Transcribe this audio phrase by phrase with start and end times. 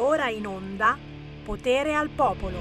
[0.00, 0.96] Ora in onda
[1.44, 2.56] Potere al Popolo.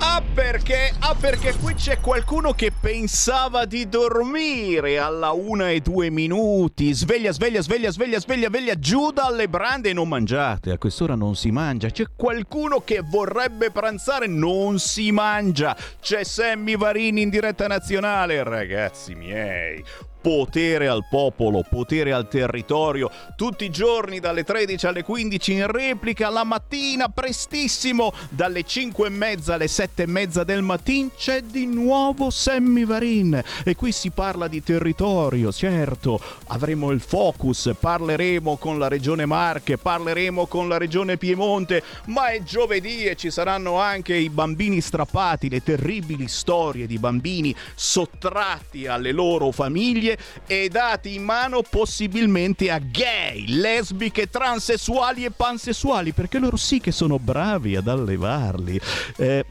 [0.00, 0.94] Ah perché?
[1.00, 6.92] Ah perché qui c'è qualcuno che pensava di dormire alla una e due minuti.
[6.92, 10.70] Sveglia, sveglia, sveglia, sveglia, sveglia, sveglia, giù dalle brande e non mangiate.
[10.70, 11.88] A quest'ora non si mangia.
[11.88, 15.76] C'è qualcuno che vorrebbe pranzare, non si mangia.
[16.00, 19.82] C'è Sammy Varini in diretta nazionale, ragazzi miei
[20.20, 26.28] potere al popolo, potere al territorio, tutti i giorni dalle 13 alle 15 in replica,
[26.28, 31.66] la mattina prestissimo dalle 5 e mezza alle 7 e mezza del mattino c'è di
[31.66, 33.42] nuovo Sammy Varin.
[33.64, 39.78] E qui si parla di territorio, certo, avremo il focus, parleremo con la regione Marche,
[39.78, 45.48] parleremo con la regione Piemonte, ma è giovedì e ci saranno anche i bambini strappati,
[45.48, 52.70] le terribili storie di bambini sottratti alle loro famiglie famiglie e dati in mano possibilmente
[52.70, 58.80] a gay, lesbiche, transessuali e pansessuali, perché loro sì che sono bravi ad allevarli.
[59.16, 59.44] Eh,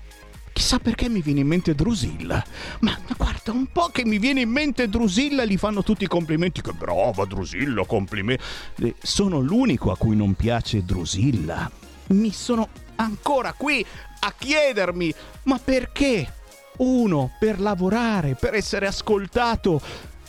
[0.57, 2.43] Chissà perché mi viene in mente Drusilla.
[2.79, 6.61] Ma, guarda, un po' che mi viene in mente Drusilla gli fanno tutti i complimenti.
[6.61, 8.43] Che brava Drusilla, complimenti.
[8.81, 11.69] Eh, sono l'unico a cui non piace Drusilla.
[12.07, 13.85] Mi sono ancora qui
[14.21, 15.13] a chiedermi,
[15.43, 16.33] ma perché?
[16.77, 19.79] Uno, per lavorare, per essere ascoltato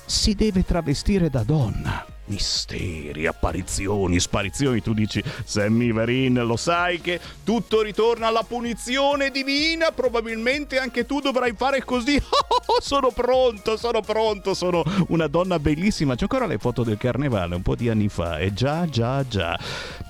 [0.09, 4.81] si deve travestire da donna misteri, apparizioni, sparizioni.
[4.81, 9.91] Tu dici, Sammy Varin, lo sai che tutto ritorna alla punizione divina?
[9.91, 12.21] Probabilmente anche tu dovrai fare così.
[12.71, 16.17] Oh, sono pronto, sono pronto, sono una donna bellissima.
[16.17, 18.39] C'ho ancora le foto del carnevale, un po' di anni fa.
[18.39, 19.59] E già, già, già.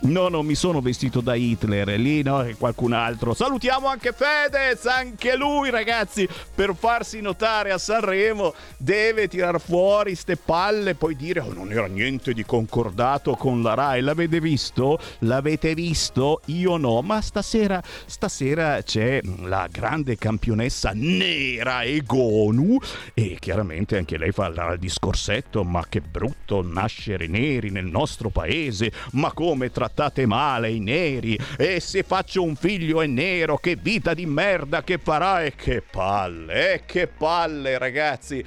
[0.01, 3.33] No, non mi sono vestito da Hitler, lì no, e qualcun altro.
[3.33, 10.37] Salutiamo anche Fedez, anche lui, ragazzi, per farsi notare a Sanremo, deve tirar fuori ste
[10.37, 14.01] palle, poi dire, oh, non era niente niente di concordato con la RAI.
[14.01, 14.99] L'avete visto?
[15.21, 16.41] L'avete visto?
[16.47, 22.79] Io no, ma stasera, stasera c'è la grande campionessa nera Egonu
[23.13, 28.91] e chiaramente anche lei fa il discorsetto, ma che brutto nascere neri nel nostro paese,
[29.13, 34.15] ma come trattate male i neri e se faccio un figlio è nero, che vita
[34.15, 38.43] di merda che farà e che palle, e che palle ragazzi.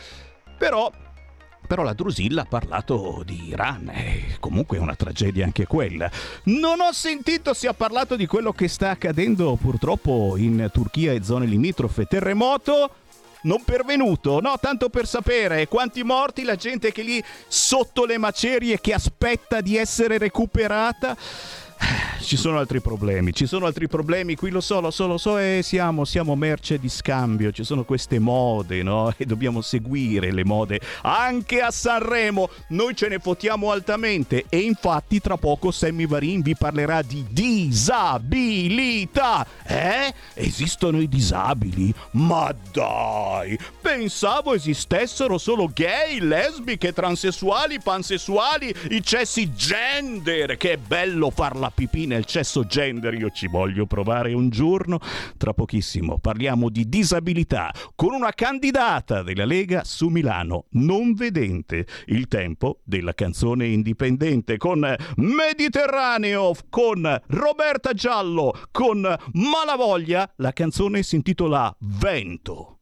[0.57, 0.91] Però
[1.71, 6.11] però la Drusilla ha parlato di Iran, e comunque è una tragedia anche quella.
[6.43, 11.23] Non ho sentito si è parlato di quello che sta accadendo purtroppo in Turchia e
[11.23, 12.07] zone limitrofe.
[12.07, 12.95] Terremoto?
[13.43, 18.79] non pervenuto, no, tanto per sapere quanti morti, la gente che lì sotto le macerie
[18.79, 21.17] che aspetta di essere recuperata
[22.21, 25.37] ci sono altri problemi, ci sono altri problemi, qui lo so, lo so, lo so
[25.37, 29.11] e siamo, siamo merce di scambio, ci sono queste mode, no?
[29.21, 35.19] E dobbiamo seguire le mode anche a Sanremo, noi ce ne fotiamo altamente e infatti
[35.19, 38.75] tra poco Sammy Varin vi parlerà di disabilità.
[39.65, 40.13] Eh?
[40.33, 41.93] Esistono i disabili?
[42.11, 51.29] Ma dai, pensavo esistessero solo gay, lesbiche, transessuali, pansessuali, i cessi gender, che è bello
[51.29, 54.99] farla pipì nel cesso gender, io ci voglio provare un giorno.
[55.37, 61.85] Tra pochissimo parliamo di disabilità con una candidata della Lega su Milano, non vedente.
[62.05, 69.01] Il tempo della canzone indipendente con Mediterraneo, con Roberta Giallo, con
[69.33, 70.31] Malavoglia.
[70.37, 72.80] La canzone si intitola Vento.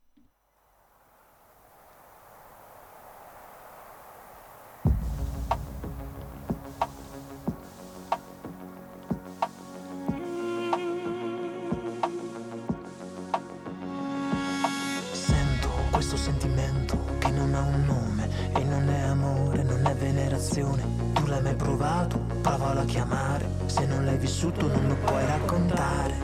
[22.79, 26.15] A chiamare, se non l'hai vissuto non lo puoi raccontare.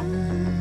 [0.00, 0.56] Mm-hmm.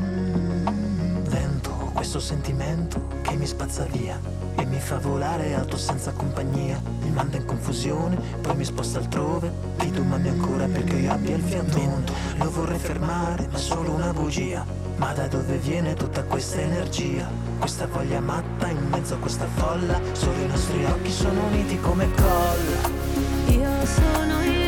[1.93, 4.19] questo sentimento che mi spazza via
[4.55, 6.79] e mi fa volare alto senza compagnia.
[7.01, 9.51] Mi manda in confusione, poi mi sposta altrove.
[9.77, 12.03] Ti domandi ancora perché io abbia il fiatone.
[12.37, 14.65] Lo vorrei fermare, ma solo una bugia.
[14.97, 17.44] Ma da dove viene tutta questa energia?
[17.59, 19.99] Questa voglia matta in mezzo a questa folla.
[20.11, 22.89] Solo i nostri occhi sono uniti come colla.
[23.47, 24.64] Io sono il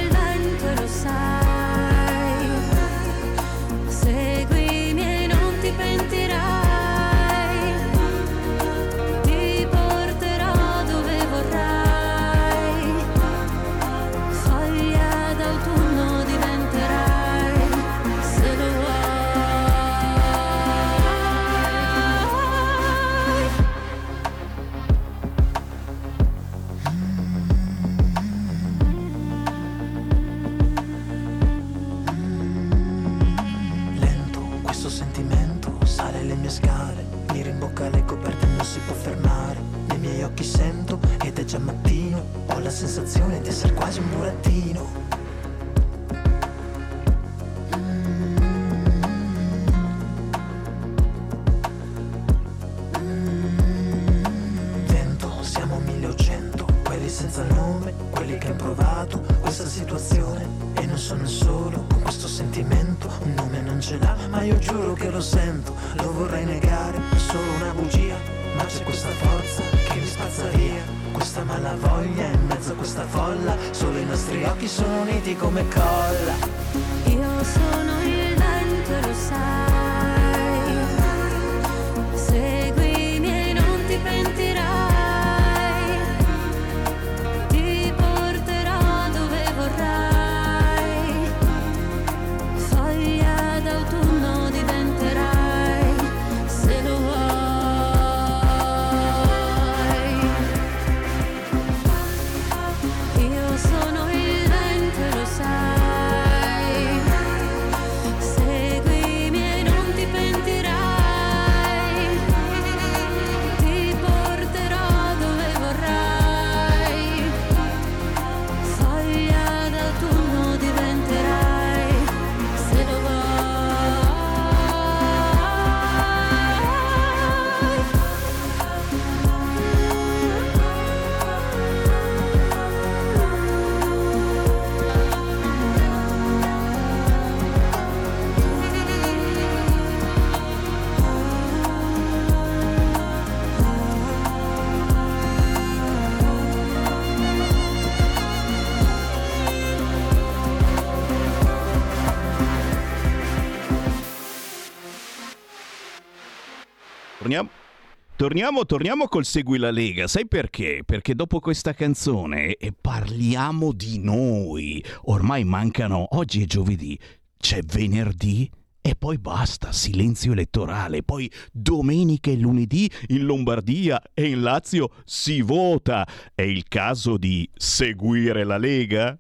[158.18, 160.82] Torniamo, torniamo col Segui la Lega, sai perché?
[160.84, 164.84] Perché dopo questa canzone eh, parliamo di noi.
[165.04, 166.98] Ormai mancano, oggi è giovedì,
[167.38, 168.50] c'è venerdì
[168.82, 171.04] e poi basta, silenzio elettorale.
[171.04, 176.04] Poi domenica e lunedì in Lombardia e in Lazio si vota.
[176.34, 179.16] È il caso di seguire la Lega?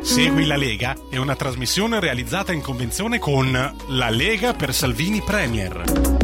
[0.00, 6.21] Segui la Lega è una trasmissione realizzata in convenzione con La Lega per Salvini Premier.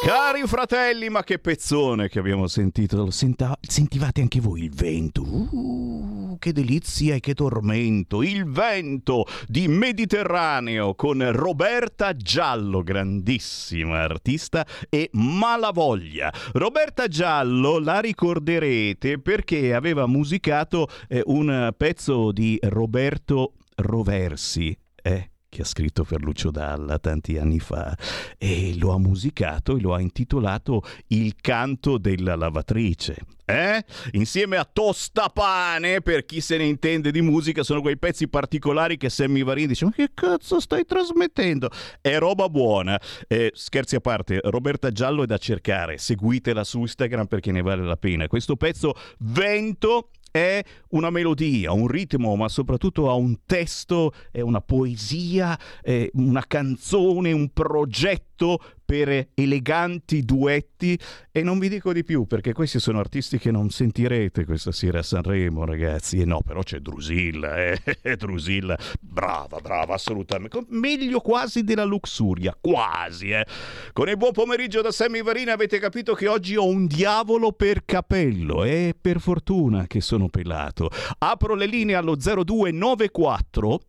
[0.00, 3.10] Cari fratelli, ma che pezzone che abbiamo sentito.
[3.10, 5.22] Senta- sentivate anche voi il vento?
[5.22, 8.22] Uh, che delizia e che tormento.
[8.22, 16.32] Il vento di Mediterraneo con Roberta Giallo, grandissima artista, e Malavoglia.
[16.52, 24.76] Roberta Giallo la ricorderete perché aveva musicato eh, un pezzo di Roberto Roversi.
[25.02, 25.30] Eh?
[25.48, 27.96] Che ha scritto per Lucio Dalla tanti anni fa
[28.36, 33.16] e lo ha musicato e lo ha intitolato Il canto della lavatrice.
[33.50, 33.82] Eh?
[34.12, 39.08] Insieme a Tostapane, per chi se ne intende di musica, sono quei pezzi particolari che
[39.08, 41.70] Sammy Varin dice: Ma che cazzo stai trasmettendo?
[42.02, 43.00] È roba buona.
[43.26, 45.96] Eh, scherzi a parte, Roberta Giallo è da cercare.
[45.96, 48.26] Seguitela su Instagram perché ne vale la pena.
[48.26, 54.60] Questo pezzo Vento è una melodia, un ritmo, ma soprattutto ha un testo, è una
[54.60, 60.98] poesia, è una canzone, un progetto per eleganti duetti
[61.30, 65.00] e non vi dico di più perché questi sono artisti che non sentirete questa sera
[65.00, 66.18] a Sanremo ragazzi.
[66.18, 67.82] E no però c'è Drusilla eh?
[68.16, 68.78] Drusilla.
[68.98, 70.64] Brava brava assolutamente.
[70.70, 73.44] Meglio quasi della Luxuria quasi eh.
[73.92, 77.84] Con il buon pomeriggio da Sammy Varina avete capito che oggi ho un diavolo per
[77.84, 78.64] capello.
[78.64, 80.88] E per fortuna che sono pelato.
[81.18, 83.80] Apro le linee allo 0294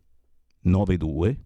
[0.64, 1.44] 92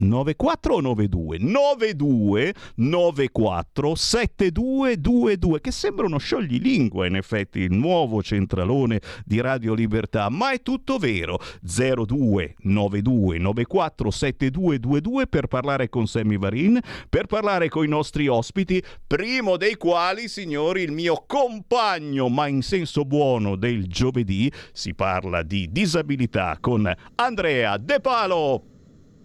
[0.00, 1.38] 94 o 92?
[1.38, 10.28] 92 94 7222 che sembra uno scioglilingua in effetti il nuovo centralone di Radio Libertà
[10.28, 16.78] ma è tutto vero 02 92 94 7222 per parlare con Sammy Varin
[17.08, 22.62] per parlare con i nostri ospiti primo dei quali signori il mio compagno ma in
[22.62, 28.76] senso buono del giovedì si parla di disabilità con Andrea De Palo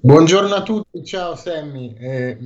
[0.06, 1.96] Buongiorno a tutti, ciao Sammy.
[1.98, 2.38] Eh,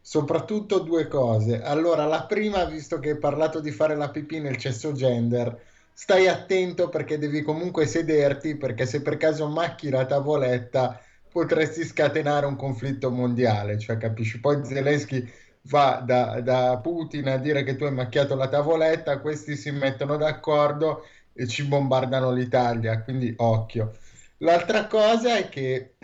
[0.00, 1.62] soprattutto due cose.
[1.62, 5.56] Allora, la prima, visto che hai parlato di fare la pipì nel cesso gender,
[5.92, 12.46] stai attento perché devi comunque sederti, perché se per caso macchi la tavoletta potresti scatenare
[12.46, 14.40] un conflitto mondiale, cioè capisci?
[14.40, 15.24] Poi Zelensky
[15.68, 20.16] va da, da Putin a dire che tu hai macchiato la tavoletta, questi si mettono
[20.16, 21.04] d'accordo
[21.34, 23.92] e ci bombardano l'Italia, quindi occhio.
[24.38, 25.94] L'altra cosa è che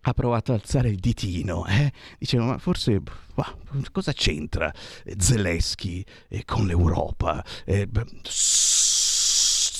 [0.07, 1.91] ha provato ad alzare il ditino, eh?
[2.19, 3.01] Diceva, ma forse
[3.35, 3.55] ma,
[3.91, 4.73] cosa c'entra
[5.17, 7.43] Zelensky eh, con l'Europa?
[7.65, 7.87] Eh,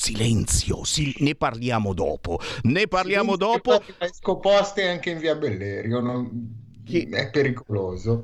[0.05, 2.39] silenzio, sil- ne parliamo dopo.
[2.63, 3.83] Ne parliamo sì, dopo.
[4.11, 6.63] Scoposte anche in via Bellerio, non...
[6.85, 8.23] è pericoloso.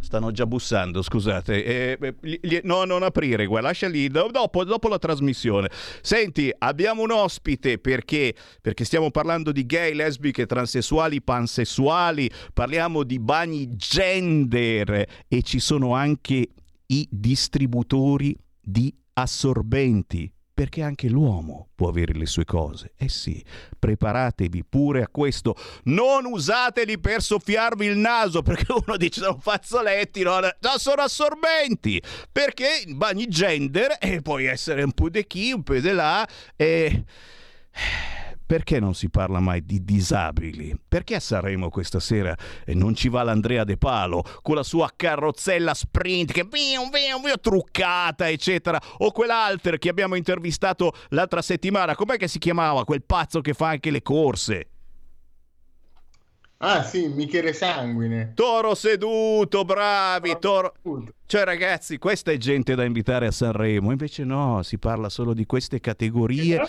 [0.00, 1.64] Stanno già bussando, scusate.
[1.64, 4.08] Eh, gli, no, non aprire, guarda, lascia lì.
[4.08, 5.70] Dopo, dopo, la trasmissione.
[6.02, 12.30] Senti, abbiamo un ospite perché, perché stiamo parlando di gay, lesbiche, transessuali, pansessuali.
[12.52, 16.48] Parliamo di bagni gender e ci sono anche
[16.86, 22.92] i distributori di assorbenti perché anche l'uomo può avere le sue cose.
[22.96, 23.44] Eh sì,
[23.76, 25.56] preparatevi pure a questo.
[25.84, 32.00] Non usateli per soffiarvi il naso, perché uno dice sono fazzoletti, no, no sono assorbenti.
[32.30, 36.26] Perché bagni gender e eh, puoi essere un po' di chi, un po' di là
[36.54, 37.04] e
[38.54, 40.78] perché non si parla mai di disabili?
[40.86, 45.74] Perché a Sanremo questa sera non ci va l'Andrea De Palo con la sua carrozzella
[45.74, 52.16] sprint che via, via, via, truccata, eccetera, o quell'alter che abbiamo intervistato l'altra settimana, com'è
[52.16, 54.68] che si chiamava quel pazzo che fa anche le corse?
[56.58, 58.34] Ah sì, Michele Sanguine.
[58.36, 60.74] Toro seduto, bravi, toro...
[61.26, 65.44] Cioè ragazzi, questa è gente da invitare a Sanremo, invece no, si parla solo di
[65.44, 66.62] queste categorie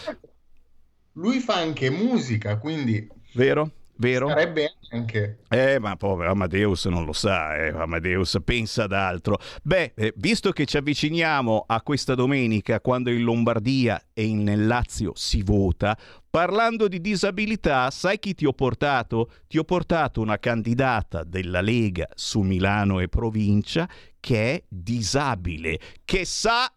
[1.16, 3.08] lui fa anche musica, quindi...
[3.34, 3.72] Vero?
[3.98, 4.28] Vero?
[4.28, 5.40] Sarebbe anche.
[5.48, 7.70] Eh, ma povero Amadeus non lo sa, eh.
[7.70, 9.40] Amadeus pensa ad altro.
[9.64, 14.68] Beh, eh, visto che ci avviciniamo a questa domenica, quando in Lombardia e in, nel
[14.68, 15.98] Lazio si vota,
[16.30, 19.32] parlando di disabilità, sai chi ti ho portato?
[19.48, 23.88] Ti ho portato una candidata della Lega su Milano e provincia
[24.20, 26.70] che è disabile, che sa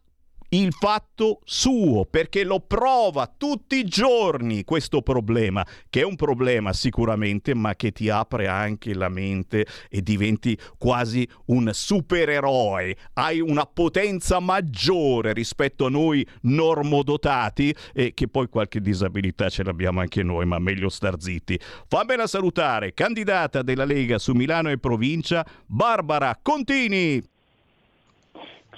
[0.50, 6.72] il fatto suo, perché lo prova tutti i giorni questo problema, che è un problema
[6.72, 12.96] sicuramente, ma che ti apre anche la mente e diventi quasi un supereroe.
[13.14, 20.00] Hai una potenza maggiore rispetto a noi normodotati e che poi qualche disabilità ce l'abbiamo
[20.00, 21.58] anche noi, ma meglio star zitti.
[21.86, 27.36] Fammela salutare, candidata della Lega su Milano e provincia, Barbara Contini.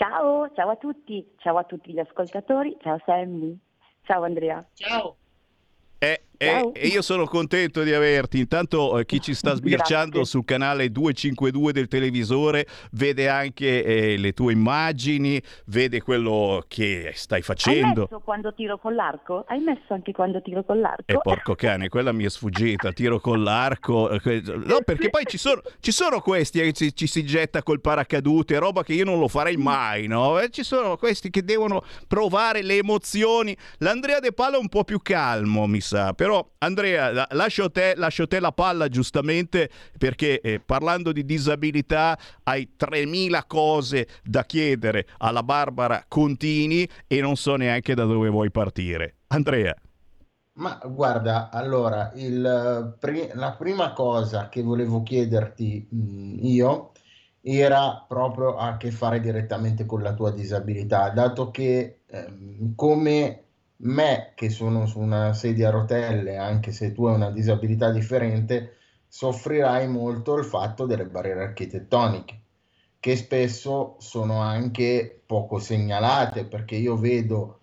[0.00, 3.54] Ciao, ciao a tutti, ciao a tutti gli ascoltatori, ciao Sammy,
[4.04, 4.66] ciao Andrea.
[4.72, 5.14] Ciao.
[5.98, 8.38] Eh, e, e, io sono contento di averti.
[8.38, 10.24] Intanto eh, chi ci sta sbirciando Grazie.
[10.24, 17.42] sul canale 252 del televisore vede anche eh, le tue immagini, vede quello che stai
[17.42, 18.04] facendo.
[18.04, 19.44] Hai messo quando tiro con l'arco?
[19.48, 21.02] Hai messo anche quando tiro con l'arco?
[21.04, 24.08] E eh, porco cane, quella mi è sfuggita, tiro con l'arco.
[24.08, 27.82] Eh, no, perché poi ci sono, ci sono questi che ci, ci, si getta col
[27.82, 30.40] paracadute, roba che io non lo farei mai, no?
[30.48, 33.54] Ci sono questi che devono provare le emozioni.
[33.80, 37.72] L'Andrea De Palo è un po' più calmo, mi sa, però Però Andrea, la- lascio
[37.72, 39.68] te, lascio te la palla giustamente
[39.98, 47.34] perché eh, parlando di disabilità hai 3000 cose da chiedere alla Barbara Contini e non
[47.34, 49.16] so neanche da dove vuoi partire.
[49.26, 49.74] Andrea.
[50.52, 56.92] Ma guarda, allora, il, pri- la prima cosa che volevo chiederti mh, io
[57.40, 63.46] era proprio a che fare direttamente con la tua disabilità, dato che ehm, come
[63.82, 68.76] me, che sono su una sedia a rotelle, anche se tu hai una disabilità differente,
[69.06, 72.40] soffrirai molto il fatto delle barriere architettoniche,
[72.98, 77.60] che spesso sono anche poco segnalate, perché io vedo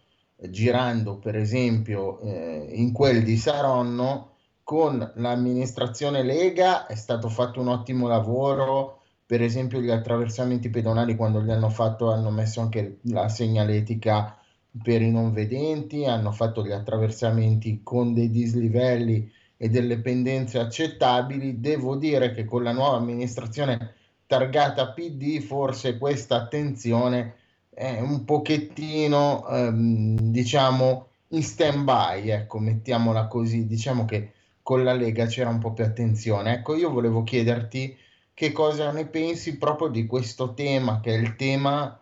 [0.50, 4.34] girando per esempio eh, in quel di Saronno
[4.64, 11.40] con l'amministrazione Lega è stato fatto un ottimo lavoro per esempio gli attraversamenti pedonali quando
[11.40, 14.38] li hanno fatto hanno messo anche la segnaletica
[14.82, 21.60] per i non vedenti hanno fatto gli attraversamenti con dei dislivelli e delle pendenze accettabili
[21.60, 23.96] devo dire che con la nuova amministrazione
[24.28, 27.36] targata PD forse questa attenzione
[27.78, 33.68] è un pochettino, ehm, diciamo, in stand-by, ecco, mettiamola così.
[33.68, 34.32] Diciamo che
[34.64, 36.54] con la Lega c'era un po' più attenzione.
[36.54, 37.96] Ecco, io volevo chiederti
[38.34, 42.00] che cosa ne pensi proprio di questo tema, che è il tema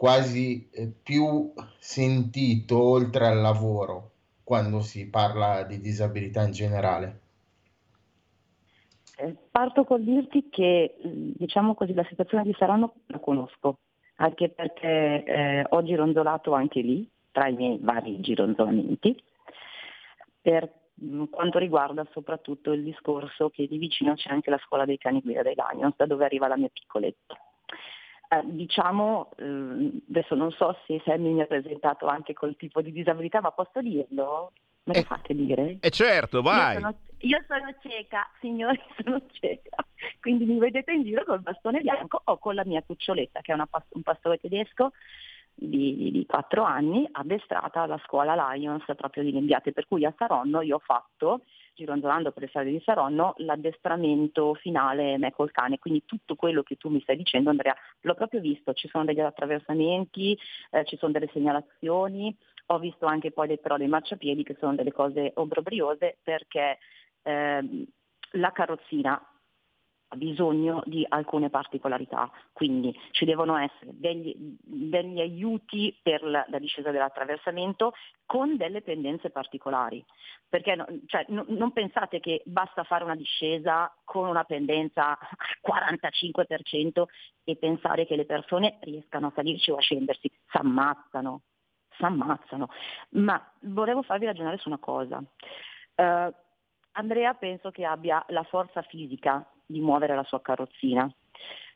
[0.00, 7.20] quasi eh, più sentito oltre al lavoro quando si parla di disabilità in generale.
[9.18, 13.80] Eh, Parto col dirti che, mh, diciamo così, la situazione di Saronno la conosco,
[14.14, 19.22] anche perché eh, ho gironzolato anche lì, tra i miei vari gironzolamenti,
[20.40, 24.96] per mh, quanto riguarda soprattutto il discorso che di vicino c'è anche la scuola dei
[24.96, 27.36] cani guida dei Lions, da dove arriva la mia piccoletta.
[28.32, 32.92] Eh, diciamo, eh, adesso non so se Sammy mi ha presentato anche col tipo di
[32.92, 34.52] disabilità, ma posso dirlo?
[34.84, 35.78] Me lo Eh, fate dire?
[35.80, 36.74] E certo, vai.
[36.74, 39.84] Io sono, io sono cieca, signori, sono cieca.
[40.20, 43.54] Quindi mi vedete in giro col bastone bianco o con la mia cuccioletta, che è
[43.54, 44.92] una un pastore tedesco
[45.52, 49.72] di, di, di 4 anni, addestrata alla scuola Lions proprio di Lembiate.
[49.72, 51.40] Per cui a Saronno io ho fatto,
[51.80, 55.78] gironzolando per le strade di Saronno, l'addestramento finale me col cane.
[55.78, 58.72] Quindi tutto quello che tu mi stai dicendo, Andrea, l'ho proprio visto.
[58.72, 60.38] Ci sono degli attraversamenti,
[60.70, 64.74] eh, ci sono delle segnalazioni, ho visto anche poi dei, però dei marciapiedi che sono
[64.74, 66.78] delle cose obbrobriose perché
[67.22, 67.84] ehm,
[68.32, 69.20] la carrozzina
[70.16, 76.90] bisogno di alcune particolarità, quindi ci devono essere degli, degli aiuti per la, la discesa
[76.90, 77.92] dell'attraversamento
[78.26, 80.04] con delle pendenze particolari,
[80.48, 85.58] perché no- cioè, no- non pensate che basta fare una discesa con una pendenza al
[85.60, 87.04] 45%
[87.44, 91.42] e pensare che le persone riescano a salirci o a scendersi, si ammazzano,
[91.96, 92.68] si ammazzano.
[93.10, 95.22] Ma volevo farvi ragionare su una cosa.
[95.94, 96.34] Eh,
[96.92, 101.10] Andrea penso che abbia la forza fisica di muovere la sua carrozzina.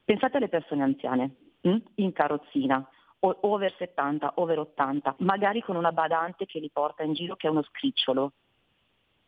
[0.05, 1.77] Pensate alle persone anziane hm?
[1.97, 2.87] in carrozzina,
[3.21, 7.51] over 70, over 80, magari con una badante che li porta in giro che è
[7.51, 8.33] uno scricciolo.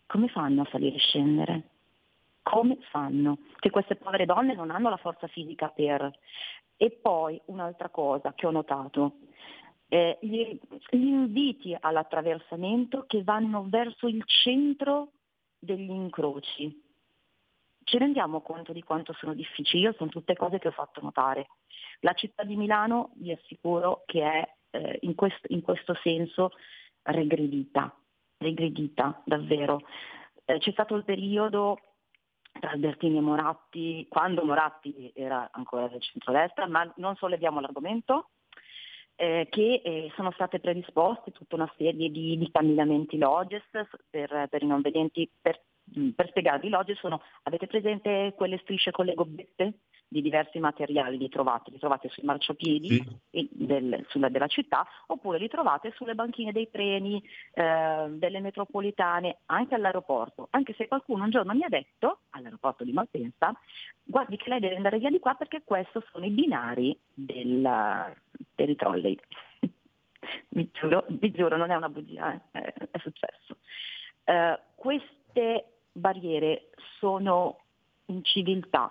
[0.07, 1.63] Come fanno a salire e scendere?
[2.43, 3.39] Come fanno?
[3.59, 6.11] Che queste povere donne non hanno la forza fisica per.
[6.77, 9.17] E poi un'altra cosa che ho notato,
[9.89, 10.59] eh, gli,
[10.91, 15.13] gli inviti all'attraversamento che vanno verso il centro
[15.59, 16.85] degli incroci.
[17.89, 19.85] Ci rendiamo conto di quanto sono difficili?
[19.85, 21.47] Io sono tutte cose che ho fatto notare.
[22.01, 26.51] La città di Milano vi assicuro che è eh, in, questo, in questo senso
[27.03, 27.97] regredita,
[28.39, 29.83] regredita davvero.
[30.47, 31.79] Eh, c'è stato il periodo
[32.59, 38.31] tra Albertini e Moratti, quando Moratti era ancora del centrodestra, ma non solleviamo l'argomento,
[39.15, 43.63] eh, che eh, sono state predisposte tutta una serie di, di camminamenti Loges
[44.11, 45.31] per, per i non vedenti.
[45.41, 45.61] Per,
[46.15, 49.75] per spiegarvi, i Loges sono, avete presente quelle strisce con le gobbette
[50.09, 53.49] di diversi materiali, li trovate, li trovate sui marciapiedi Sì.
[53.53, 57.21] del- sulla- della città, oppure li trovate sulle banchine dei treni,
[57.55, 60.47] eh, delle metropolitane, anche all'aeroporto.
[60.51, 63.53] Anche se qualcuno un giorno mi ha detto, all'aeroporto di Malpensa,
[64.05, 68.15] guardi che lei deve andare via di qua perché questi sono i binari del,
[68.55, 69.19] dei trolley.
[70.51, 73.57] vi, giuro, vi giuro, non è una bugia, eh, è, è successo.
[74.25, 77.59] Eh, queste barriere sono
[78.07, 78.91] in civiltà,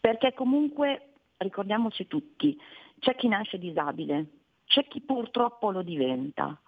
[0.00, 2.58] perché comunque ricordiamoci tutti,
[2.98, 4.26] c'è chi nasce disabile,
[4.66, 6.58] c'è chi purtroppo lo diventa,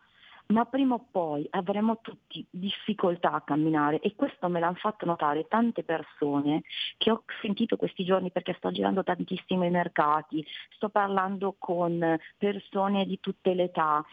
[0.49, 5.49] ma prima o poi avremo tutti difficoltà a camminare e questo me l'hanno fatto notare
[5.49, 6.63] tante persone
[6.99, 13.07] che ho sentito questi giorni perché sto girando tantissimo i mercati, sto parlando con persone
[13.07, 14.05] di tutte le età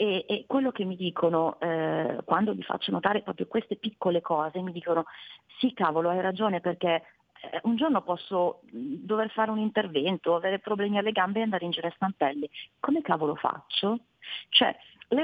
[0.00, 4.62] E, e quello che mi dicono eh, quando vi faccio notare proprio queste piccole cose,
[4.62, 5.04] mi dicono
[5.58, 7.02] sì cavolo hai ragione perché
[7.42, 11.72] eh, un giorno posso dover fare un intervento, avere problemi alle gambe e andare in
[11.72, 12.48] giro a stampelli.
[12.80, 13.98] Come cavolo faccio?
[14.48, 14.74] Cioè,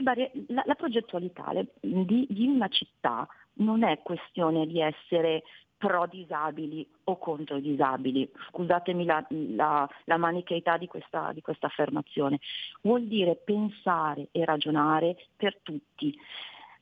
[0.03, 5.43] barriere, la, la, progettualità le, di, di una città non è questione di essere
[5.77, 12.39] pro disabili o contro disabili, scusatemi la, la, la manicheità di questa, di questa affermazione,
[12.83, 16.19] vuol dire pensare e ragionare per tutti.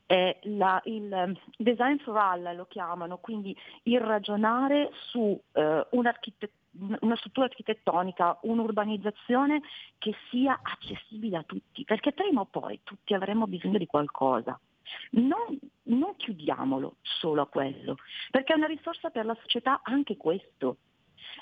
[0.06, 7.46] Eh, la, il design for all lo chiamano, quindi il ragionare su eh, una struttura
[7.46, 9.62] architettonica, un'urbanizzazione
[9.98, 14.58] che sia accessibile a tutti, perché prima o poi tutti avremo bisogno di qualcosa.
[15.10, 17.96] Non, non chiudiamolo solo a quello,
[18.30, 20.78] perché è una risorsa per la società anche questo.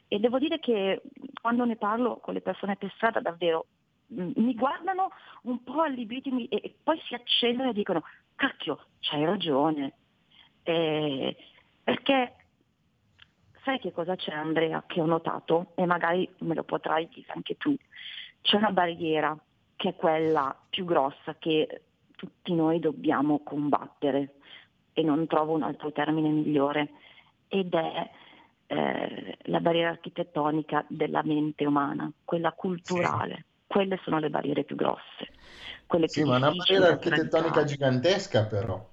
[0.08, 1.02] E devo dire che
[1.40, 3.66] quando ne parlo con le persone per strada davvero
[4.12, 5.10] mm, mi guardano
[5.42, 8.02] un po' allibiti e poi si accendono e dicono
[8.34, 9.94] cacchio, c'hai ragione.
[10.62, 11.36] Eh,
[11.82, 12.36] perché
[13.64, 17.56] sai che cosa c'è Andrea che ho notato e magari me lo potrai dire anche
[17.56, 17.74] tu.
[18.40, 19.36] C'è una barriera
[19.76, 21.82] che è quella più grossa che
[22.22, 24.34] tutti noi dobbiamo combattere
[24.92, 26.90] e non trovo un altro termine migliore
[27.48, 28.10] ed è
[28.68, 33.34] eh, la barriera architettonica della mente umana, quella culturale.
[33.34, 33.44] Sì.
[33.66, 35.32] Quelle sono le barriere più grosse.
[35.84, 38.90] Quelle sì, ma una barriera architettonica gigantesca però.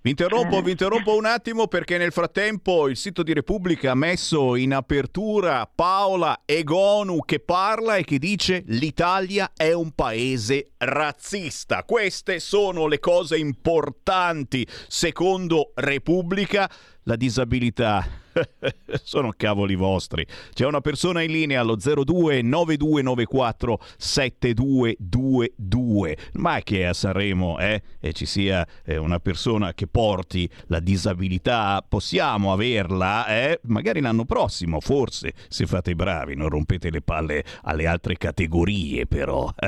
[0.00, 4.54] Vi interrompo, vi interrompo un attimo perché nel frattempo il sito di Repubblica ha messo
[4.54, 11.82] in apertura Paola Egonu che parla e che dice l'Italia è un paese razzista.
[11.82, 16.70] Queste sono le cose importanti secondo Repubblica.
[17.02, 18.06] La disabilità
[19.02, 20.24] sono cavoli vostri.
[20.52, 26.16] C'è una persona in linea allo 02 9294 7222.
[26.34, 27.82] Ma che a Sanremo eh?
[28.00, 33.60] e ci sia eh, una persona che porti la disabilità, possiamo averla, eh?
[33.64, 39.06] magari l'anno prossimo, forse, se fate i bravi, non rompete le palle alle altre categorie
[39.06, 39.48] però.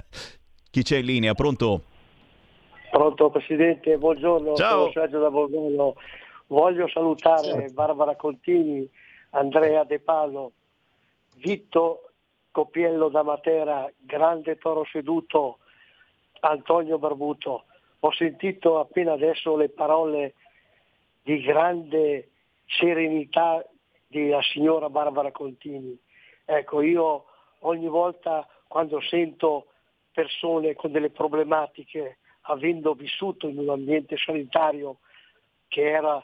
[0.71, 1.35] Chi c'è in linea?
[1.35, 1.85] Pronto?
[2.91, 4.81] Pronto Presidente, buongiorno, Ciao.
[4.81, 5.95] sono Sergio da Borgolo.
[6.51, 7.69] Voglio salutare.
[7.71, 8.89] Barbara Contini,
[9.31, 10.53] Andrea De Palo,
[11.37, 12.11] Vitto
[12.51, 15.59] Copiello da Matera, grande toro seduto,
[16.41, 17.67] Antonio Barbuto.
[18.01, 20.35] Ho sentito appena adesso le parole
[21.23, 22.31] di grande
[22.67, 23.65] serenità
[24.09, 25.97] della signora Barbara Contini.
[26.45, 27.27] Ecco, io
[27.61, 29.67] ogni volta quando sento
[30.11, 34.97] persone con delle problematiche, avendo vissuto in un ambiente sanitario
[35.69, 36.21] che era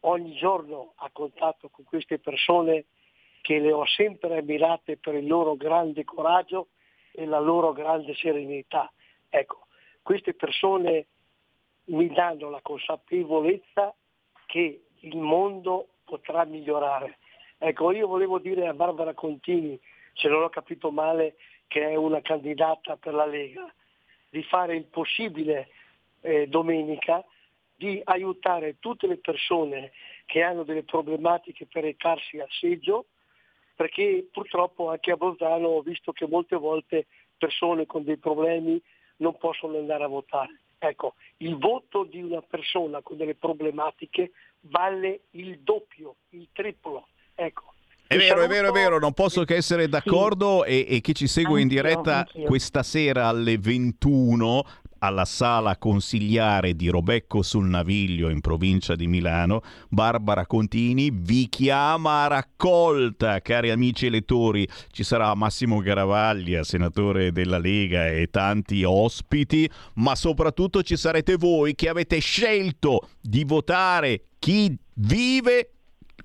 [0.00, 2.86] ogni giorno a contatto con queste persone
[3.40, 6.68] che le ho sempre ammirate per il loro grande coraggio
[7.12, 8.92] e la loro grande serenità.
[9.28, 9.66] Ecco,
[10.02, 11.06] queste persone
[11.86, 13.94] mi danno la consapevolezza
[14.46, 17.18] che il mondo potrà migliorare.
[17.58, 19.78] Ecco, io volevo dire a Barbara Contini,
[20.14, 21.36] se non ho capito male,
[21.68, 23.72] che è una candidata per la Lega,
[24.30, 25.68] di fare il possibile
[26.20, 27.24] eh, domenica
[27.76, 29.92] di aiutare tutte le persone
[30.24, 33.06] che hanno delle problematiche per recarsi al seggio,
[33.74, 38.80] perché purtroppo anche a Bolzano ho visto che molte volte persone con dei problemi
[39.18, 40.60] non possono andare a votare.
[40.78, 47.08] Ecco, il voto di una persona con delle problematiche vale il doppio, il triplo.
[47.34, 47.74] Ecco.
[48.08, 50.70] È vero, è vero, è vero, non posso che essere d'accordo sì.
[50.70, 52.44] e, e, chi ci segue anch'io, in diretta anch'io.
[52.46, 54.64] questa sera alle 21
[54.98, 62.24] alla sala consigliare di Robecco sul Naviglio in provincia di Milano, Barbara Contini vi chiama
[62.24, 64.68] a raccolta, cari amici elettori.
[64.90, 71.74] Ci sarà Massimo Garavaglia, senatore della Lega e tanti ospiti, ma soprattutto ci sarete voi
[71.74, 75.75] che avete scelto di votare chi vive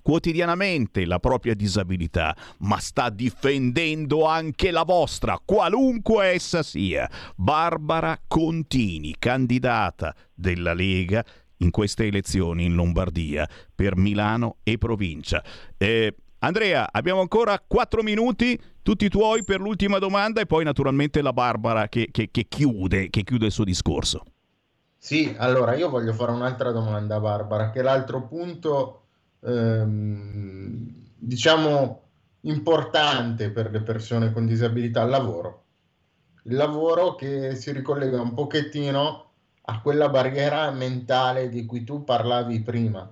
[0.02, 7.10] quotidianamente la propria disabilità, ma sta difendendo anche la vostra, qualunque essa sia.
[7.36, 11.24] Barbara Contini, candidata della Lega
[11.58, 15.44] in queste elezioni in Lombardia per Milano e provincia.
[15.78, 21.34] Eh, Andrea, abbiamo ancora quattro minuti, tutti tuoi per l'ultima domanda e poi naturalmente la
[21.34, 24.24] Barbara che, che, che, chiude, che chiude il suo discorso.
[24.98, 29.01] Sì, allora io voglio fare un'altra domanda Barbara, che l'altro punto
[29.42, 32.02] ehm, diciamo,
[32.42, 35.64] importante per le persone con disabilità, il lavoro.
[36.44, 39.30] Il lavoro che si ricollega un pochettino
[39.64, 43.10] a quella barriera mentale di cui tu parlavi prima,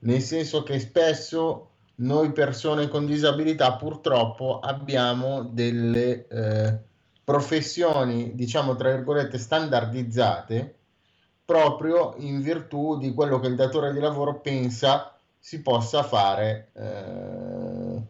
[0.00, 6.78] nel senso che spesso noi persone con disabilità purtroppo abbiamo delle eh,
[7.24, 10.76] professioni, diciamo tra virgolette, standardizzate
[11.44, 18.02] proprio in virtù di quello che il datore di lavoro pensa si possa fare eh,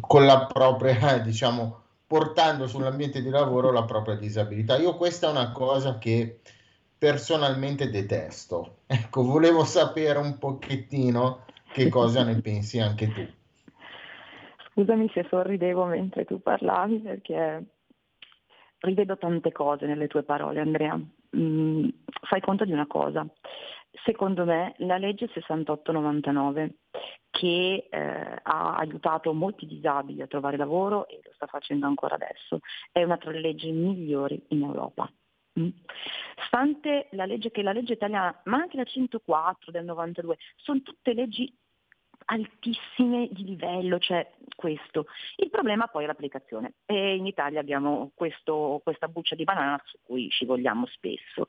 [0.00, 4.76] con la propria, diciamo, portando sull'ambiente di lavoro la propria disabilità.
[4.76, 6.40] Io questa è una cosa che
[6.98, 8.74] personalmente detesto.
[8.88, 13.26] Ecco, volevo sapere un pochettino che cosa ne pensi anche tu.
[14.70, 17.64] Scusami se sorridevo mentre tu parlavi perché
[18.78, 20.96] rivedo tante cose nelle tue parole, Andrea.
[21.36, 21.88] Mm,
[22.22, 23.26] fai conto di una cosa.
[24.04, 26.74] Secondo me la legge 6899
[27.30, 32.60] che eh, ha aiutato molti disabili a trovare lavoro e lo sta facendo ancora adesso,
[32.92, 35.10] è una tra le leggi migliori in Europa.
[35.58, 35.68] Mm.
[36.46, 41.12] Stante la legge che la legge italiana, ma anche la 104 del 92, sono tutte
[41.12, 41.52] leggi
[42.26, 45.06] altissime di livello, cioè questo.
[45.36, 49.98] Il problema poi è l'applicazione e in Italia abbiamo questo, questa buccia di banana su
[50.02, 51.48] cui ci vogliamo spesso.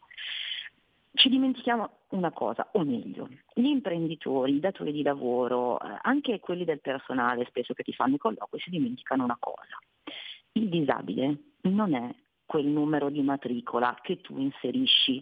[1.18, 6.64] Ci dimentichiamo una cosa, o meglio, gli imprenditori, i datori di lavoro, eh, anche quelli
[6.64, 9.80] del personale spesso che ti fanno i colloqui, si dimenticano una cosa.
[10.52, 12.14] Il disabile non è
[12.46, 15.20] quel numero di matricola che tu inserisci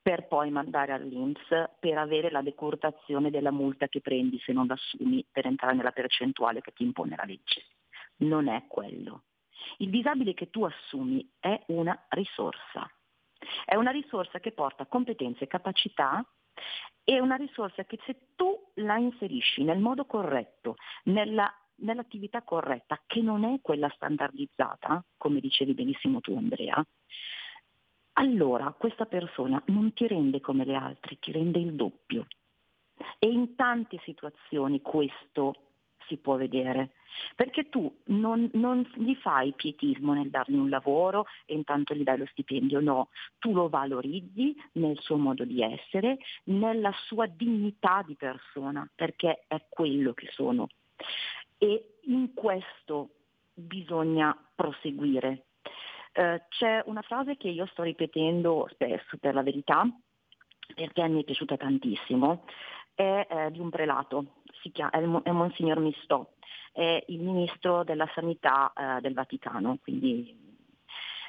[0.00, 1.48] per poi mandare all'Inps
[1.80, 6.60] per avere la decurtazione della multa che prendi se non l'assumi per entrare nella percentuale
[6.60, 7.64] che ti impone la legge.
[8.18, 9.24] Non è quello.
[9.78, 12.88] Il disabile che tu assumi è una risorsa.
[13.64, 16.24] È una risorsa che porta competenze e capacità
[17.04, 23.20] è una risorsa che se tu la inserisci nel modo corretto, nella, nell'attività corretta, che
[23.20, 26.84] non è quella standardizzata, come dicevi benissimo tu Andrea,
[28.14, 32.26] allora questa persona non ti rende come le altre, ti rende il doppio.
[33.18, 35.71] E in tante situazioni questo
[36.06, 36.90] si può vedere,
[37.34, 42.18] perché tu non, non, gli fai pietismo nel dargli un lavoro e intanto gli dai
[42.18, 48.14] lo stipendio, no, tu lo valorizzi nel suo modo di essere, nella sua dignità di
[48.14, 50.68] persona, perché è quello che sono.
[51.58, 53.10] E in questo
[53.54, 55.44] bisogna proseguire,
[56.12, 59.86] eh, c'è una frase che io sto ripetendo spesso per la verità,
[60.74, 62.44] perché mi è piaciuta tantissimo,
[62.94, 66.26] è eh, di un prelato, chiama, è, Monsignor Mistò,
[66.72, 69.78] è il ministro della sanità eh, del Vaticano.
[69.82, 70.50] Quindi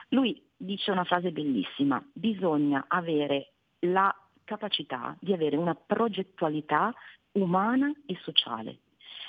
[0.09, 6.93] lui dice una frase bellissima, bisogna avere la capacità di avere una progettualità
[7.33, 8.79] umana e sociale.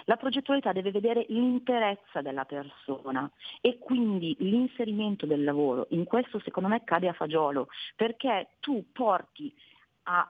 [0.07, 5.87] La progettualità deve vedere l'interezza della persona e quindi l'inserimento del lavoro.
[5.91, 9.55] In questo secondo me cade a fagiolo perché tu porti
[10.05, 10.29] a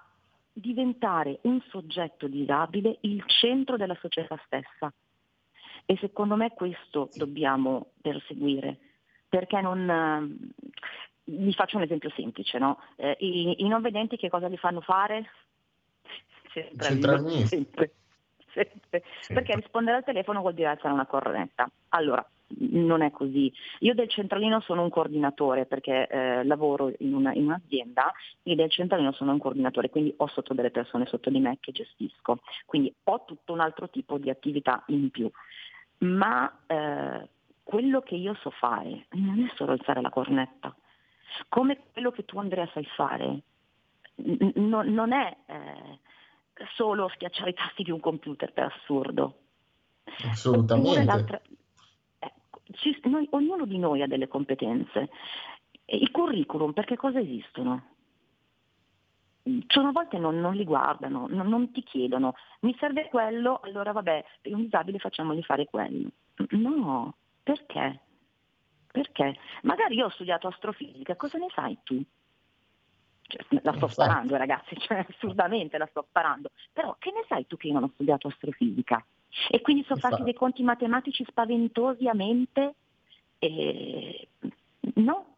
[0.55, 4.93] diventare un soggetto disabile il centro della società stessa.
[5.85, 8.79] E secondo me questo dobbiamo perseguire,
[9.29, 10.53] perché non...
[11.27, 12.79] Vi faccio un esempio semplice, no?
[12.97, 15.25] eh, i, i, non vedenti che cosa li fanno fare?
[16.77, 17.47] Centralmente.
[17.47, 17.95] Sempre
[19.21, 19.33] sì.
[19.33, 21.69] perché rispondere al telefono vuol dire alzare una cornetta.
[21.91, 22.25] Allora,
[22.59, 23.53] non è così.
[23.81, 28.13] Io del centralino sono un coordinatore perché eh, lavoro in, una, in, un'azienda
[28.43, 31.73] e del centralino sono un coordinatore, quindi ho sotto delle persone sotto di me che
[31.73, 35.31] gestisco, quindi ho tutto un altro tipo di attività in più.
[35.99, 37.29] Ma eh,
[37.63, 40.75] quello che io so fare non è solo alzare la cornetta,
[41.49, 43.43] come quello che tu Andrea sai fare,
[44.17, 45.37] n- non è...
[45.47, 45.99] Eh,
[46.77, 49.39] solo schiacciare i tasti di un computer per assurdo.
[50.31, 51.41] Assolutamente.
[51.43, 51.54] Eh,
[52.73, 55.11] ci, noi, ognuno di noi ha delle competenze.
[55.87, 57.93] I curriculum, perché cosa esistono?
[59.67, 63.93] Cioè, una volta non, non li guardano, non, non, ti chiedono, mi serve quello, allora
[63.93, 66.09] vabbè, per un disabile facciamogli fare quello.
[66.51, 68.01] No, perché?
[68.91, 69.37] Perché?
[69.63, 72.03] Magari io ho studiato astrofisica, cosa ne sai tu?
[73.21, 77.59] Cioè, la sto sparando ragazzi, cioè, assurdamente la sto sparando, però che ne sai tu
[77.59, 79.05] che io non ho studiato astrofisica?
[79.49, 82.75] E quindi sono fatti dei conti matematici spaventosi a mente?
[83.39, 84.29] E...
[84.95, 85.34] No,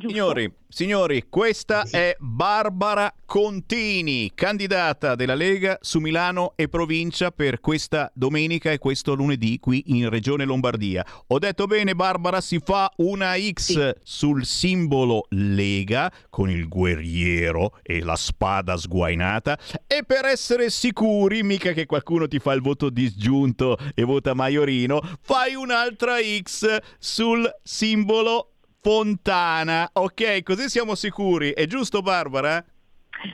[0.00, 8.10] Signori, signori, questa è Barbara Contini, candidata della Lega su Milano e provincia per questa
[8.14, 11.04] domenica e questo lunedì qui in Regione Lombardia.
[11.26, 13.94] Ho detto bene Barbara, si fa una X sì.
[14.02, 21.72] sul simbolo Lega con il guerriero e la spada sguainata e per essere sicuri, mica
[21.72, 28.52] che qualcuno ti fa il voto disgiunto e vota Maiorino, fai un'altra X sul simbolo
[28.82, 29.90] Fontana.
[29.92, 31.52] Ok, così siamo sicuri.
[31.52, 32.64] È giusto Barbara?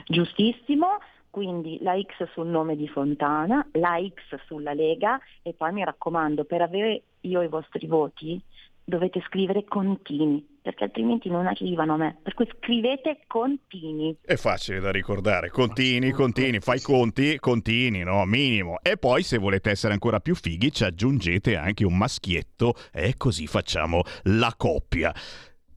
[0.06, 0.98] Giustissimo.
[1.30, 6.44] Quindi la X sul nome di Fontana, la X sulla Lega e poi mi raccomando,
[6.44, 8.40] per avere io i vostri voti
[8.82, 12.18] dovete scrivere contini, perché altrimenti non arrivano a me.
[12.20, 14.18] Per cui scrivete contini.
[14.20, 18.24] È facile da ricordare, contini, contini, fai conti, contini, no?
[18.24, 18.78] Minimo.
[18.82, 23.46] E poi se volete essere ancora più fighi ci aggiungete anche un maschietto e così
[23.46, 25.14] facciamo la coppia.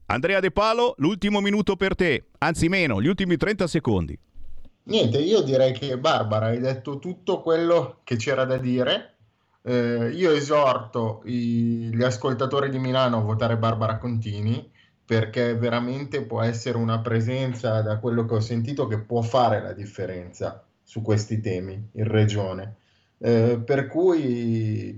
[0.06, 4.18] Andrea De Palo, l'ultimo minuto per te, anzi meno, gli ultimi 30 secondi.
[4.82, 9.14] Niente, io direi che Barbara hai detto tutto quello che c'era da dire.
[9.62, 14.78] Eh, io esorto i, gli ascoltatori di Milano a votare Barbara Contini
[15.10, 19.72] perché veramente può essere una presenza, da quello che ho sentito, che può fare la
[19.72, 22.76] differenza su questi temi in regione.
[23.18, 24.96] Eh, per cui,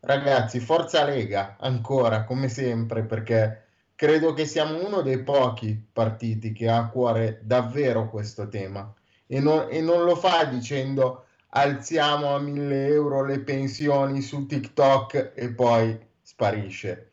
[0.00, 6.68] ragazzi, forza Lega ancora, come sempre, perché credo che siamo uno dei pochi partiti che
[6.68, 8.92] ha a cuore davvero questo tema
[9.28, 15.30] e non, e non lo fa dicendo alziamo a 1000 euro le pensioni su TikTok
[15.36, 17.10] e poi sparisce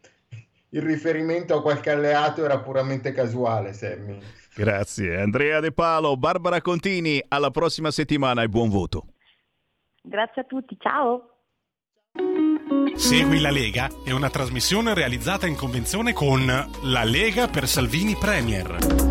[0.71, 4.19] il riferimento a qualche alleato era puramente casuale, Sammy.
[4.53, 5.19] Grazie.
[5.19, 9.13] Andrea De Palo, Barbara Contini, alla prossima settimana e buon voto.
[10.01, 11.27] Grazie a tutti, ciao.
[12.95, 19.11] Segui la Lega è una trasmissione realizzata in convenzione con La Lega per Salvini Premier.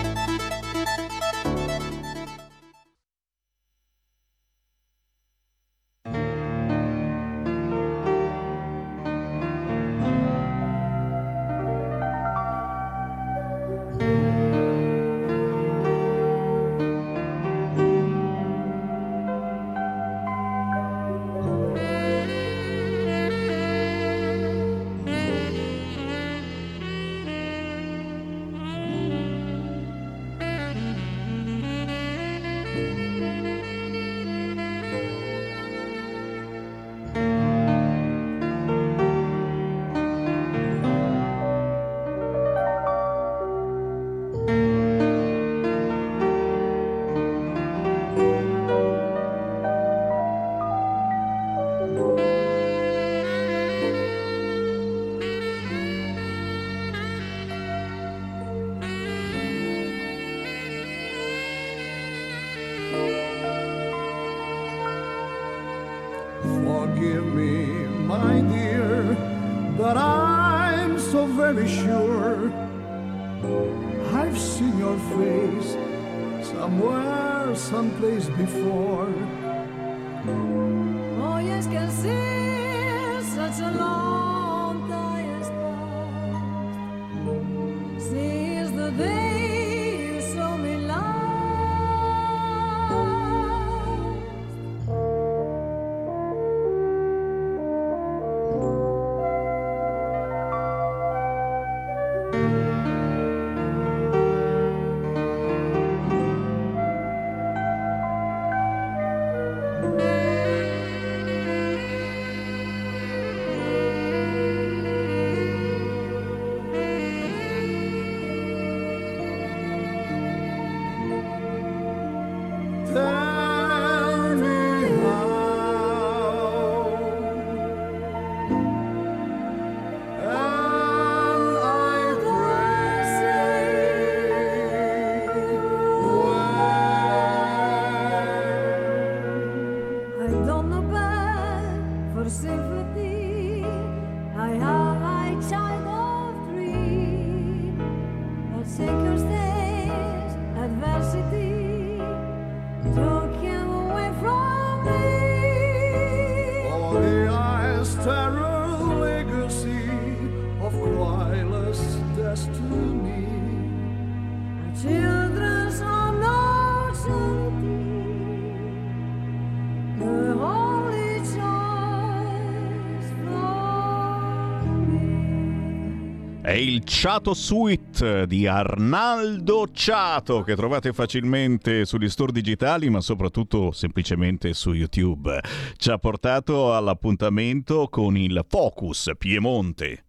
[176.93, 184.73] Ciato Suite di Arnaldo Ciato che trovate facilmente sugli store digitali ma soprattutto semplicemente su
[184.73, 185.39] YouTube.
[185.77, 190.05] Ci ha portato all'appuntamento con il Focus Piemonte.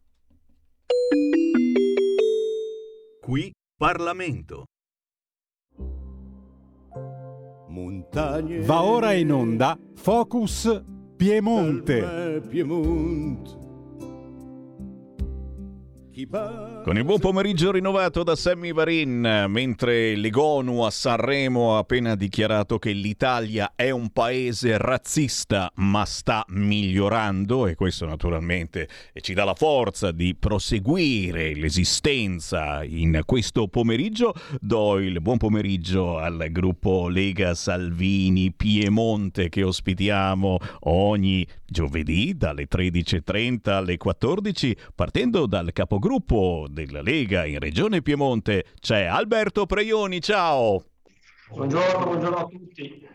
[3.20, 4.64] Qui Parlamento.
[7.68, 8.60] montagne.
[8.60, 10.82] Va ora in onda Focus
[11.16, 12.00] Piemonte.
[12.00, 13.71] per me Piemonte.
[16.28, 22.78] Con il buon pomeriggio rinnovato da Sammy Varin, mentre l'Egonu a Sanremo ha appena dichiarato
[22.78, 28.88] che l'Italia è un paese razzista ma sta migliorando e questo naturalmente
[29.20, 32.84] ci dà la forza di proseguire l'esistenza.
[32.84, 41.44] In questo pomeriggio, do il buon pomeriggio al gruppo Lega Salvini Piemonte che ospitiamo ogni
[41.66, 46.11] giovedì dalle 13.30 alle 14 partendo dal capogruppo
[46.68, 50.84] della Lega in Regione Piemonte c'è Alberto Preioni, ciao!
[51.48, 53.06] Buongiorno, buongiorno a tutti.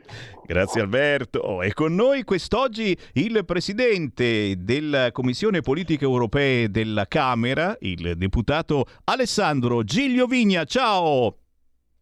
[0.46, 1.62] Grazie Alberto.
[1.62, 9.84] E con noi quest'oggi il presidente della Commissione Politiche Europee della Camera, il deputato Alessandro
[9.84, 10.64] Giglio Vigna.
[10.66, 11.47] Ciao!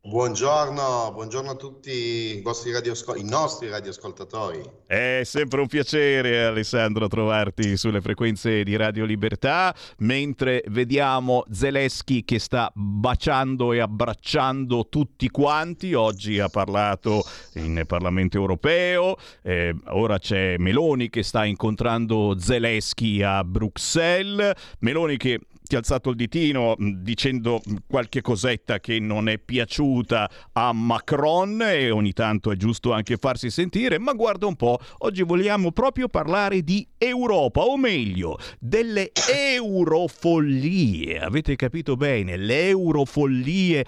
[0.07, 4.61] Buongiorno, buongiorno a tutti i, vostri radioascol- i nostri radioascoltatori.
[4.85, 12.37] È sempre un piacere Alessandro trovarti sulle frequenze di Radio Libertà mentre vediamo Zelensky che
[12.37, 15.95] sta baciando e abbracciando tutti quanti.
[15.95, 17.23] Oggi ha parlato
[17.55, 24.53] in Parlamento europeo, eh, ora c'è Meloni che sta incontrando Zelensky a Bruxelles.
[24.81, 30.29] Meloni che ti ha alzato il ditino mh, dicendo qualche cosetta che non è piaciuta
[30.53, 35.23] a Macron e ogni tanto è giusto anche farsi sentire, ma guarda un po', oggi
[35.23, 41.19] vogliamo proprio parlare di Europa, o meglio, delle eurofollie.
[41.19, 43.85] Avete capito bene, le eurofollie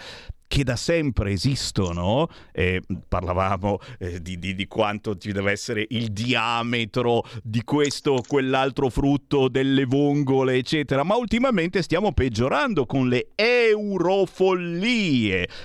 [0.47, 6.11] che da sempre esistono, eh, parlavamo eh, di, di- di quanto ci deve essere il
[6.11, 13.29] diametro di questo o quell'altro frutto, delle vongole, eccetera, ma ultimamente stiamo peggiorando con le
[13.35, 14.27] eurofollie.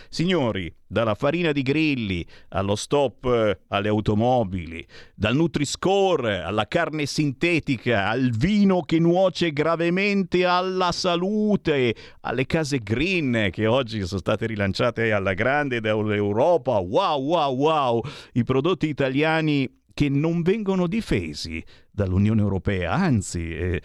[0.08, 8.08] Signori, dalla farina di grilli allo stop eh, alle automobili, dal Nutri-Score alla carne sintetica,
[8.08, 15.12] al vino che nuoce gravemente alla salute, alle case green che oggi sono state rilanciate
[15.12, 16.78] alla grande dall'Europa.
[16.78, 18.02] Wow, wow, wow!
[18.34, 23.82] I prodotti italiani che non vengono difesi dall'Unione Europea, anzi eh,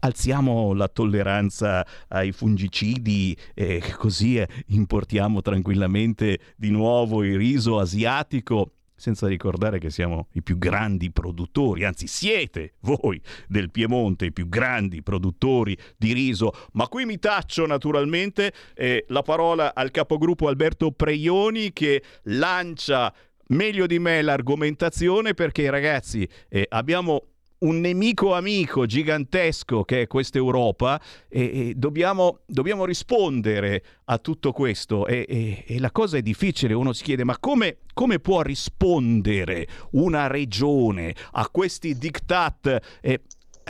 [0.00, 8.72] alziamo la tolleranza ai fungicidi e così eh, importiamo tranquillamente di nuovo il riso asiatico.
[9.00, 14.46] Senza ricordare che siamo i più grandi produttori, anzi siete voi del Piemonte i più
[14.46, 16.52] grandi produttori di riso.
[16.72, 23.10] Ma qui mi taccio naturalmente eh, la parola al capogruppo Alberto Preioni che lancia
[23.50, 27.24] meglio di me l'argomentazione perché ragazzi eh, abbiamo
[27.60, 34.52] un nemico amico gigantesco che è questa Europa e, e dobbiamo, dobbiamo rispondere a tutto
[34.52, 38.40] questo e, e- e la cosa è difficile, uno si chiede ma come, come può
[38.40, 42.98] rispondere una regione a questi diktat?
[43.02, 43.20] eh,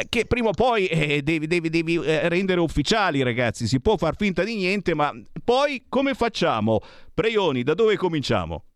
[0.09, 3.67] che prima o poi eh, devi, devi- devi, eh, rendere ufficiali, ragazzi.
[3.67, 5.13] Si può far finta di niente, ma
[5.45, 6.81] poi come facciamo?
[7.13, 8.70] Preioni, da dove cominciamo?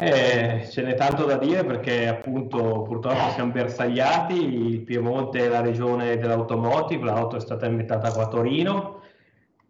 [0.00, 5.60] Eh, ce n'è tanto da dire perché appunto purtroppo siamo bersagliati, il Piemonte è la
[5.60, 9.00] regione dell'automotive, l'auto è stata inventata qua a Torino,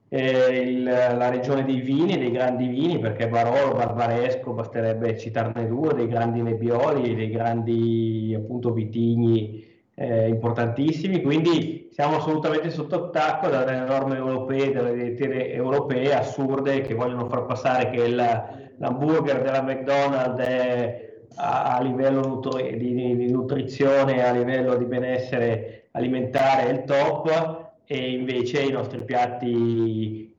[0.08, 5.94] eh, il- la regione dei vini, dei grandi vini, perché Barolo, Barbaresco, basterebbe citarne due,
[5.94, 9.64] dei grandi nebbioli, dei grandi appunto vitigni
[10.00, 16.94] eh, importantissimi, quindi siamo assolutamente sotto attacco dalle norme europee, dalle direttive europee assurde che
[16.94, 23.30] vogliono far passare che il- l'hamburger della McDonald's è a, a livello nutri- di, di-
[23.30, 30.34] nutrizione, a livello di benessere alimentare è il top e invece i nostri piatti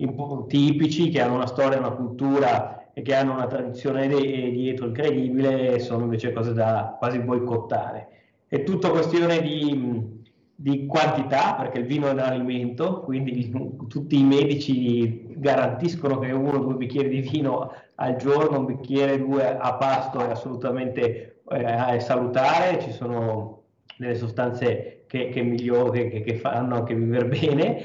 [0.48, 5.80] tipici che hanno una storia, una cultura e che hanno una tradizione de- dietro incredibile
[5.80, 8.08] sono invece cose da quasi boicottare.
[8.48, 10.19] È tutta questione di,
[10.62, 13.50] di quantità, perché il vino è un alimento, quindi
[13.88, 19.18] tutti i medici garantiscono che uno o due bicchieri di vino al giorno, un bicchiere
[19.20, 23.62] due a pasto è assolutamente eh, salutare, ci sono
[23.98, 27.84] delle sostanze che, che, miglior- che- che fanno anche vivere bene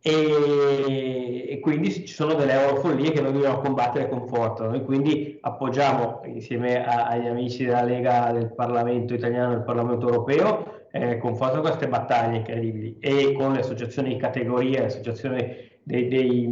[0.00, 4.64] e, e quindi ci sono delle eurofollie che noi dobbiamo combattere con forza.
[4.66, 10.08] Noi quindi appoggiamo insieme a- agli amici della Lega del Parlamento italiano e del Parlamento
[10.08, 15.56] europeo eh, con forza queste battaglie incredibili e con le associazioni di categoria, le associazioni
[15.82, 16.46] dei- dei,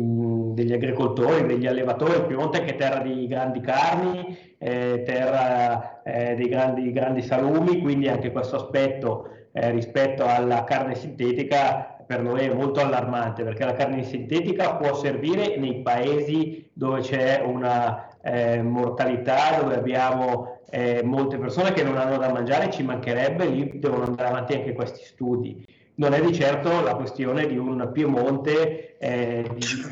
[0.52, 2.26] degli agricoltori, degli allevatori.
[2.26, 8.08] Piemonte che è terra di grandi carni, eh, terra eh, dei grandi, grandi salumi, quindi
[8.08, 13.74] anche questo aspetto eh, rispetto alla carne sintetica per noi è molto allarmante perché la
[13.74, 21.36] carne sintetica può servire nei paesi dove c'è una eh, mortalità, dove abbiamo eh, molte
[21.36, 25.62] persone che non hanno da mangiare, ci mancherebbe, lì devono andare avanti anche questi studi.
[25.94, 29.44] Non è di certo la questione di un Piemonte eh,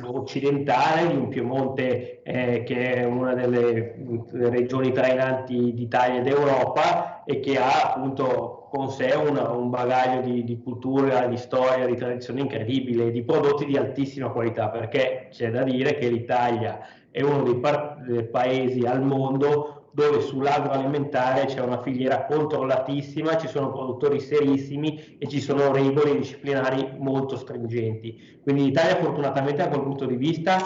[0.05, 3.95] occidentale, di un Piemonte eh, che è una delle
[4.33, 10.45] regioni trainanti d'Italia ed Europa e che ha appunto con sé una- un bagaglio di,
[10.45, 15.63] di cultura, di storia, di tradizione incredibile, di prodotti di altissima qualità, perché c'è da
[15.63, 17.61] dire che l'Italia è uno dei,
[18.07, 25.27] dei paesi al mondo dove sull'agroalimentare c'è una filiera controllatissima, ci sono produttori serissimi e
[25.29, 28.41] ci sono regole disciplinari molto stringenti.
[28.43, 30.59] Quindi l'Italia fortunatamente da quel punto di vista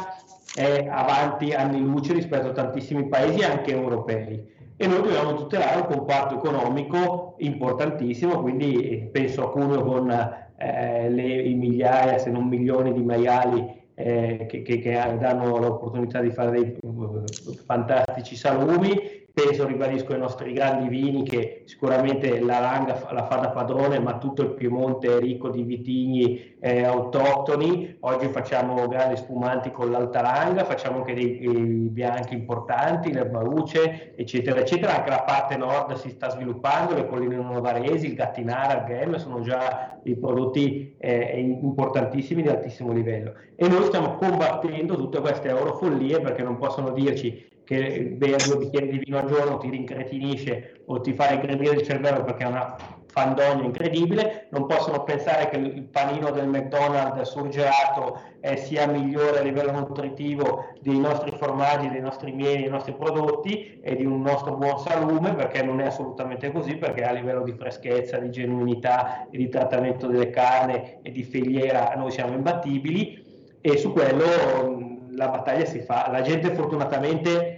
[0.55, 5.87] è avanti anni luce rispetto a tantissimi paesi anche europei e noi dobbiamo tutelare un
[5.87, 12.93] comparto economico importantissimo, quindi eh, penso a Cuneo con eh, le, migliaia se non milioni
[12.93, 19.23] di maiali eh, che, che- che danno l'opportunità di fare dei eh, fantastici salumi.
[19.35, 23.99] Penso, ribadisco, ai nostri grandi vini che sicuramente la Langa fa- la fa da padrone,
[23.99, 27.97] ma tutto il Piemonte è ricco di vitigni eh, autoctoni.
[27.99, 34.61] Oggi facciamo grandi spumanti con l'Alta Langa, facciamo anche dei, dei bianchi importanti, l'Erbaruce, eccetera,
[34.61, 34.99] eccetera.
[34.99, 39.41] Anche la parte nord si sta sviluppando, le colline novaresi, il Gattinara, il Ghem sono
[39.41, 43.35] già dei prodotti eh, importantissimi di altissimo livello.
[43.57, 48.91] E noi stiamo combattendo tutte queste eurofollie perché non possono dirci che bere due bicchieri
[48.91, 52.77] di vino al giorno ti rincretinisce o ti fa regredire il cervello perché è una
[53.15, 59.43] fandogna incredibile, non possono pensare che il panino del McDonald's surgelato eh, sia migliore a
[59.43, 64.57] livello nutritivo dei nostri formaggi, dei nostri mieli, dei nostri prodotti e di un nostro
[64.57, 69.37] buon salume, perché non è assolutamente così, perché a livello di freschezza, di genuinità e
[69.39, 73.23] di trattamento delle carni e di filiera noi siamo imbattibili
[73.61, 76.09] e su quello mh, la battaglia si fa.
[76.11, 77.54] La gente fortunatamente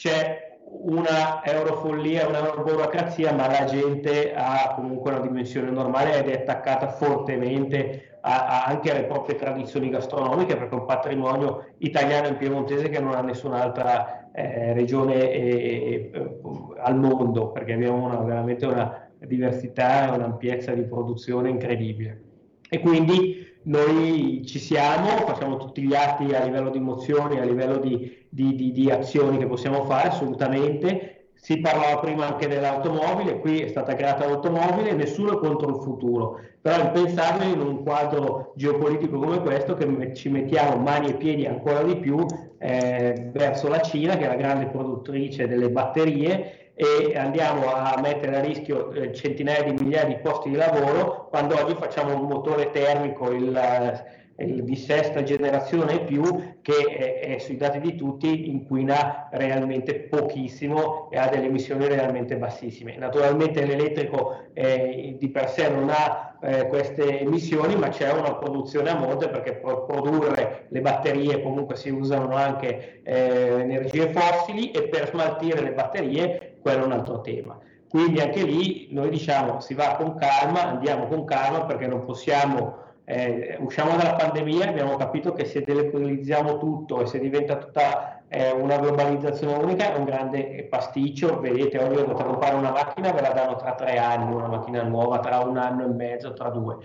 [0.00, 6.40] c'è una eurofollia, una euroburocrazia, ma la gente ha comunque una dimensione normale ed è
[6.40, 12.34] attaccata fortemente a- a- anche alle proprie tradizioni gastronomiche, perché è un patrimonio italiano e
[12.34, 16.40] piemontese che non ha nessun'altra eh, regione eh, eh,
[16.78, 22.22] al mondo, perché abbiamo una- veramente una diversità e un'ampiezza di produzione incredibile.
[22.70, 27.78] E quindi noi ci siamo, facciamo tutti gli atti a livello di mozioni, a livello
[27.78, 31.14] di, di- di- di azioni che possiamo fare assolutamente.
[31.34, 36.38] Si parlava prima anche dell'automobile, qui è stata creata l'automobile, nessuno è contro il futuro,
[36.60, 41.46] però è impensabile in un quadro geopolitico come questo che ci mettiamo mani e piedi
[41.46, 42.26] ancora di più
[42.58, 48.36] eh, verso la Cina, che è la grande produttrice delle batterie, e andiamo a mettere
[48.36, 52.70] a rischio eh, centinaia di migliaia di posti di lavoro quando oggi facciamo un motore
[52.70, 56.22] termico, il, eh, il di sesta generazione più,
[56.62, 62.36] che è, è sui dati di tutti inquina realmente pochissimo e ha delle emissioni realmente
[62.36, 62.96] bassissime.
[62.96, 68.88] Naturalmente l'elettrico eh, di per sé non ha eh, queste emissioni, ma c'è una produzione
[68.88, 74.84] a monte perché per produrre le batterie comunque si usano anche eh, energie fossili e
[74.84, 77.58] per smaltire le batterie quello è un altro tema.
[77.88, 82.76] Quindi anche lì noi diciamo si va con calma, andiamo con calma perché non possiamo,
[83.04, 88.52] eh, usciamo dalla pandemia, abbiamo capito che se delocalizziamo tutto e se diventa tutta eh,
[88.52, 93.30] una globalizzazione unica è un grande pasticcio, vedete oggi dovete comprare una macchina, ve la
[93.30, 96.76] danno tra tre anni, una macchina nuova, tra un anno e mezzo, tra due.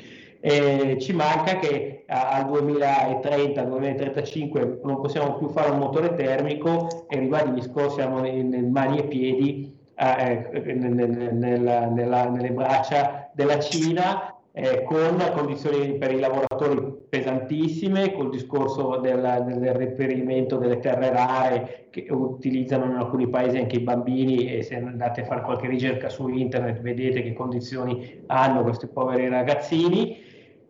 [0.48, 7.90] E ci manca che al 2030-2035 non possiamo più fare un motore termico e ribadisco,
[7.90, 14.84] siamo nei mani e piedi eh, eh, nel- nella- nella- nelle braccia della Cina eh,
[14.84, 22.06] con condizioni per i lavoratori pesantissime, col discorso del, del reperimento delle terre rare che
[22.12, 26.28] utilizzano in alcuni paesi anche i bambini e se andate a fare qualche ricerca su
[26.28, 30.22] internet vedete che condizioni hanno questi poveri ragazzini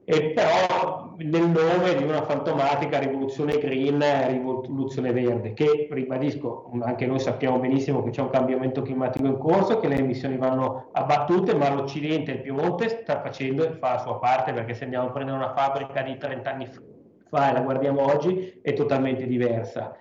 [0.07, 7.19] e però nel nome di una fantomatica rivoluzione green, rivoluzione verde, che ribadisco, anche noi
[7.19, 11.73] sappiamo benissimo che c'è un cambiamento climatico in corso, che le emissioni vanno abbattute, ma
[11.73, 15.37] l'Occidente, il Piemonte, sta facendo e fa la sua parte, perché se andiamo a prendere
[15.37, 16.69] una fabbrica di 30 anni
[17.27, 19.97] fa e la guardiamo oggi, è totalmente diversa.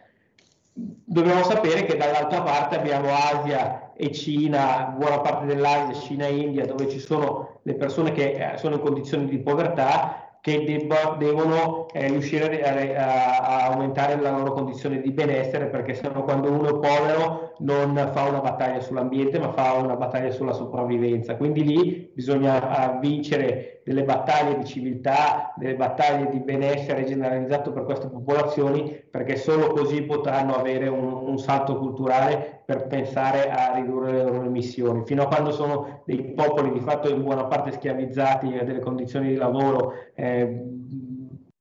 [0.74, 6.66] Dobbiamo sapere che dall'altra parte abbiamo Asia e Cina, buona parte dell'Asia, Cina e India,
[6.66, 11.86] dove ci sono le persone che eh, sono in condizioni di povertà che debba- devono
[11.90, 16.86] eh, riuscire a, a- aumentare la loro condizione di benessere perché sennò quando uno è
[16.86, 21.36] povero non fa una battaglia sull'ambiente ma fa una battaglia sulla sopravvivenza.
[21.36, 27.85] Quindi lì bisogna ah, vincere delle battaglie di civiltà, delle battaglie di benessere generalizzato per
[27.85, 34.12] queste popolazioni, perché solo così potranno avere un, un salto culturale per pensare a ridurre
[34.12, 35.05] le loro emissioni.
[35.05, 39.28] Fino a quando sono dei popoli di fatto in buona parte schiavizzati a delle condizioni
[39.28, 40.62] di lavoro eh,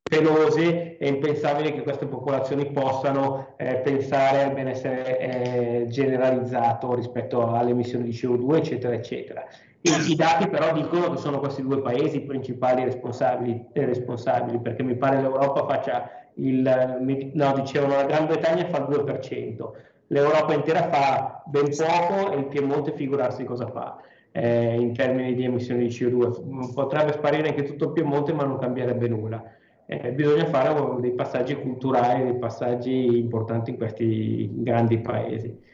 [0.01, 7.71] pelose, è impensabile che queste popolazioni possano eh, pensare al benessere eh, generalizzato rispetto alle
[7.71, 9.45] emissioni di CO2, eccetera, eccetera.
[9.86, 14.95] I, dati però dicono che sono questi due paesi i principali responsabili, responsabili perché mi
[14.95, 19.71] pare l'Europa faccia il, no, dicevano la Gran Bretagna fa il 2%,
[20.07, 23.99] l'Europa intera fa ben poco e il Piemonte figurarsi cosa fa.
[24.31, 28.57] Eh, in termini di emissioni di CO2 potrebbe sparire anche tutto il Piemonte ma non
[28.57, 29.43] cambierebbe nulla
[29.86, 35.71] eh, bisogna fare dei passaggi culturali, dei passaggi importanti in questi grandi paesi.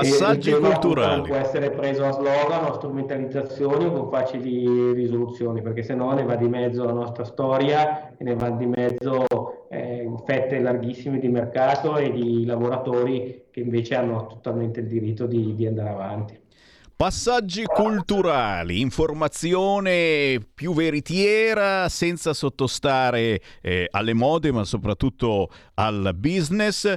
[0.00, 1.22] Passaggi culturali.
[1.22, 6.22] Può essere preso a slogan o strumentalizzazioni o con facili risoluzioni, perché se no ne
[6.22, 9.24] va di mezzo la nostra storia e ne va di mezzo
[9.68, 15.54] eh, fette larghissime di mercato e di lavoratori che invece hanno totalmente il diritto di,
[15.54, 16.46] di andare avanti.
[16.98, 26.92] Passaggi culturali, informazione più veritiera senza sottostare eh, alle mode ma soprattutto al business.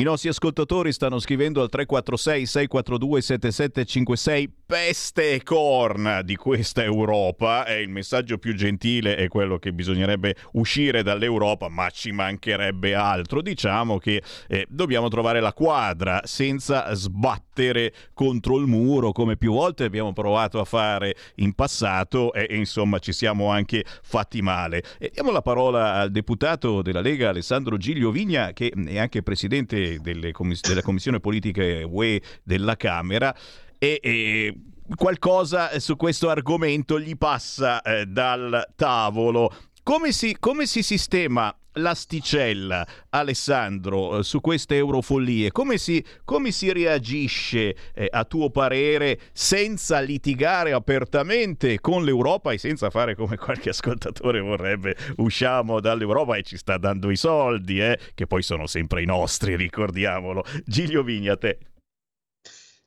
[0.00, 7.66] I nostri ascoltatori stanno scrivendo al 346 642 7756 peste e corna di questa Europa
[7.66, 13.42] e il messaggio più gentile è quello che bisognerebbe uscire dall'Europa, ma ci mancherebbe altro.
[13.42, 19.82] Diciamo che eh, dobbiamo trovare la quadra senza sbattere contro il muro come più volte
[19.82, 24.80] abbiamo provato a fare in passato e, e insomma ci siamo anche fatti male.
[25.00, 29.87] E diamo la parola al deputato della Lega Alessandro Giglio Vigna che è anche presidente
[30.32, 33.34] commiss- della Commissione Politiche UE della Camera
[33.78, 34.54] e, e
[34.96, 39.54] qualcosa su questo argomento gli passa eh, dal tavolo.
[39.82, 45.50] Come si, come si sistema l'asticella, Alessandro, eh, su queste eurofollie?
[45.50, 52.58] Come si, come si reagisce, eh, a tuo parere, senza litigare apertamente con l'Europa e
[52.58, 57.98] senza fare come qualche ascoltatore vorrebbe, usciamo dall'Europa e ci sta dando i soldi, eh,
[58.14, 60.44] che poi sono sempre i nostri, ricordiamolo.
[60.64, 61.58] Giglio Vigna, te.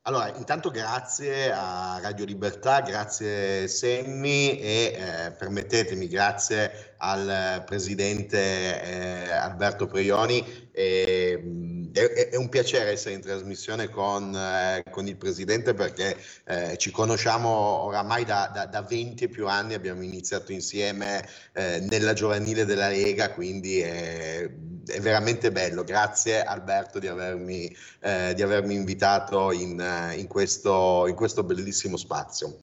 [0.05, 8.37] Allora, intanto grazie a Radio Libertà, grazie Semmi e eh, permettetemi grazie al presidente
[8.83, 10.69] eh, Alberto Prioni.
[10.71, 16.77] E, è, è, un piacere essere in trasmissione con, eh, con il presidente perché eh,
[16.77, 22.13] ci conosciamo oramai da, da, da, 20 e più anni, abbiamo iniziato insieme eh, nella
[22.13, 24.49] giovanile della Lega, quindi è,
[24.87, 25.83] è veramente bello.
[25.83, 29.83] Grazie Alberto di avermi, eh, di avermi invitato in,
[30.15, 32.59] in, questo, in questo bellissimo spazio.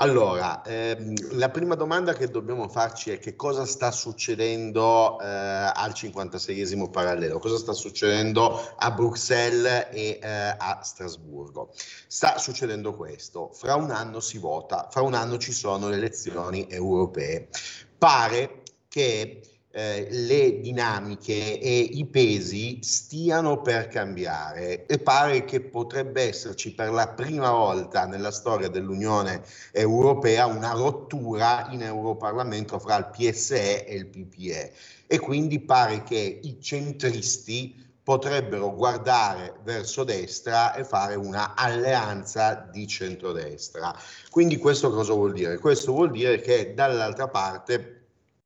[0.00, 5.90] Allora, ehm, la prima domanda che dobbiamo farci è che cosa sta succedendo eh, al
[5.90, 11.74] 56esimo parallelo, cosa sta succedendo a Bruxelles e eh, a Strasburgo.
[12.06, 16.66] Sta succedendo questo, fra un anno si vota, fra un anno ci sono le elezioni
[16.70, 17.50] europee.
[17.98, 19.39] Pare che
[19.72, 26.90] eh, le dinamiche e i pesi stiano per cambiare e pare che potrebbe esserci per
[26.90, 33.94] la prima volta nella storia dell'Unione Europea una rottura in Europarlamento fra il PSE e
[33.94, 34.72] il PPE
[35.06, 42.88] e quindi pare che i centristi potrebbero guardare verso destra e fare una alleanza di
[42.88, 43.94] centrodestra.
[44.30, 45.58] Quindi questo cosa vuol dire?
[45.58, 47.99] Questo vuol dire che dall'altra parte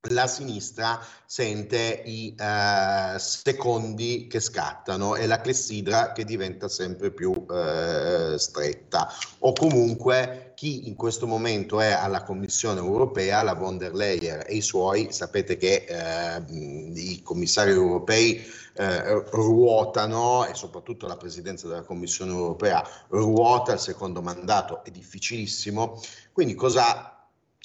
[0.08, 7.30] la sinistra sente i uh, secondi che scattano e la clessidra che diventa sempre più
[7.30, 9.10] uh, stretta.
[9.40, 14.56] O comunque chi in questo momento è alla Commissione europea, la von der Leyen e
[14.56, 22.32] i suoi, sapete che uh, i commissari europei ruotano e soprattutto la presidenza della Commissione
[22.32, 26.00] europea ruota, il secondo mandato è difficilissimo,
[26.32, 27.13] quindi cosa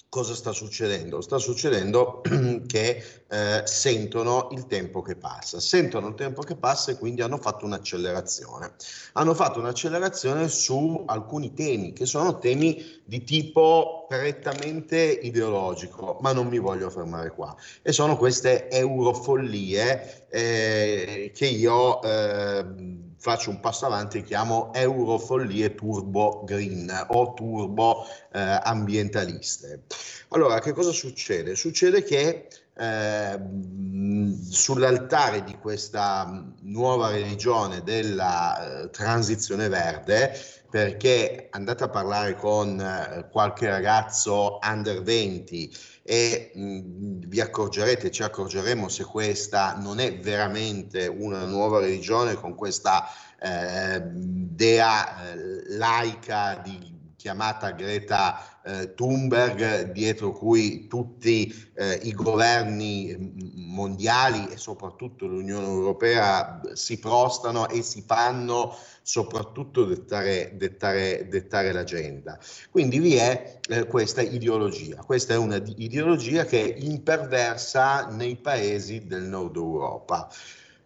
[0.09, 1.21] cosa sta succedendo?
[1.21, 2.21] Sta succedendo
[2.65, 7.37] che eh, sentono il tempo che passa, sentono il tempo che passa e quindi hanno
[7.37, 8.73] fatto un'accelerazione.
[9.13, 16.47] Hanno fatto un'accelerazione su alcuni temi che sono temi di tipo prettamente ideologico, ma non
[16.47, 17.55] mi voglio fermare qua.
[17.83, 25.75] E sono queste eurofollie eh, che io eh, faccio un passo avanti e chiamo eurofollie
[25.75, 29.83] turbo green o turbo eh, ambientaliste.
[30.29, 31.55] Allora, che cosa succede?
[31.55, 32.47] Succede che
[32.79, 33.39] eh,
[34.49, 40.31] sull'altare di questa nuova religione della eh, transizione verde
[40.69, 45.71] perché andate a parlare con eh, qualche ragazzo under 20
[46.11, 52.55] e mh, vi accorgerete, ci accorgeremo se questa non è veramente una nuova religione con
[52.55, 53.07] questa
[53.39, 63.13] eh, dea eh, laica di chiamata Greta eh, Thunberg, dietro cui tutti eh, i governi
[63.13, 71.73] mm, mondiali e soprattutto l'Unione Europea si prostano e si fanno soprattutto dettare, dettare, dettare
[71.73, 72.39] l'agenda.
[72.71, 79.05] Quindi vi è eh, questa ideologia, questa è una ideologia che è imperversa nei paesi
[79.07, 80.29] del nord Europa.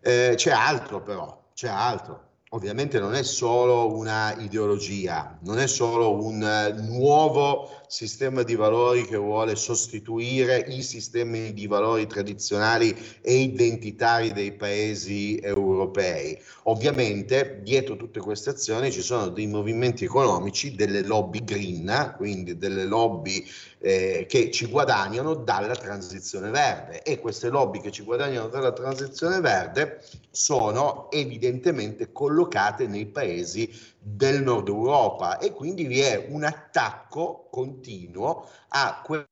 [0.02, 6.24] Eh, c'è altro però, c'è altro ovviamente non è solo una ideologia, non è solo
[6.24, 13.36] un uh, nuovo sistema di valori che vuole sostituire i sistemi di valori tradizionali e
[13.36, 16.42] identitari dei paesi europei.
[16.64, 22.86] Ovviamente dietro tutte queste azioni ci sono dei movimenti economici, delle lobby green, quindi delle
[22.86, 23.46] lobby
[23.78, 29.40] eh, che ci guadagnano dalla transizione verde e queste lobby che ci guadagnano dalla transizione
[29.40, 33.72] verde sono evidentemente collocate nei paesi
[34.04, 39.28] del nord Europa e quindi vi è un attacco continuo a que-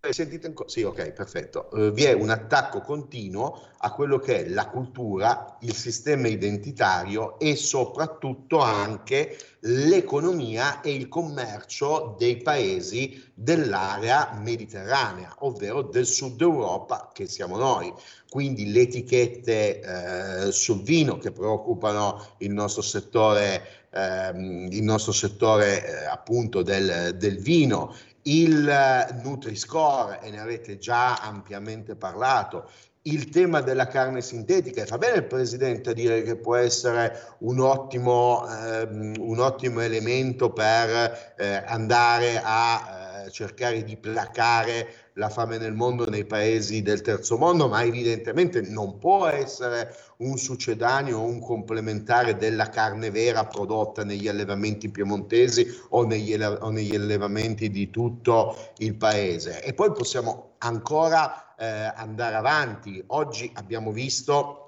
[0.00, 0.68] Sentite ancora?
[0.68, 1.68] Sì, ok, perfetto.
[1.72, 7.38] Uh, vi è un attacco continuo a quello che è la cultura, il sistema identitario
[7.40, 17.10] e soprattutto anche l'economia e il commercio dei paesi dell'area mediterranea, ovvero del sud Europa
[17.12, 17.92] che siamo noi.
[18.28, 25.84] Quindi le etichette eh, sul vino che preoccupano il nostro settore, ehm, il nostro settore
[25.84, 27.94] eh, appunto del, del vino,
[28.28, 32.68] il Nutri-Score, e ne avete già ampiamente parlato,
[33.02, 37.36] il tema della carne sintetica, e fa bene il Presidente a dire che può essere
[37.38, 45.28] un ottimo, ehm, un ottimo elemento per eh, andare a eh, cercare di placare la
[45.28, 51.18] fame nel mondo nei paesi del terzo mondo, ma evidentemente non può essere un succedaneo
[51.18, 57.68] o un complementare della carne vera prodotta negli allevamenti piemontesi o negli, o negli allevamenti
[57.68, 59.62] di tutto il paese.
[59.62, 63.02] E poi possiamo ancora eh, andare avanti.
[63.08, 64.67] Oggi abbiamo visto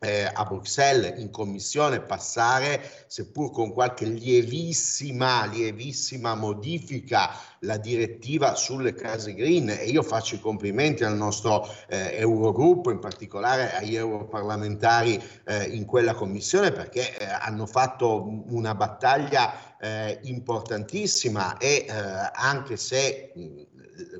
[0.00, 7.30] eh, a Bruxelles in commissione passare, seppur con qualche lievissima, lievissima modifica,
[7.60, 9.68] la direttiva sulle case green.
[9.68, 15.84] E io faccio i complimenti al nostro eh, Eurogruppo, in particolare agli europarlamentari eh, in
[15.84, 21.92] quella commissione perché eh, hanno fatto una battaglia eh, importantissima e eh,
[22.32, 23.62] anche se mh,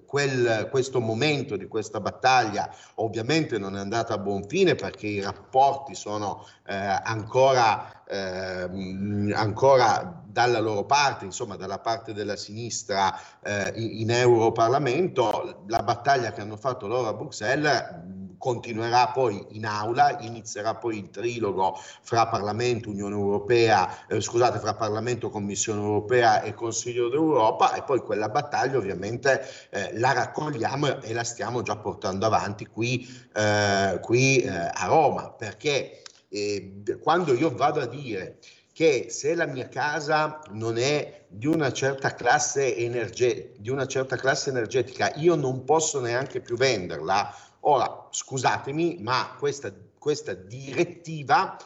[0.06, 5.20] quel, questo momento di questa battaglia ovviamente non è andata a buon fine perché i
[5.20, 13.72] rapporti sono eh, ancora, eh, ancora dalla loro parte, insomma dalla parte della sinistra eh,
[13.76, 20.74] in Europarlamento, la battaglia che hanno fatto loro a Bruxelles continuerà poi in aula, inizierà
[20.74, 27.10] poi il trilogo fra Parlamento, Unione Europea, eh, scusate, fra Parlamento, Commissione Europea e Consiglio
[27.10, 32.64] d'Europa e poi quella battaglia ovviamente eh, la raccogliamo e la stiamo già portando avanti
[32.66, 38.38] qui, eh, qui eh, a Roma, perché eh, quando io vado a dire
[38.72, 44.16] che se la mia casa non è di una certa classe, energe- di una certa
[44.16, 51.56] classe energetica, io non posso neanche più venderla Ora, scusatemi, ma questa, questa direttiva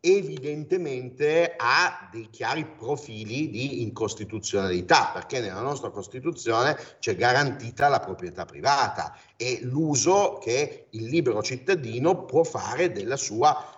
[0.00, 8.44] evidentemente ha dei chiari profili di incostituzionalità, perché nella nostra Costituzione c'è garantita la proprietà
[8.44, 13.73] privata e l'uso che il libero cittadino può fare della sua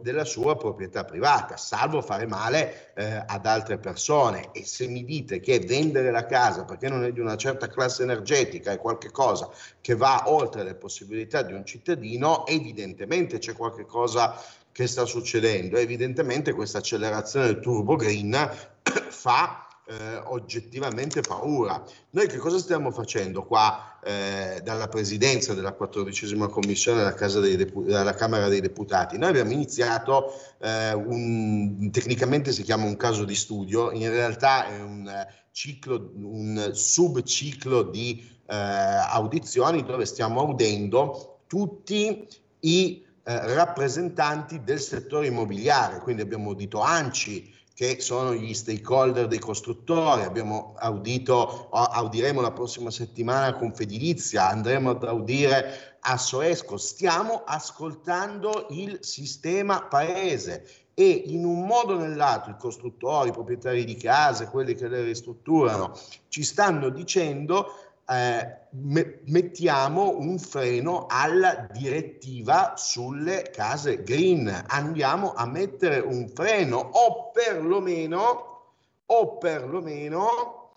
[0.00, 4.50] della sua proprietà privata, salvo fare male eh, ad altre persone.
[4.52, 8.02] E se mi dite che vendere la casa perché non è di una certa classe
[8.02, 9.50] energetica è qualcosa
[9.80, 14.40] che va oltre le possibilità di un cittadino, evidentemente c'è qualcosa
[14.72, 15.76] che sta succedendo.
[15.76, 18.32] Evidentemente questa accelerazione del turbo green
[19.10, 21.82] fa eh, oggettivamente paura.
[22.10, 28.14] Noi che cosa stiamo facendo qua eh, dalla presidenza della quattordicesima commissione della, Depu- della,
[28.14, 29.16] Camera dei Deputati?
[29.16, 34.80] Noi abbiamo iniziato eh, un, tecnicamente si chiama un caso di studio, in realtà è
[34.80, 42.28] un ciclo, un subciclo di eh, audizioni dove stiamo audendo tutti
[42.60, 49.38] i eh, rappresentanti del settore immobiliare, quindi abbiamo audito ANCI, che sono gli stakeholder dei
[49.38, 50.22] costruttori.
[50.22, 56.76] Abbiamo audito, audiremo la prossima settimana con Fedilizia, andremo ad audire a Soesco.
[56.76, 63.84] Stiamo ascoltando il sistema paese e in un modo o nell'altro i costruttori, i proprietari
[63.84, 71.66] di case, quelli che le ristrutturano, ci stanno dicendo eh, me- mettiamo un freno alla
[71.70, 78.62] direttiva sulle case green, andiamo a mettere un freno o perlomeno,
[79.04, 80.72] o perlomeno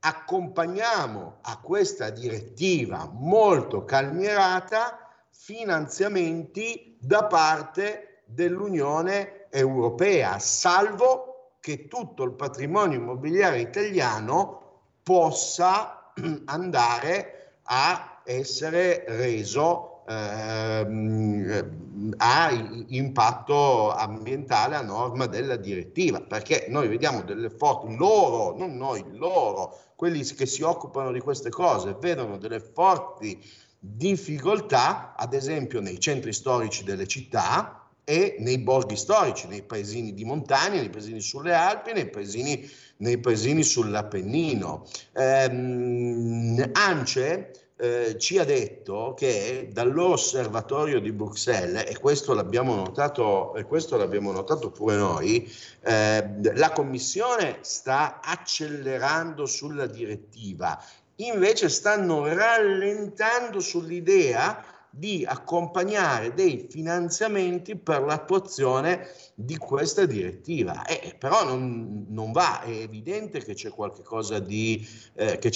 [0.00, 4.98] accompagniamo a questa direttiva molto calmierata
[5.30, 14.62] finanziamenti da parte dell'Unione Europea, salvo che tutto il patrimonio immobiliare italiano
[15.02, 16.05] possa
[16.46, 22.50] andare a essere reso ehm, a
[22.88, 29.78] impatto ambientale a norma della direttiva, perché noi vediamo delle forti, loro, non noi, loro,
[29.94, 33.42] quelli che si occupano di queste cose, vedono delle forti
[33.78, 40.24] difficoltà, ad esempio nei centri storici delle città e nei borghi storici, nei paesini di
[40.24, 44.86] montagna, nei paesini sulle Alpi, nei paesini, nei paesini sull'Appennino.
[45.12, 53.96] Ehm, Ance eh, ci ha detto che dall'osservatorio di Bruxelles, e questo l'abbiamo notato, questo
[53.96, 60.80] l'abbiamo notato pure noi, eh, la Commissione sta accelerando sulla direttiva,
[61.16, 70.84] invece stanno rallentando sull'idea di accompagnare dei finanziamenti per l'attuazione di questa direttiva.
[70.86, 75.50] Eh, però non, non, va, è evidente che c'è qualcosa di, eh, che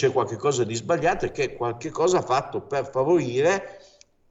[0.65, 3.81] di sbagliato e che qualcosa fatto per favorire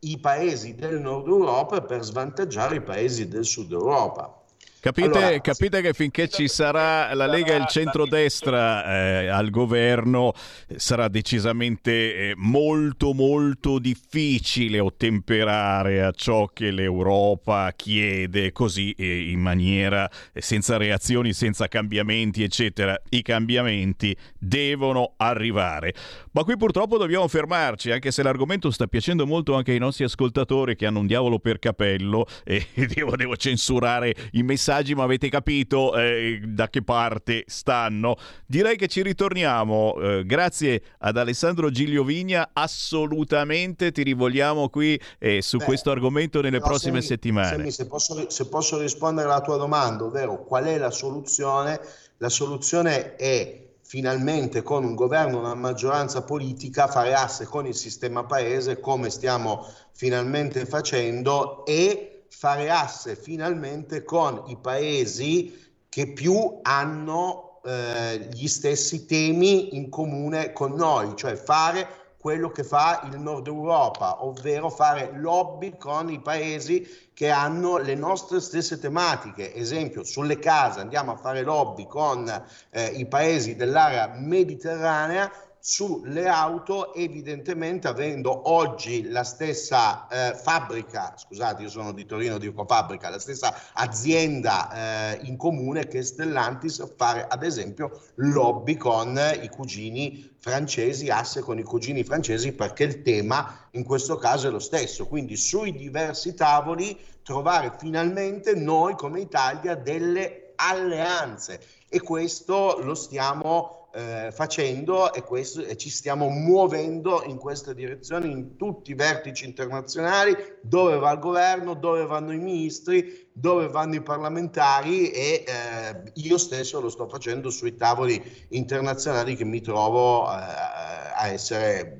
[0.01, 4.39] i paesi del nord Europa per svantaggiare i paesi del sud Europa.
[4.82, 10.32] Capite, Allora, capite che finché ci sarà la Lega e il centrodestra eh, al governo
[10.73, 19.41] sarà decisamente eh, molto molto difficile ottemperare a ciò che l'Europa chiede così eh, in
[19.41, 22.97] maniera eh, senza reazioni, senza cambiamenti eccetera.
[23.09, 25.93] I cambiamenti devono arrivare.
[26.32, 30.77] Ma qui purtroppo dobbiamo fermarci anche se l'argomento sta piacendo molto anche ai nostri ascoltatori
[30.77, 32.65] che hanno un diavolo per capello e
[32.95, 38.15] devo, devo censurare i messaggi ma avete capito eh, da che parte stanno.
[38.45, 39.95] Direi che ci ritorniamo.
[39.99, 46.41] Eh, grazie ad Alessandro Giglio Vigna, assolutamente ti rivolgiamo qui eh, su Beh, questo argomento
[46.41, 47.47] nelle prossime Sammy, settimane.
[47.47, 51.80] Sammy, se, posso, se posso rispondere alla tua domanda, ovvero qual è la soluzione?
[52.17, 58.24] La soluzione è finalmente con un governo, una maggioranza politica, fare asse con il sistema
[58.24, 67.61] paese come stiamo finalmente facendo e fare asse finalmente con i paesi che più hanno
[67.65, 73.47] eh, gli stessi temi in comune con noi, cioè fare quello che fa il Nord
[73.47, 79.55] Europa, ovvero fare lobby con i paesi che hanno le nostre stesse tematiche.
[79.55, 82.30] Esempio, sulle case andiamo a fare lobby con
[82.71, 91.64] eh, i paesi dell'area mediterranea, sulle auto evidentemente avendo oggi la stessa eh, fabbrica, scusate
[91.64, 97.26] io sono di Torino, dico fabbrica, la stessa azienda eh, in comune che Stellantis fare
[97.28, 103.68] ad esempio lobby con i cugini francesi, asse con i cugini francesi perché il tema
[103.72, 109.76] in questo caso è lo stesso, quindi sui diversi tavoli trovare finalmente noi come Italia
[109.76, 111.62] delle alleanze.
[111.88, 118.28] E questo lo stiamo eh, facendo e, questo, e ci stiamo muovendo in questa direzione
[118.28, 123.96] in tutti i vertici internazionali dove va il governo, dove vanno i ministri, dove vanno
[123.96, 130.26] i parlamentari e eh, io stesso lo sto facendo sui tavoli internazionali che mi trovo
[130.26, 131.99] eh, a essere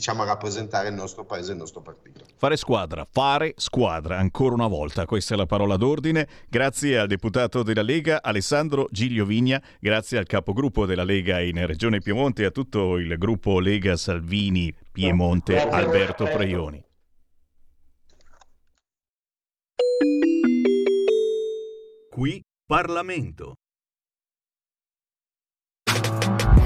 [0.00, 2.24] diciamo a rappresentare il nostro paese e il nostro partito.
[2.36, 6.26] Fare squadra, fare squadra, ancora una volta, questa è la parola d'ordine.
[6.48, 12.00] Grazie al deputato della Lega Alessandro Giglio Vigna, grazie al capogruppo della Lega in Regione
[12.00, 16.82] Piemonte e a tutto il gruppo Lega Salvini Piemonte Alberto Preioni.
[22.10, 23.59] Qui Parlamento.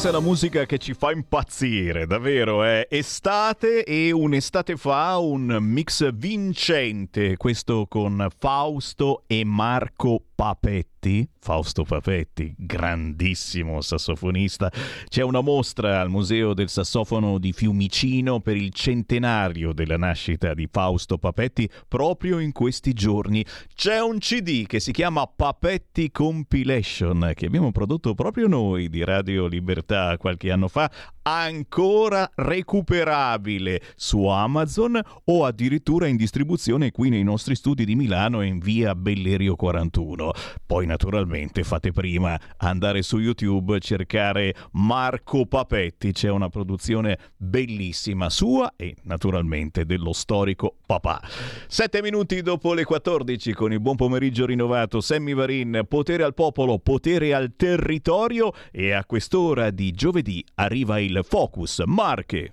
[0.00, 2.64] Questa è la musica che ci fa impazzire, davvero.
[2.64, 11.28] È estate e un'estate fa un mix vincente, questo con Fausto e Marco Papetti.
[11.38, 14.70] Fausto Papetti, grandissimo sassofonista.
[15.06, 20.68] C'è una mostra al Museo del Sassofono di Fiumicino per il centenario della nascita di
[20.70, 23.44] Fausto Papetti proprio in questi giorni.
[23.74, 29.46] C'è un CD che si chiama Papetti Compilation che abbiamo prodotto proprio noi di Radio
[29.46, 30.90] Libertà qualche anno fa,
[31.22, 38.58] ancora recuperabile su Amazon o addirittura in distribuzione qui nei nostri studi di Milano in
[38.58, 40.32] via Bellerio 41.
[40.64, 48.72] Poi naturalmente fate prima andare su YouTube, cercare Marco Papetti, c'è una produzione bellissima sua
[48.76, 51.20] e naturalmente dello storico papà.
[51.66, 56.78] Sette minuti dopo le 14 con il buon pomeriggio rinnovato Sammy Varin, potere al popolo,
[56.78, 62.52] potere al territorio e a quest'ora di giovedì arriva il Focus Marche.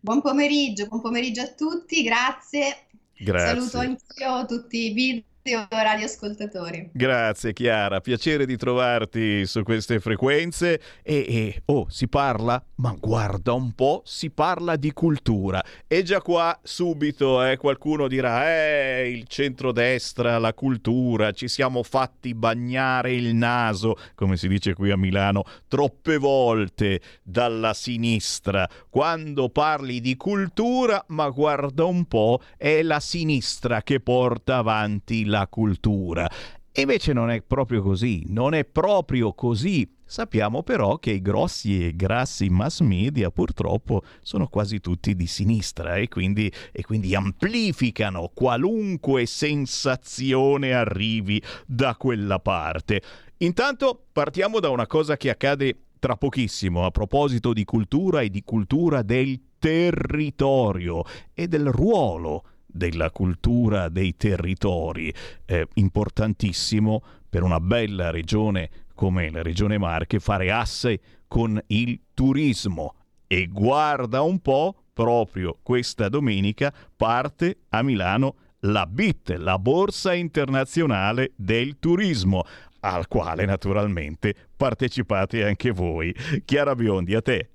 [0.00, 2.86] Buon pomeriggio, buon pomeriggio a tutti, grazie.
[3.16, 3.68] Grazie.
[3.68, 5.22] Saluto anch'io tutti i video
[5.68, 6.88] radioascoltatori.
[6.94, 13.52] Grazie Chiara, piacere di trovarti su queste frequenze e, e, oh, si parla, ma guarda
[13.52, 19.26] un po', si parla di cultura e già qua subito eh, qualcuno dirà eh, il
[19.26, 25.42] centrodestra, la cultura, ci siamo fatti bagnare il naso, come si dice qui a Milano,
[25.68, 28.66] troppe volte dalla sinistra.
[28.88, 35.33] Quando parli di cultura, ma guarda un po', è la sinistra che porta avanti la
[35.48, 36.30] cultura.
[36.76, 39.88] E invece non è proprio così, non è proprio così.
[40.04, 45.96] Sappiamo però che i grossi e grassi mass media purtroppo sono quasi tutti di sinistra
[45.96, 53.00] e quindi, e quindi amplificano qualunque sensazione arrivi da quella parte.
[53.38, 58.42] Intanto partiamo da una cosa che accade tra pochissimo a proposito di cultura e di
[58.42, 62.44] cultura del territorio e del ruolo
[62.74, 65.14] della cultura dei territori,
[65.46, 72.94] eh, importantissimo per una bella regione come la regione Marche fare asse con il turismo.
[73.26, 81.32] E guarda un po', proprio questa domenica parte a Milano la BIT, la Borsa Internazionale
[81.36, 82.44] del Turismo,
[82.80, 86.14] al quale naturalmente partecipate anche voi.
[86.44, 87.50] Chiara Biondi, a te.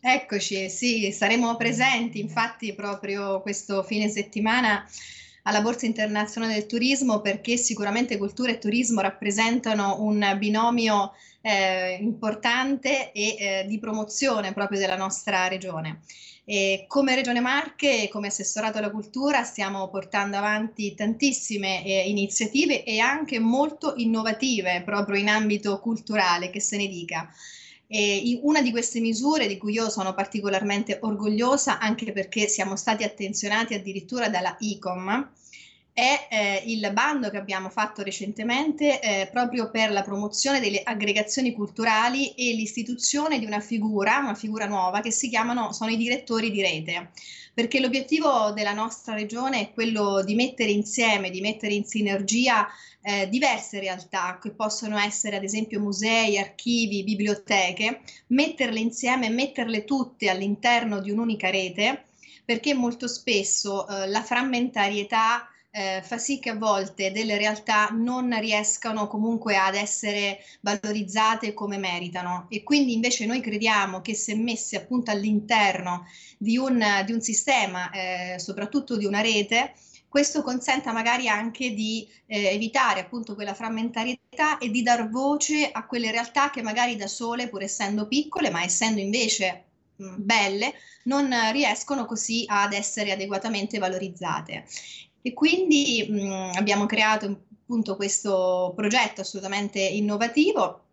[0.00, 4.88] Eccoci, sì, saremo presenti infatti proprio questo fine settimana
[5.42, 13.10] alla Borsa Internazionale del Turismo perché sicuramente cultura e turismo rappresentano un binomio eh, importante
[13.10, 16.00] e eh, di promozione proprio della nostra regione.
[16.44, 23.00] E come Regione Marche come Assessorato alla Cultura stiamo portando avanti tantissime eh, iniziative e
[23.00, 27.28] anche molto innovative proprio in ambito culturale, che se ne dica.
[27.90, 33.02] E una di queste misure di cui io sono particolarmente orgogliosa, anche perché siamo stati
[33.02, 35.30] attenzionati addirittura dalla ICOM,
[35.98, 41.52] è eh, il bando che abbiamo fatto recentemente eh, proprio per la promozione delle aggregazioni
[41.52, 46.52] culturali e l'istituzione di una figura, una figura nuova che si chiamano, sono i direttori
[46.52, 47.10] di rete,
[47.52, 52.68] perché l'obiettivo della nostra regione è quello di mettere insieme, di mettere in sinergia
[53.08, 60.28] eh, diverse realtà che possono essere ad esempio musei, archivi, biblioteche, metterle insieme, metterle tutte
[60.28, 62.04] all'interno di un'unica rete
[62.44, 68.38] perché molto spesso eh, la frammentarietà eh, fa sì che a volte delle realtà non
[68.40, 72.46] riescano comunque ad essere valorizzate come meritano.
[72.50, 76.06] E quindi invece noi crediamo che se messe appunto all'interno
[76.36, 79.72] di un, di un sistema, eh, soprattutto di una rete,
[80.08, 85.86] questo consenta magari anche di eh, evitare appunto quella frammentarietà e di dar voce a
[85.86, 89.64] quelle realtà che magari da sole, pur essendo piccole, ma essendo invece
[89.96, 90.74] mh, belle,
[91.04, 94.64] non riescono così ad essere adeguatamente valorizzate.
[95.20, 100.84] E quindi mh, abbiamo creato appunto questo progetto assolutamente innovativo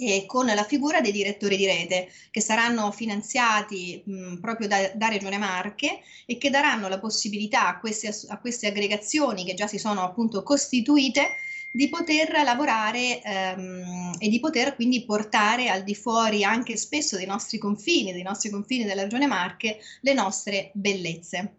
[0.00, 5.08] e con la figura dei direttori di rete che saranno finanziati mh, proprio da, da,
[5.08, 9.78] Regione Marche e che daranno la possibilità a queste, a queste, aggregazioni che già si
[9.78, 11.28] sono appunto costituite
[11.72, 17.26] di poter lavorare ehm, e di poter quindi portare al di fuori anche spesso dei
[17.26, 21.54] nostri confini, dei nostri confini della Regione Marche, le nostre bellezze.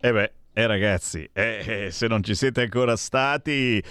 [0.00, 3.82] Eh beh, eh ragazzi, eh, eh, se non ci siete ancora stati,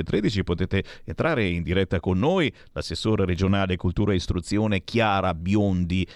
[0.07, 6.07] 14.13, potete entrare in diretta con noi, l'assessore regionale cultura e istruzione Chiara Biondi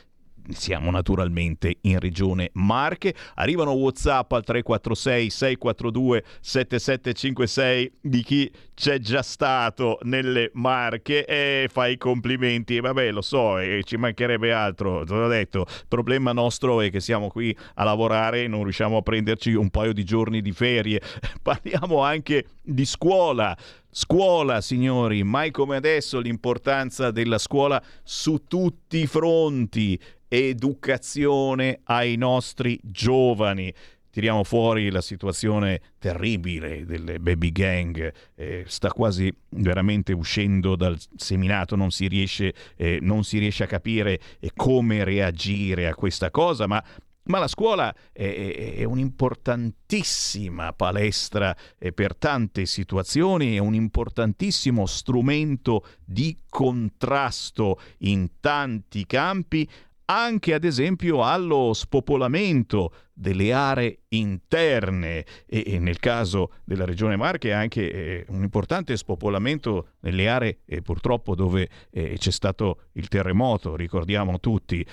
[0.50, 3.14] siamo naturalmente in regione Marche.
[3.36, 11.88] Arrivano WhatsApp al 346 642 7756 di chi c'è già stato nelle Marche e fa
[11.88, 12.80] i complimenti.
[12.80, 15.04] Vabbè, lo so, e ci mancherebbe altro.
[15.04, 18.98] Te l'ho detto, il problema nostro è che siamo qui a lavorare e non riusciamo
[18.98, 21.02] a prenderci un paio di giorni di ferie.
[21.42, 23.56] Parliamo anche di scuola.
[23.94, 30.00] Scuola, signori, mai come adesso l'importanza della scuola su tutti i fronti
[30.30, 33.74] educazione ai nostri giovani.
[34.10, 41.76] Tiriamo fuori la situazione terribile delle baby gang, eh, sta quasi veramente uscendo dal seminato,
[41.76, 46.66] non si riesce, eh, non si riesce a capire eh, come reagire a questa cosa,
[46.66, 46.82] ma
[47.24, 55.86] ma la scuola è, è un'importantissima palestra eh, per tante situazioni, è un importantissimo strumento
[56.04, 59.70] di contrasto in tanti campi,
[60.06, 67.54] anche ad esempio allo spopolamento delle aree interne e, e nel caso della regione Marche
[67.54, 73.76] anche eh, un importante spopolamento nelle aree eh, purtroppo dove eh, c'è stato il terremoto,
[73.76, 74.86] ricordiamo tutti.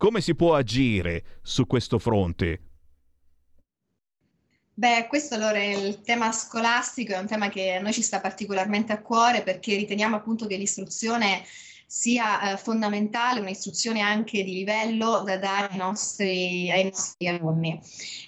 [0.00, 2.62] Come si può agire su questo fronte?
[4.72, 8.18] Beh, questo allora è il tema scolastico, è un tema che a noi ci sta
[8.18, 11.44] particolarmente a cuore perché riteniamo appunto che l'istruzione
[11.92, 17.80] sia eh, fondamentale un'istruzione anche di livello da dare ai nostri, ai nostri alunni.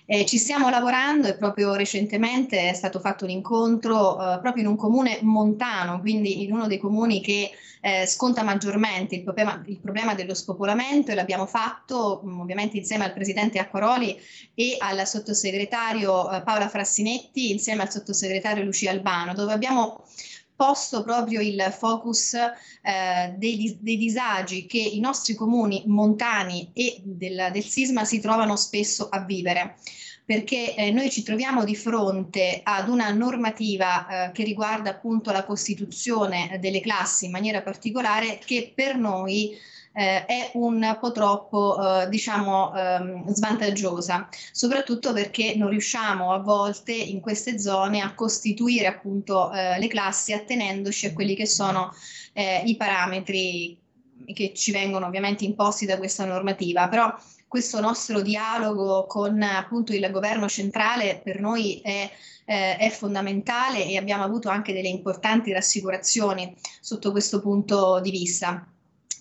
[0.04, 4.68] Eh, ci stiamo lavorando e proprio recentemente è stato fatto un incontro eh, proprio in
[4.68, 9.78] un comune montano, quindi in uno dei comuni che eh, sconta maggiormente il problema, il
[9.78, 14.18] problema, dello spopolamento e l'abbiamo fatto mh, mm, ovviamente insieme al presidente Acquaroli
[14.54, 20.02] e al sottosegretario eh, Paola Frassinetti insieme al sottosegretario Lucia Albano, dove abbiamo
[20.54, 27.50] posto proprio il focus eh, dei, dei, disagi che i nostri comuni montani e del,
[27.52, 29.76] del sisma si trovano spesso a vivere.
[30.24, 35.44] Perché eh, noi ci troviamo di fronte ad una normativa eh, che riguarda appunto la
[35.44, 39.58] costituzione delle classi in maniera particolare che per noi
[39.92, 46.92] eh, è un po' troppo, eh, diciamo, ehm, svantaggiosa, soprattutto perché non riusciamo a volte
[46.92, 51.92] in queste zone a costituire appunto eh, le classi attenendoci a quelli che sono
[52.32, 53.78] eh, i parametri
[54.32, 57.14] che ci vengono ovviamente imposti da questa normativa, però
[57.52, 62.10] questo nostro dialogo con appunto il governo centrale per noi è,
[62.46, 68.71] eh, è, fondamentale e abbiamo avuto anche delle importanti rassicurazioni sotto questo punto di vista.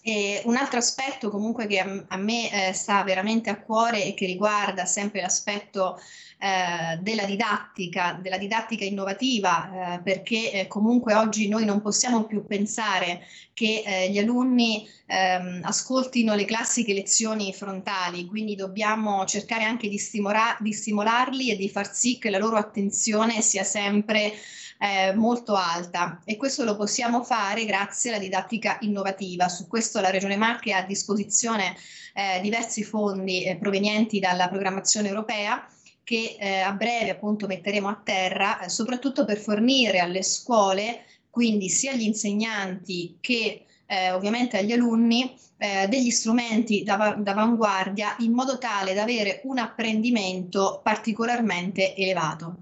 [0.03, 4.25] E un altro aspetto comunque che a, me eh, sta veramente a cuore e che
[4.25, 5.99] riguarda sempre l'aspetto
[6.39, 12.47] eh, della didattica, della didattica innovativa, eh, perché eh, comunque oggi noi non possiamo più
[12.47, 19.87] pensare che eh, gli alunni ehm, ascoltino le classiche lezioni frontali, quindi dobbiamo cercare anche
[19.87, 24.33] di, stimola- di stimolarli e di far sì che la loro attenzione sia sempre
[24.81, 29.47] eh, molto alta e questo lo possiamo fare grazie alla didattica innovativa.
[29.47, 31.75] Su questo la Regione Marche ha a disposizione
[32.15, 35.63] eh, diversi fondi eh, provenienti dalla programmazione europea
[36.03, 41.69] che eh, a breve appunto metteremo a terra, eh, soprattutto per fornire alle scuole, quindi
[41.69, 48.57] sia agli insegnanti che eh, ovviamente agli alunni, eh, degli strumenti d'av- d'avanguardia in modo
[48.57, 52.55] tale da avere un apprendimento particolarmente elevato.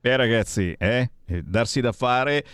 [0.00, 1.08] Beh ragazzi, eh?
[1.26, 2.44] Eh, darsi da fare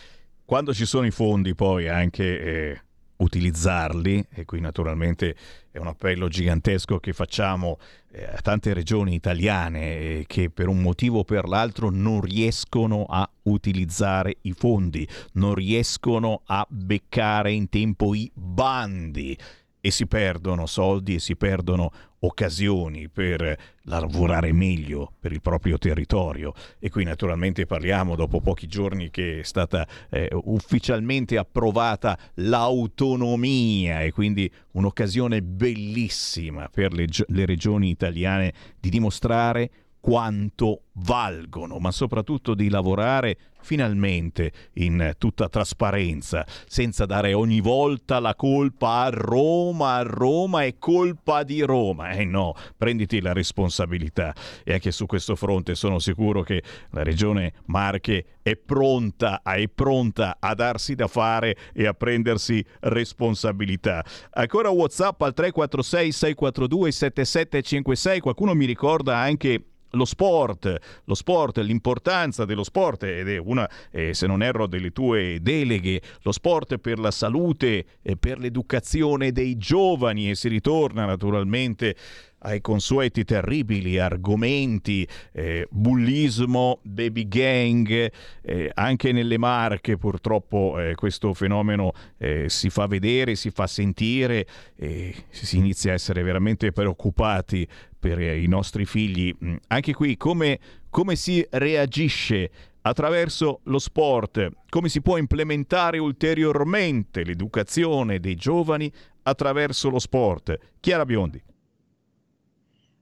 [0.45, 2.81] quando ci sono i fondi poi anche eh,
[3.17, 5.35] utilizzarli e qui naturalmente
[5.71, 7.79] è un appello gigantesco che facciamo
[8.11, 13.05] eh, a tante regioni italiane eh, che per un motivo o per l'altro non riescono
[13.09, 19.37] a utilizzare i fondi, non riescono a beccare in tempo i bandi
[19.81, 21.91] e si perdono soldi e si perdono
[22.21, 26.53] occasioni per lavorare meglio per il proprio territorio.
[26.79, 34.13] E qui naturalmente parliamo dopo pochi giorni che è stata eh, ufficialmente approvata l'autonomia e
[34.13, 39.71] quindi un'occasione bellissima per le, le regioni italiane di dimostrare
[40.01, 48.35] quanto valgono, ma soprattutto di lavorare finalmente in tutta trasparenza, senza dare ogni volta la
[48.35, 52.11] colpa a Roma, a Roma è colpa di Roma.
[52.11, 54.35] Eh no, prenditi la responsabilità.
[54.65, 60.37] E anche su questo fronte sono sicuro che la regione Marche è pronta, è pronta
[60.41, 64.05] a darsi da fare e a prendersi responsabilità.
[64.33, 72.45] Ancora WhatsApp al 346 642 7756, qualcuno mi ricorda anche lo sport, lo sport, l'importanza
[72.45, 76.99] dello sport ed è una, eh, se non erro, delle tue deleghe, lo sport per
[76.99, 81.97] la salute e per l'educazione dei giovani e si ritorna naturalmente
[82.41, 88.13] ai consueti terribili argomenti, eh, bullismo, baby gang,
[88.43, 94.47] eh, anche nelle marche purtroppo eh, questo fenomeno eh, si fa vedere, si fa sentire
[94.77, 97.67] e si inizia a essere veramente preoccupati
[97.99, 99.35] per i nostri figli.
[99.45, 100.59] Mm, anche qui come,
[100.89, 102.51] come si reagisce
[102.83, 108.91] attraverso lo sport, come si può implementare ulteriormente l'educazione dei giovani
[109.23, 110.59] attraverso lo sport.
[110.81, 111.43] Chiara Biondi.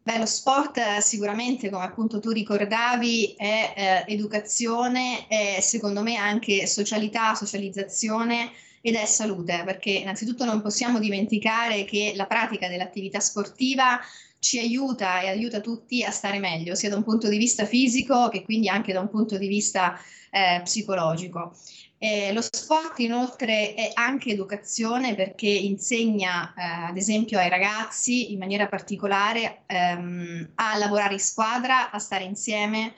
[0.09, 6.17] Beh, lo sport eh, sicuramente, come appunto tu ricordavi, è eh, educazione, è secondo me
[6.17, 13.21] anche socialità, socializzazione ed è salute, perché innanzitutto non possiamo dimenticare che la pratica dell'attività
[13.21, 14.01] sportiva
[14.39, 18.31] ci aiuta e aiuta tutti a stare meglio, sia da un punto di vista fisico
[18.31, 21.55] che quindi anche da un punto di vista eh, psicologico.
[22.01, 28.39] Eh, lo sport inoltre è anche educazione perché insegna eh, ad esempio ai ragazzi in
[28.39, 32.95] maniera particolare ehm, a lavorare in squadra, a stare insieme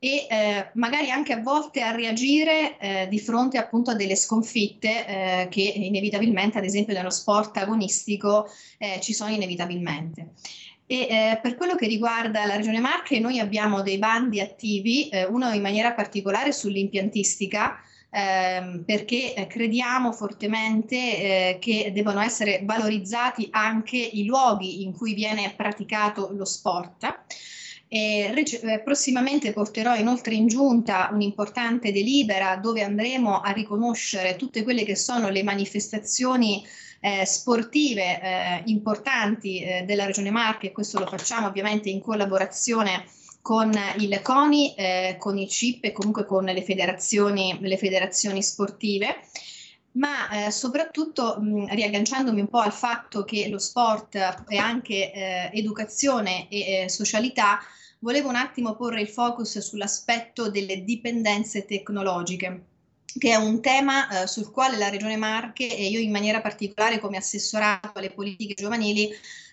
[0.00, 5.06] e eh, magari anche a volte a reagire eh, di fronte appunto a delle sconfitte
[5.06, 8.48] eh, che inevitabilmente ad esempio nello sport agonistico
[8.78, 10.30] eh, ci sono inevitabilmente.
[10.86, 15.24] E eh, per quello che riguarda la Regione Marche, noi abbiamo dei bandi attivi, eh,
[15.24, 23.48] uno in maniera particolare sull'impiantistica, ehm, perché eh, crediamo fortemente eh, che devono essere valorizzati
[23.50, 27.22] anche i luoghi in cui viene praticato lo sport.
[27.92, 34.84] E, eh, prossimamente porterò inoltre in giunta un'importante delibera dove andremo a riconoscere tutte quelle
[34.84, 36.64] che sono le manifestazioni
[37.00, 43.06] eh, sportive eh, importanti eh, della Regione Marche e questo lo facciamo ovviamente in collaborazione
[43.40, 49.20] con il CONI, eh, con il CIP e comunque con le federazioni, le federazioni sportive.
[49.92, 55.50] Ma eh, soprattutto mh, riagganciandomi un po' al fatto che lo sport è anche eh,
[55.52, 57.58] educazione e eh, socialità,
[57.98, 62.64] volevo un attimo porre il focus sull'aspetto delle dipendenze tecnologiche
[63.18, 67.00] che è un tema eh, sul quale la Regione Marche e io in maniera particolare
[67.00, 69.10] come assessorato alle politiche giovanili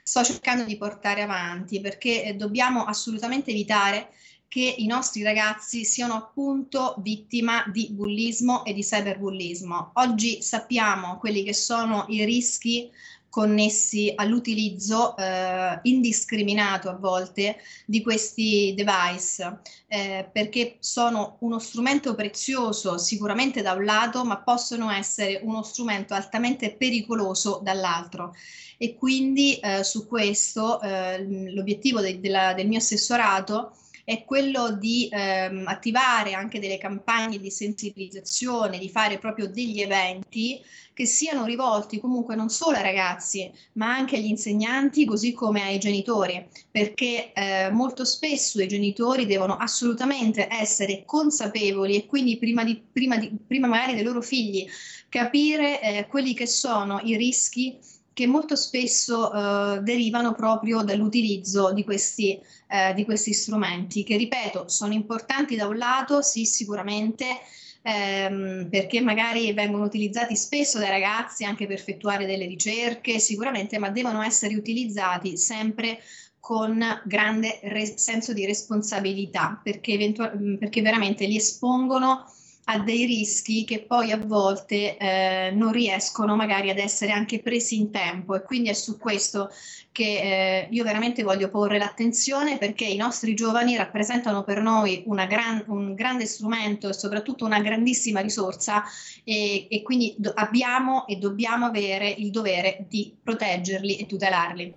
[0.08, 4.12] sto cercando di portare avanti perché eh, dobbiamo assolutamente evitare
[4.48, 9.92] che i nostri ragazzi siano appunto vittima di bullismo e di cyberbullismo.
[9.96, 12.90] Oggi sappiamo quelli che sono i rischi
[13.28, 22.98] connessi all'utilizzo eh, indiscriminato a volte di questi device, eh, perché sono uno strumento prezioso
[22.98, 28.34] sicuramente da un lato, ma possono essere uno strumento altamente pericoloso dall'altro.
[28.78, 33.76] E quindi eh, su questo eh, l'obiettivo de- della, del mio assessorato
[34.08, 40.62] è quello di ehm, attivare anche delle campagne di sensibilizzazione, di fare proprio degli eventi
[40.94, 45.78] che siano rivolti comunque non solo ai ragazzi, ma anche agli insegnanti, così come ai
[45.78, 52.82] genitori, perché eh, molto spesso i genitori devono assolutamente essere consapevoli e quindi prima, di,
[52.90, 54.66] prima, di, prima magari dei loro figli
[55.10, 57.78] capire eh, quelli che sono i rischi
[58.18, 64.68] che molto spesso eh, derivano proprio dall'utilizzo di questi, eh, di questi strumenti, che ripeto
[64.70, 67.28] sono importanti da un lato, sì sicuramente,
[67.84, 73.92] ehm, perché magari vengono utilizzati spesso dai ragazzi anche per effettuare delle ricerche, sicuramente, ma
[73.92, 76.00] devono essere utilizzati sempre
[76.40, 82.26] con grande re- senso di responsabilità, perché, eventu- perché veramente li espongono
[82.70, 87.78] a dei rischi che poi a volte eh, non riescono magari ad essere anche presi
[87.78, 89.50] in tempo e quindi è su questo
[89.94, 95.64] che eh, io veramente voglio porre l'attenzione perché i nostri giovani rappresentano per noi gran,
[95.68, 98.84] un grande strumento e soprattutto una grandissima risorsa
[99.24, 104.74] e, e quindi do- abbiamo e dobbiamo avere il dovere di proteggerli e tutelarli.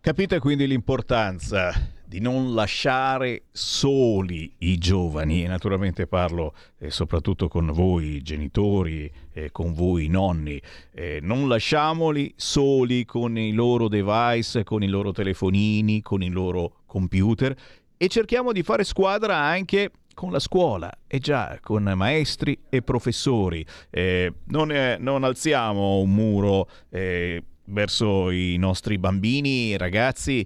[0.00, 7.70] Capite quindi l'importanza di non lasciare soli i giovani, e naturalmente parlo eh, soprattutto con
[7.70, 10.60] voi genitori e con voi nonni,
[10.90, 16.78] eh, non lasciamoli soli con i loro device, con i loro telefonini, con i loro
[16.84, 17.56] computer.
[17.96, 20.92] E cerchiamo di fare squadra anche con la scuola.
[21.06, 23.64] E già con maestri e professori.
[23.88, 30.44] Eh, non, non, alziamo un muro eh, verso i nostri bambini, ragazzi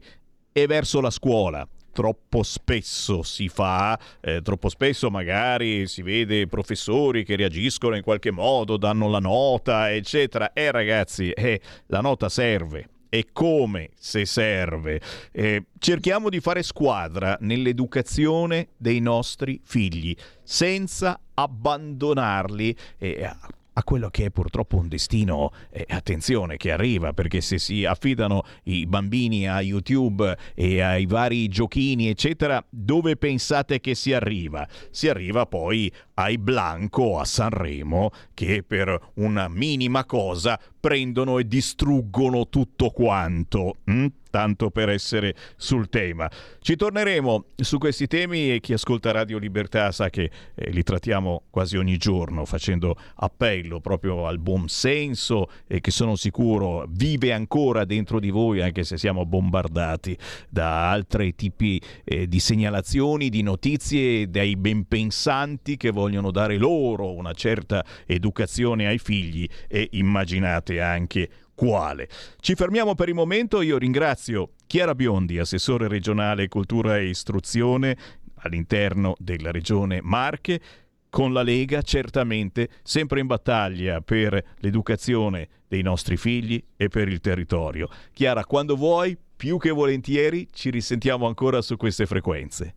[0.56, 1.68] e verso la scuola.
[1.92, 8.30] Troppo spesso si fa, eh, troppo spesso magari si vede professori che reagiscono in qualche
[8.30, 10.52] modo, danno la nota, eccetera.
[10.52, 15.00] E eh, ragazzi, eh, la nota serve, e come se serve.
[15.30, 23.30] Eh, cerchiamo di fare squadra nell'educazione dei nostri figli senza abbandonarli eh,
[23.74, 28.42] a quello che è purtroppo un destino, eh, attenzione, che arriva, perché se si affidano
[28.64, 34.66] i bambini a YouTube e ai vari giochini, eccetera, dove pensate che si arriva?
[34.90, 42.48] Si arriva poi ai Blanco a Sanremo che per una minima cosa prendono e distruggono
[42.48, 43.76] tutto quanto.
[43.90, 44.06] Mm?
[44.34, 46.28] Tanto per essere sul tema.
[46.58, 51.42] Ci torneremo su questi temi e chi ascolta Radio Libertà sa che eh, li trattiamo
[51.50, 57.84] quasi ogni giorno facendo appello proprio al buon senso e che sono sicuro vive ancora
[57.84, 64.28] dentro di voi anche se siamo bombardati da altri tipi eh, di segnalazioni, di notizie
[64.28, 72.08] dai benpensanti che vogliono dare loro una certa educazione ai figli e immaginate anche quale.
[72.40, 77.96] Ci fermiamo per il momento, io ringrazio Chiara Biondi, assessore regionale cultura e istruzione
[78.36, 80.60] all'interno della regione Marche,
[81.08, 87.20] con la Lega certamente sempre in battaglia per l'educazione dei nostri figli e per il
[87.20, 87.88] territorio.
[88.12, 92.74] Chiara, quando vuoi, più che volentieri, ci risentiamo ancora su queste frequenze.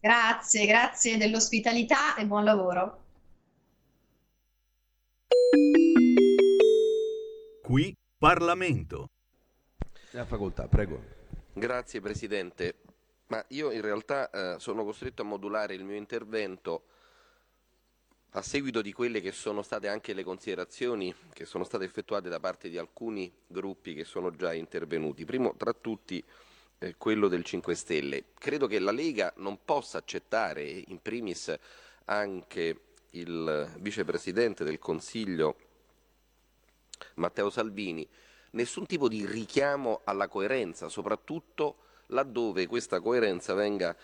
[0.00, 3.00] Grazie, grazie dell'ospitalità e buon lavoro.
[7.66, 9.10] Qui Parlamento.
[10.12, 11.02] La facoltà, prego.
[11.52, 12.76] Grazie Presidente.
[13.26, 16.84] Ma io in realtà eh, sono costretto a modulare il mio intervento
[18.30, 22.38] a seguito di quelle che sono state anche le considerazioni che sono state effettuate da
[22.38, 25.24] parte di alcuni gruppi che sono già intervenuti.
[25.24, 26.22] Primo tra tutti
[26.78, 28.26] eh, quello del 5 Stelle.
[28.38, 31.52] Credo che la Lega non possa accettare, in primis
[32.04, 32.80] anche
[33.10, 35.65] il Vicepresidente del Consiglio
[37.14, 38.06] Matteo Salvini,
[38.50, 41.78] nessun tipo di richiamo alla coerenza, soprattutto
[42.10, 43.96] laddove questa coerenza venga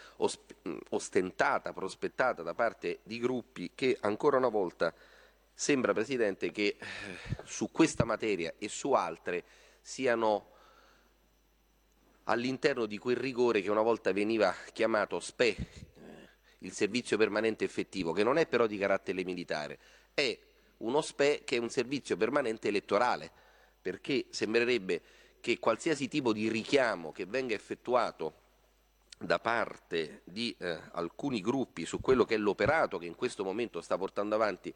[0.91, 4.93] ostentata, prospettata da parte di gruppi che ancora una volta
[5.55, 6.87] sembra Presidente che eh,
[7.45, 9.45] su questa materia e su altre
[9.81, 10.51] siano
[12.25, 15.57] all'interno di quel rigore che una volta veniva chiamato SPE, eh,
[16.59, 19.79] il servizio permanente effettivo, che non è però di carattere militare,
[20.15, 20.37] è
[20.83, 23.31] uno SPE che è un servizio permanente elettorale,
[23.81, 25.01] perché sembrerebbe
[25.41, 28.41] che qualsiasi tipo di richiamo che venga effettuato
[29.19, 33.81] da parte di eh, alcuni gruppi su quello che è l'operato che in questo momento
[33.81, 34.73] sta portando avanti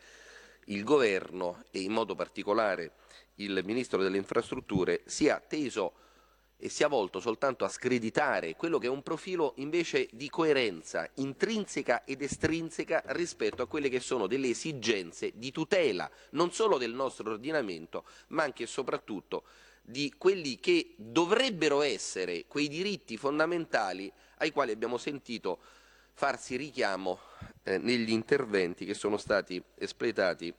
[0.66, 2.92] il governo e in modo particolare
[3.36, 5.92] il Ministro delle Infrastrutture sia teso
[6.58, 12.04] e sia volto soltanto a screditare quello che è un profilo invece di coerenza intrinseca
[12.04, 17.30] ed estrinseca rispetto a quelle che sono delle esigenze di tutela non solo del nostro
[17.30, 19.44] ordinamento, ma anche e soprattutto
[19.82, 25.58] di quelli che dovrebbero essere quei diritti fondamentali ai quali abbiamo sentito
[26.14, 27.20] farsi richiamo
[27.62, 30.52] eh, negli interventi che sono stati espletati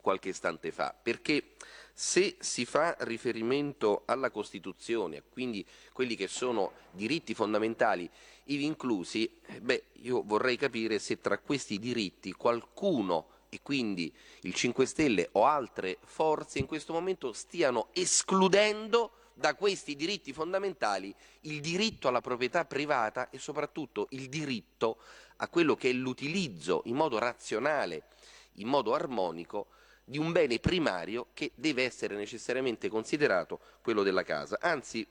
[0.00, 1.54] qualche istante fa, perché
[1.96, 8.10] se si fa riferimento alla Costituzione, quindi quelli che sono diritti fondamentali,
[8.46, 14.52] ivi inclusi, eh, beh, io vorrei capire se tra questi diritti qualcuno e quindi il
[14.52, 21.60] 5 Stelle o altre forze in questo momento stiano escludendo da questi diritti fondamentali il
[21.60, 24.98] diritto alla proprietà privata e soprattutto il diritto
[25.36, 28.08] a quello che è l'utilizzo in modo razionale,
[28.54, 29.68] in modo armonico
[30.04, 34.58] di un bene primario che deve essere necessariamente considerato quello della casa.
[34.60, 35.06] Anzi,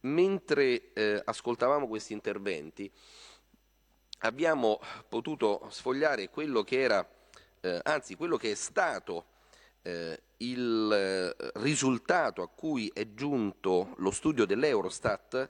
[0.00, 2.90] mentre eh, ascoltavamo questi interventi,
[4.20, 7.08] abbiamo potuto sfogliare quello che era,
[7.60, 9.26] eh, anzi quello che è stato
[9.82, 15.48] eh, il eh, risultato a cui è giunto lo studio dell'Eurostat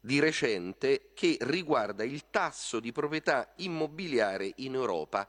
[0.00, 5.28] di recente che riguarda il tasso di proprietà immobiliare in Europa,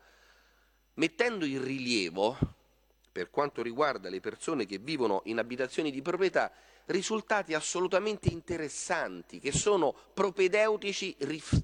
[1.02, 2.38] mettendo in rilievo,
[3.12, 6.52] per quanto riguarda le persone che vivono in abitazioni di proprietà,
[6.86, 11.16] risultati assolutamente interessanti, che sono propedeutici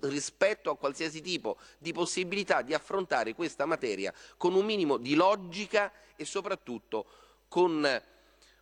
[0.01, 5.91] rispetto a qualsiasi tipo di possibilità di affrontare questa materia con un minimo di logica
[6.15, 7.05] e soprattutto
[7.47, 7.85] con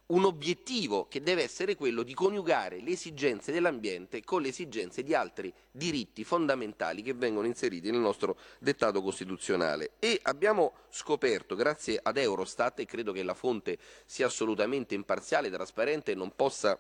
[0.08, 5.16] un obiettivo che deve essere quello di coniugare le esigenze dell'ambiente con le esigenze di
[5.16, 9.94] altri diritti fondamentali che vengono inseriti nel nostro dettato costituzionale.
[10.00, 16.12] E abbiamo scoperto, grazie ad Eurostat, e credo che la fonte sia assolutamente imparziale, trasparente
[16.12, 16.80] e non possa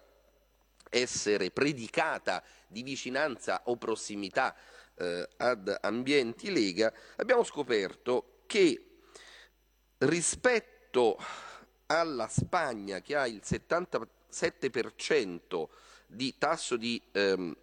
[0.90, 4.56] essere predicata di vicinanza o prossimità
[4.98, 9.00] eh, ad ambienti Lega, abbiamo scoperto che
[9.98, 11.18] rispetto
[11.88, 15.68] alla Spagna che ha il 77%
[16.08, 17.56] di tasso di ehm,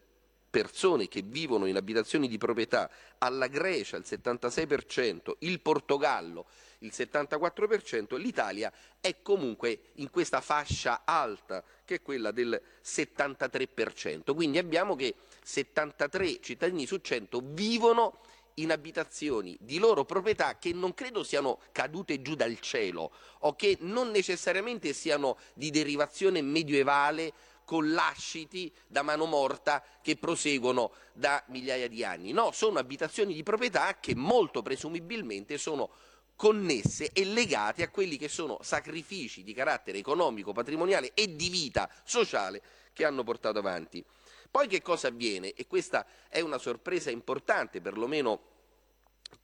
[0.50, 6.46] persone che vivono in abitazioni di proprietà, alla Grecia il 76%, il Portogallo
[6.82, 14.34] il 74%, l'Italia è comunque in questa fascia alta che è quella del 73%.
[14.34, 18.20] Quindi abbiamo che 73 cittadini su 100 vivono
[18.54, 23.76] in abitazioni di loro proprietà che non credo siano cadute giù dal cielo o che
[23.80, 27.32] non necessariamente siano di derivazione medievale
[27.64, 32.32] con lasciti da mano morta che proseguono da migliaia di anni.
[32.32, 35.90] No, sono abitazioni di proprietà che molto presumibilmente sono
[36.36, 41.88] connesse e legate a quelli che sono sacrifici di carattere economico, patrimoniale e di vita
[42.04, 42.60] sociale
[42.92, 44.04] che hanno portato avanti.
[44.52, 45.54] Poi che cosa avviene?
[45.54, 48.38] E questa è una sorpresa importante, perlomeno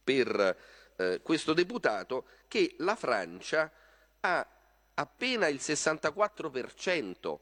[0.04, 0.56] per
[0.96, 3.72] eh, questo deputato, che la Francia
[4.20, 4.46] ha
[4.92, 7.38] appena il 64%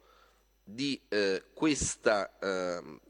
[0.62, 3.00] di, eh, questa, eh,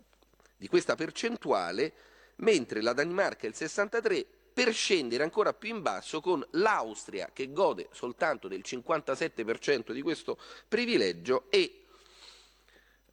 [0.57, 1.93] di questa percentuale,
[2.37, 4.25] mentre la Danimarca il 63%
[4.57, 10.39] per scendere ancora più in basso con l'Austria che gode soltanto del 57% di questo
[10.67, 11.86] privilegio e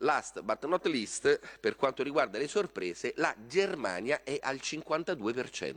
[0.03, 5.75] Last but not least, per quanto riguarda le sorprese, la Germania è al 52%.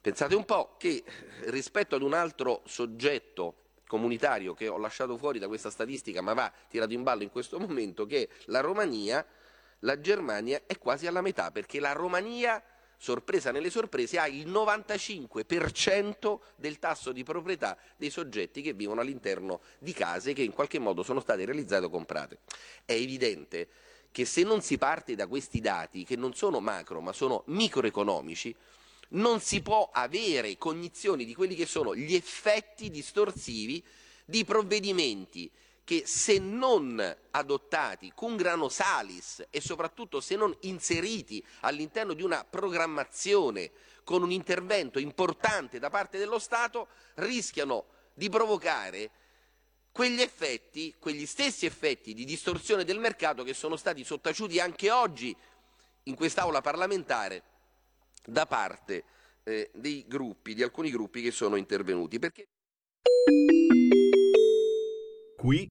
[0.00, 1.04] Pensate un po' che
[1.46, 6.52] rispetto ad un altro soggetto comunitario che ho lasciato fuori da questa statistica ma va
[6.68, 9.24] tirato in ballo in questo momento, che è la Romania,
[9.80, 12.62] la Germania è quasi alla metà perché la Romania
[12.98, 19.60] sorpresa nelle sorprese, ha il 95% del tasso di proprietà dei soggetti che vivono all'interno
[19.78, 22.40] di case che in qualche modo sono state realizzate o comprate.
[22.84, 23.68] È evidente
[24.10, 28.54] che se non si parte da questi dati, che non sono macro ma sono microeconomici,
[29.10, 33.82] non si può avere cognizione di quelli che sono gli effetti distorsivi
[34.24, 35.50] di provvedimenti
[35.88, 42.44] che se non adottati con grano salis e soprattutto se non inseriti all'interno di una
[42.44, 43.70] programmazione
[44.04, 49.10] con un intervento importante da parte dello Stato, rischiano di provocare
[49.90, 55.34] quegli effetti, quegli stessi effetti di distorsione del mercato che sono stati sottaciuti anche oggi
[56.02, 57.42] in quest'Aula parlamentare
[58.26, 59.04] da parte
[59.42, 62.18] eh, dei gruppi, di alcuni gruppi che sono intervenuti.
[62.18, 62.46] Perché...
[65.38, 65.70] Qui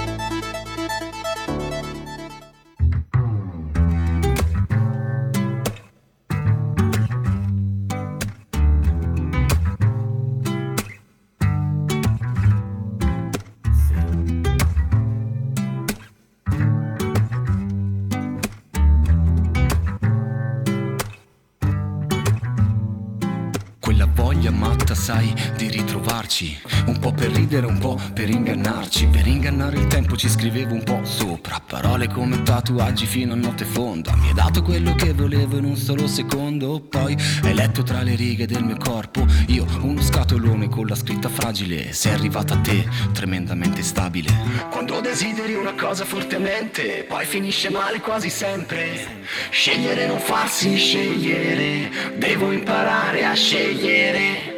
[25.11, 26.61] Sai, di ritrovarci.
[26.85, 29.07] Un po' per ridere, un po' per ingannarci.
[29.07, 31.61] Per ingannare il tempo ci scrivevo un po' sopra.
[31.65, 34.15] Parole come tatuaggi fino a notte fonda.
[34.15, 36.79] Mi hai dato quello che volevo in un solo secondo.
[36.79, 39.25] Poi hai letto tra le righe del mio corpo.
[39.47, 41.91] Io, uno scatolone con la scritta fragile.
[41.91, 44.29] Sei arrivata a te, tremendamente stabile.
[44.69, 49.19] Quando desideri una cosa fortemente, poi finisce male quasi sempre.
[49.49, 54.50] Scegliere non farsi scegliere, devo imparare a scegliere.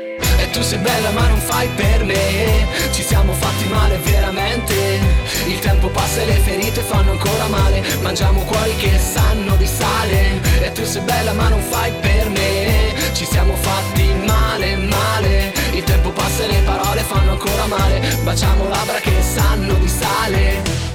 [0.44, 5.00] E tu sei bella ma non fai per me, ci siamo fatti male veramente.
[5.48, 10.42] Il tempo passa e le ferite fanno ancora male, mangiamo cuori che sanno di sale.
[10.62, 15.54] E tu sei bella ma non fai per me, ci siamo fatti male, male.
[15.72, 20.93] Il tempo passa e le parole fanno ancora male, baciamo labbra che sanno di sale.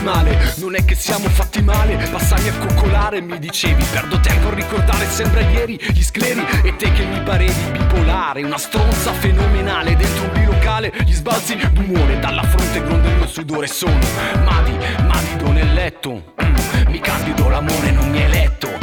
[0.00, 1.96] Fatti male, non è che siamo fatti male.
[2.10, 3.84] Passami a coccolare mi dicevi.
[3.84, 8.58] Perdo tempo a ricordare sembra ieri Gli scleri e te che mi parevi bipolare Una
[8.58, 9.96] stronza fenomenale.
[9.96, 12.18] Dentro un bilocale Gli sbalzi d'umore.
[12.18, 13.66] Dalla fronte gronda il mio sudore.
[13.66, 13.98] Sono
[14.44, 16.34] Madi, Madido nel letto.
[16.42, 18.79] Mm, Mi candido l'amore non mi hai letto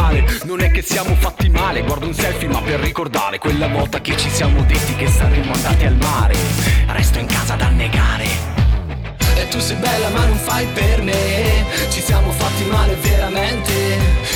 [0.00, 4.00] male, non è che siamo fatti male Guardo un selfie ma per ricordare Quella volta
[4.00, 6.36] che ci siamo detti che saremmo andati al mare.
[6.86, 8.56] Resto in casa da negare
[9.40, 11.64] e tu sei bella ma non fai per me.
[11.90, 13.72] Ci siamo fatti male veramente.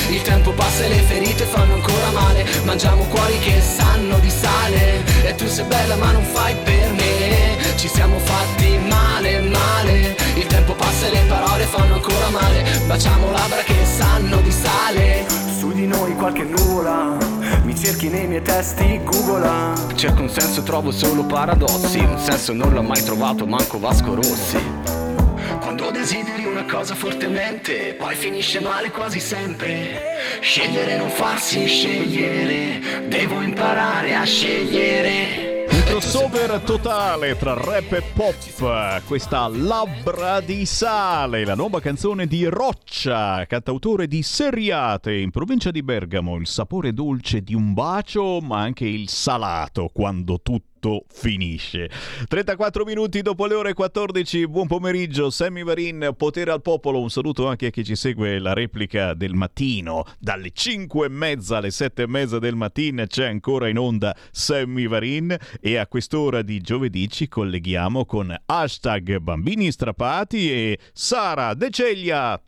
[0.09, 2.45] Il tempo passa e le ferite fanno ancora male.
[2.63, 5.03] Mangiamo cuori che sanno di sale.
[5.25, 7.57] E tu sei bella ma non fai per me.
[7.75, 10.15] Ci siamo fatti male, male.
[10.35, 12.63] Il tempo passa e le parole fanno ancora male.
[12.87, 17.15] Baciamo labbra che sanno di sale Su di noi qualche nuvola
[17.63, 22.73] Mi cerchi nei miei testi, googla Cerco un senso, trovo solo paradossi Un senso non
[22.73, 24.91] l'ho mai trovato, manco Vasco Rossi
[25.61, 30.19] quando desideri una cosa fortemente, poi finisce male quasi sempre.
[30.41, 35.52] Scegliere non farsi scegliere, devo imparare a scegliere.
[35.85, 43.45] Crossover totale tra rap e pop, questa Labbra di Sale, la nuova canzone di Roccia,
[43.45, 48.85] cantautore di Seriate in provincia di Bergamo, il sapore dolce di un bacio ma anche
[48.85, 50.72] il salato quando tutto
[51.07, 51.89] finisce.
[52.27, 57.47] 34 minuti dopo le ore 14, buon pomeriggio, Sammy Varin, potere al popolo, un saluto
[57.47, 62.03] anche a chi ci segue la replica del mattino, dalle 5 e mezza alle 7
[62.03, 67.09] e mezza del mattino c'è ancora in onda Sammy Varin e a quest'ora di giovedì
[67.09, 72.41] ci colleghiamo con hashtag bambini strappati e Sara De Ceglia.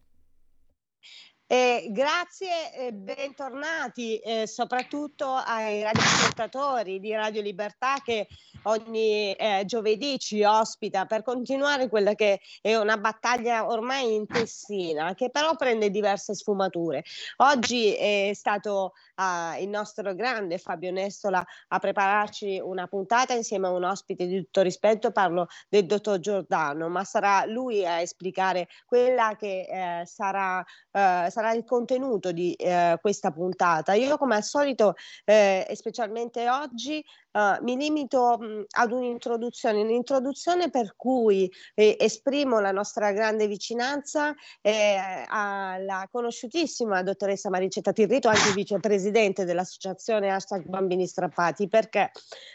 [1.48, 8.28] Eh, grazie e bentornati eh, soprattutto ai radioascoltatori di Radio Libertà che
[8.66, 15.30] ogni eh, giovedì ci ospita per continuare quella che è una battaglia ormai intestina che
[15.30, 17.04] però prende diverse sfumature.
[17.38, 23.72] Oggi è stato uh, il nostro grande Fabio Nestola a prepararci una puntata insieme a
[23.72, 29.36] un ospite di tutto rispetto, parlo del dottor Giordano, ma sarà lui a esplicare quella
[29.38, 30.60] che eh, sarà,
[30.92, 33.94] eh, sarà il contenuto di eh, questa puntata.
[33.94, 37.04] Io come al solito eh, e specialmente oggi
[37.36, 44.34] Uh, mi limito mh, ad un'introduzione, un'introduzione per cui eh, esprimo la nostra grande vicinanza
[44.62, 52.10] eh, alla conosciutissima dottoressa Maricetta Tirrito, anche vicepresidente dell'associazione Hashtag Bambini Strappati, perché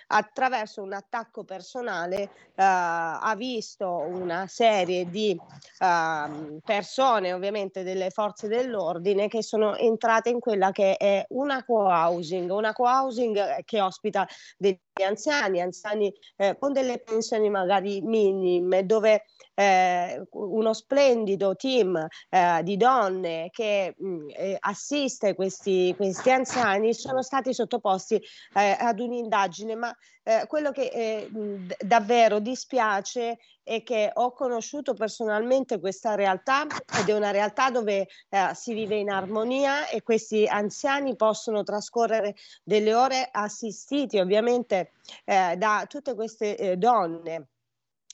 [0.06, 8.48] attraverso un attacco personale uh, ha visto una serie di uh, persone, ovviamente delle forze
[8.48, 14.26] dell'ordine, che sono entrate in quella che è una co-housing, una co-housing che ospita
[14.56, 14.69] dei
[15.04, 19.24] anziani, anziani eh, con delle pensioni magari minime, dove
[19.60, 27.20] eh, uno splendido team eh, di donne che mh, eh, assiste questi, questi anziani sono
[27.20, 28.14] stati sottoposti
[28.54, 35.78] eh, ad un'indagine, ma eh, quello che mh, davvero dispiace è che ho conosciuto personalmente
[35.78, 36.66] questa realtà
[36.98, 38.08] ed è una realtà dove
[38.54, 42.34] si vive in armonia e questi anziani possono trascorrere
[42.64, 44.92] delle ore assistiti ovviamente
[45.24, 47.49] da tutte queste donne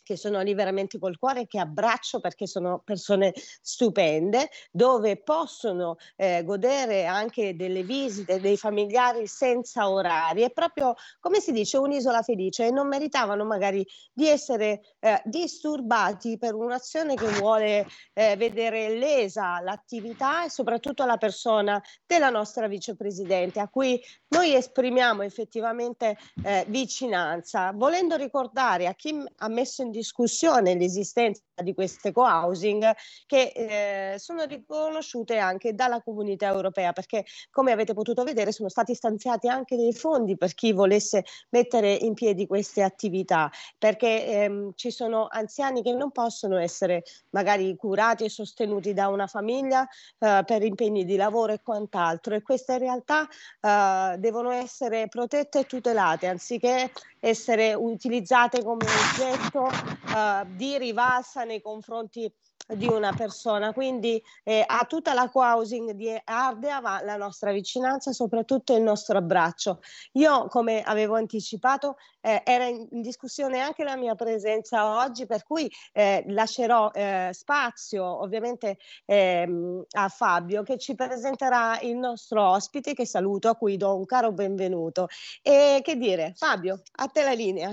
[0.06, 6.44] che sono lì veramente col cuore, che abbraccio perché sono persone stupende, dove possono eh,
[6.44, 10.42] godere anche delle visite dei familiari senza orari.
[10.42, 16.38] È proprio, come si dice, un'isola felice e non meritavano magari di essere eh, disturbati
[16.38, 23.58] per un'azione che vuole eh, vedere lesa l'attività e soprattutto la persona della nostra vicepresidente,
[23.58, 30.74] a cui noi esprimiamo effettivamente eh, vicinanza, volendo ricordare a chi ha messo in discussione
[30.74, 32.92] l'esistenza di queste co-housing
[33.26, 38.94] che eh, sono riconosciute anche dalla comunità europea perché come avete potuto vedere sono stati
[38.94, 44.90] stanziati anche dei fondi per chi volesse mettere in piedi queste attività perché ehm, ci
[44.90, 49.86] sono anziani che non possono essere magari curati e sostenuti da una famiglia
[50.18, 52.34] eh, per impegni di lavoro e quant'altro.
[52.34, 53.26] E queste realtà
[53.60, 61.62] eh, devono essere protette e tutelate anziché essere utilizzate come oggetto eh, di rivalsa nei
[61.62, 62.31] confronti
[62.68, 63.73] di una persona.
[63.73, 69.18] Quindi eh, a tutta la co-housing di Ardea va la nostra vicinanza soprattutto il nostro
[69.18, 69.81] abbraccio.
[70.12, 75.70] Io, come avevo anticipato, eh, era in, discussione anche la mia presenza oggi, per cui
[75.93, 83.06] eh, lascerò eh, spazio ovviamente ehm, a Fabio che ci presenterà il nostro ospite, che
[83.06, 85.06] saluto, a cui do un caro benvenuto.
[85.43, 87.70] E che dire, Fabio, a te la linea.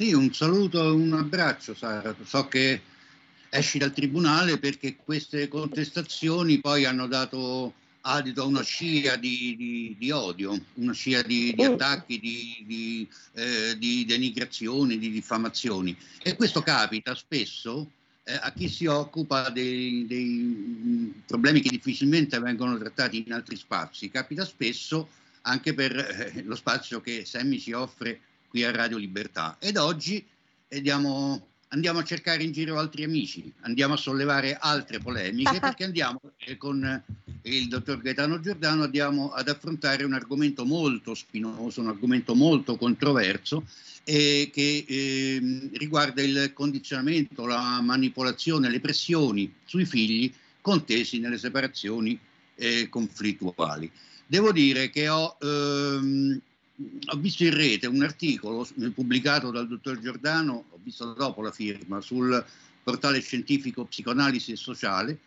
[0.00, 2.16] Sì, un saluto e un abbraccio, Sara.
[2.24, 2.80] So che
[3.50, 9.96] esci dal tribunale perché queste contestazioni poi hanno dato adito a una scia di, di,
[9.98, 15.94] di odio, una scia di, di attacchi, di, eh, di, denigrazioni, di diffamazioni.
[16.22, 17.90] E questo capita spesso
[18.24, 24.08] eh, a chi si occupa dei, dei, problemi che difficilmente vengono trattati in altri spazi.
[24.08, 25.10] Capita spesso
[25.42, 28.20] anche per eh, lo spazio che Semmi ci offre
[28.50, 29.56] qui a Radio Libertà.
[29.60, 30.26] Ed oggi
[30.68, 35.84] eh, diamo andiamo a cercare in giro altri amici, andiamo a sollevare altre polemiche perché
[35.84, 37.02] andiamo eh, con
[37.42, 43.64] il dottor Gaetano Giordano andiamo ad affrontare un argomento molto spinoso, un argomento molto controverso
[44.04, 52.18] eh, che eh, riguarda il condizionamento, la manipolazione, le pressioni sui figli contesi nelle separazioni
[52.56, 53.90] eh, conflittuali.
[54.26, 56.40] Devo dire che ho ehm,
[57.06, 62.00] ho visto in rete un articolo pubblicato dal dottor Giordano, ho visto dopo la firma,
[62.00, 62.44] sul
[62.82, 65.18] portale scientifico Psicoanalisi e Sociale,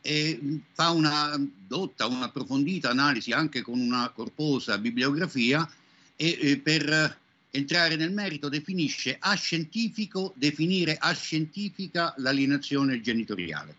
[0.00, 5.68] e fa una dotta, un'approfondita analisi anche con una corposa bibliografia
[6.16, 7.20] e, e per
[7.50, 13.76] entrare nel merito definisce a scientifico, definire a scientifica l'alienazione genitoriale.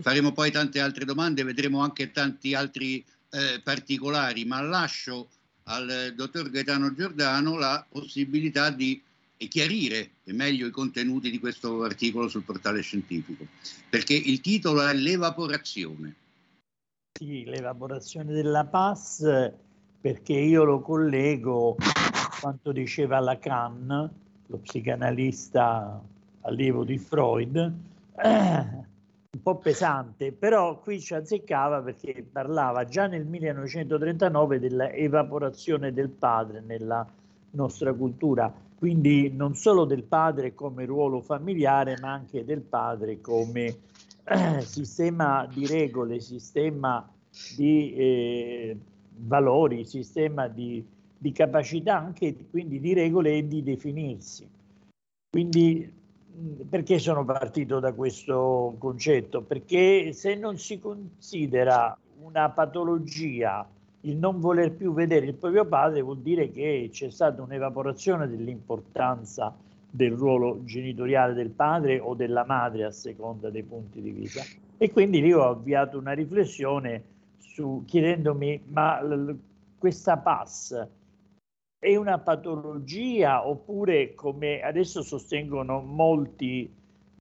[0.00, 5.28] Faremo poi tante altre domande, vedremo anche tanti altri eh, particolari, ma lascio
[5.68, 9.02] al dottor Gaetano Giordano la possibilità di
[9.48, 13.46] chiarire meglio i contenuti di questo articolo sul portale scientifico,
[13.88, 16.14] perché il titolo è L'evaporazione.
[17.18, 19.52] Sì, l'evaporazione della PAS,
[20.00, 24.10] perché io lo collego a quanto diceva Lacan,
[24.46, 26.00] lo psicanalista
[26.42, 27.72] allievo di Freud,
[29.30, 36.60] un po' pesante, però qui ci azzeccava perché parlava già nel 1939 dell'evaporazione del padre
[36.60, 37.06] nella
[37.50, 43.76] nostra cultura, quindi non solo del padre come ruolo familiare, ma anche del padre come
[44.24, 47.06] eh, sistema di regole, sistema
[47.54, 48.78] di eh,
[49.18, 50.82] valori, sistema di,
[51.18, 54.48] di capacità anche quindi di regole e di definirsi.
[55.30, 55.96] Quindi
[56.68, 59.42] perché sono partito da questo concetto?
[59.42, 63.66] Perché se non si considera una patologia
[64.02, 69.54] il non voler più vedere il proprio padre vuol dire che c'è stata un'evaporazione dell'importanza
[69.90, 74.42] del ruolo genitoriale del padre o della madre a seconda dei punti di vista.
[74.76, 77.02] E quindi io ho avviato una riflessione
[77.38, 79.36] su chiedendomi ma l-
[79.78, 80.86] questa PAS
[81.78, 86.68] è una patologia oppure come adesso sostengono molti,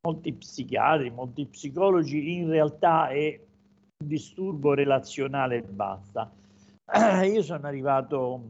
[0.01, 3.39] molti psichiatri, molti psicologi, in realtà è
[3.99, 6.31] un disturbo relazionale e basta.
[7.23, 8.41] Io sono arrivato,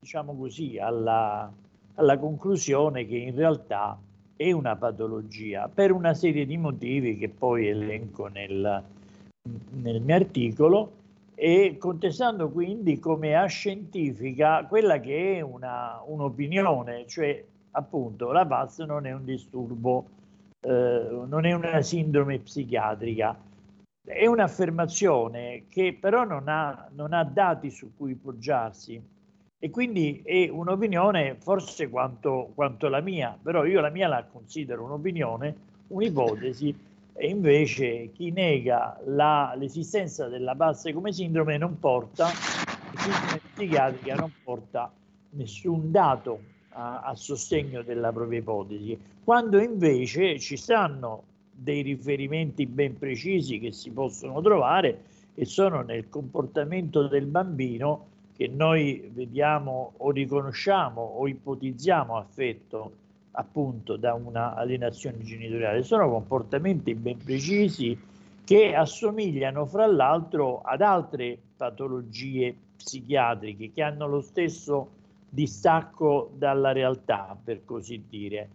[0.00, 1.52] diciamo così, alla,
[1.94, 3.98] alla conclusione che in realtà
[4.34, 8.82] è una patologia per una serie di motivi che poi elenco nel,
[9.70, 10.95] nel mio articolo
[11.38, 19.04] e contestando quindi come ascientifica quella che è una, un'opinione, cioè appunto la PAS non
[19.04, 20.06] è un disturbo,
[20.60, 23.38] eh, non è una sindrome psichiatrica,
[24.02, 28.98] è un'affermazione che però non ha, non ha dati su cui poggiarsi.
[29.58, 34.84] E quindi è un'opinione forse quanto, quanto la mia, però io la mia la considero
[34.84, 35.56] un'opinione,
[35.88, 36.85] un'ipotesi
[37.16, 44.32] e invece chi nega la, l'esistenza della base come sindrome non porta, sindrome psichiatrica non
[44.44, 44.92] porta
[45.30, 46.40] nessun dato
[46.70, 53.72] a, a, sostegno della propria ipotesi, quando invece ci stanno dei riferimenti ben precisi che
[53.72, 55.00] si possono trovare
[55.34, 62.92] e sono nel comportamento del bambino che noi vediamo o riconosciamo o ipotizziamo affetto
[63.36, 65.82] appunto da una alienazione genitoriale.
[65.82, 67.98] Sono comportamenti ben precisi
[68.44, 74.90] che assomigliano fra l'altro ad altre patologie psichiatriche che hanno lo stesso
[75.28, 78.48] distacco dalla realtà, per così dire.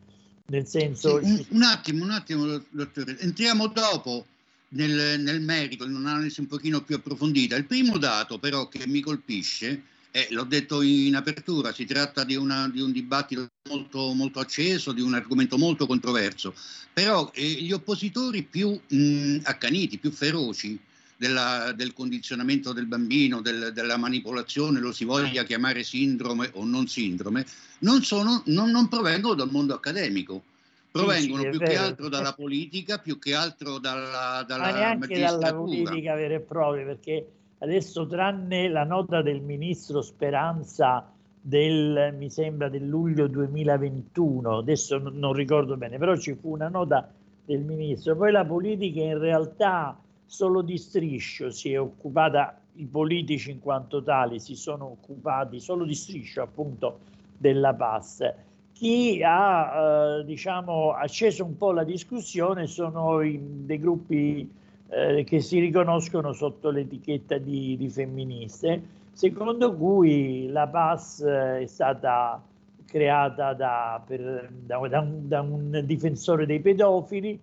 [0.47, 1.23] Nel senso...
[1.23, 3.17] Sì, un, un, attimo, un attimo, dottore.
[3.19, 4.25] Entriamo dopo
[4.69, 7.55] nel, nel merito, in un'analisi un pochino più approfondita.
[7.55, 12.35] Il primo dato però che mi colpisce eh, l'ho detto in apertura, si tratta di,
[12.35, 16.53] una, di un dibattito molto, molto, acceso, di un argomento molto controverso,
[16.91, 20.77] però eh, gli oppositori più mh, accaniti, più feroci
[21.15, 26.87] della, del condizionamento del bambino, del, della manipolazione, lo si voglia chiamare sindrome o non
[26.87, 27.45] sindrome,
[27.79, 30.43] non, sono, non, non provengono dal mondo accademico,
[30.91, 31.71] provengono sì, più vero.
[31.71, 36.41] che altro dalla politica, più che altro dalla, dalla Ma neanche dalla politica vera e
[36.41, 37.27] propria, perché
[37.61, 45.17] adesso tranne la nota del ministro Speranza del, mi sembra, del luglio 2021, adesso non,
[45.17, 47.09] non ricordo bene, però ci fu una nota
[47.45, 53.51] del ministro, poi la politica in realtà solo di striscio si è occupata, i politici
[53.51, 56.99] in quanto tali si sono occupati solo di striscio appunto
[57.37, 58.33] della PAS.
[58.71, 64.49] Chi ha eh, diciamo acceso un po' la discussione sono i, dei gruppi
[64.91, 68.81] eh, che si riconoscono sotto l'etichetta di, di, femministe,
[69.13, 72.43] secondo cui la PAS è stata
[72.85, 77.39] creata da, per, da, da, un, da un difensore dei pedofili,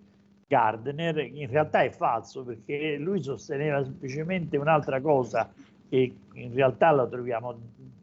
[0.47, 5.51] Gardner, in realtà è falso perché lui sosteneva semplicemente un'altra cosa
[5.89, 7.55] che in realtà la troviamo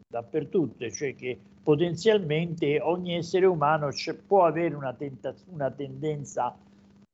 [0.07, 3.89] dappertutto, cioè che potenzialmente ogni essere umano
[4.25, 6.55] può avere una, tenta- una tendenza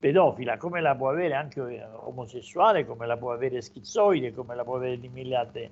[0.01, 4.63] pedofila, come la può avere anche eh, omosessuale, come la può avere schizoide, come la
[4.63, 5.69] può avere di mille altre.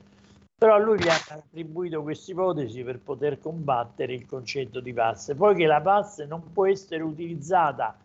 [0.56, 5.34] Però lui gli hanno attribuito questa ipotesi per poter combattere il concetto di PAS.
[5.36, 7.98] Poi che la PAS non può essere utilizzata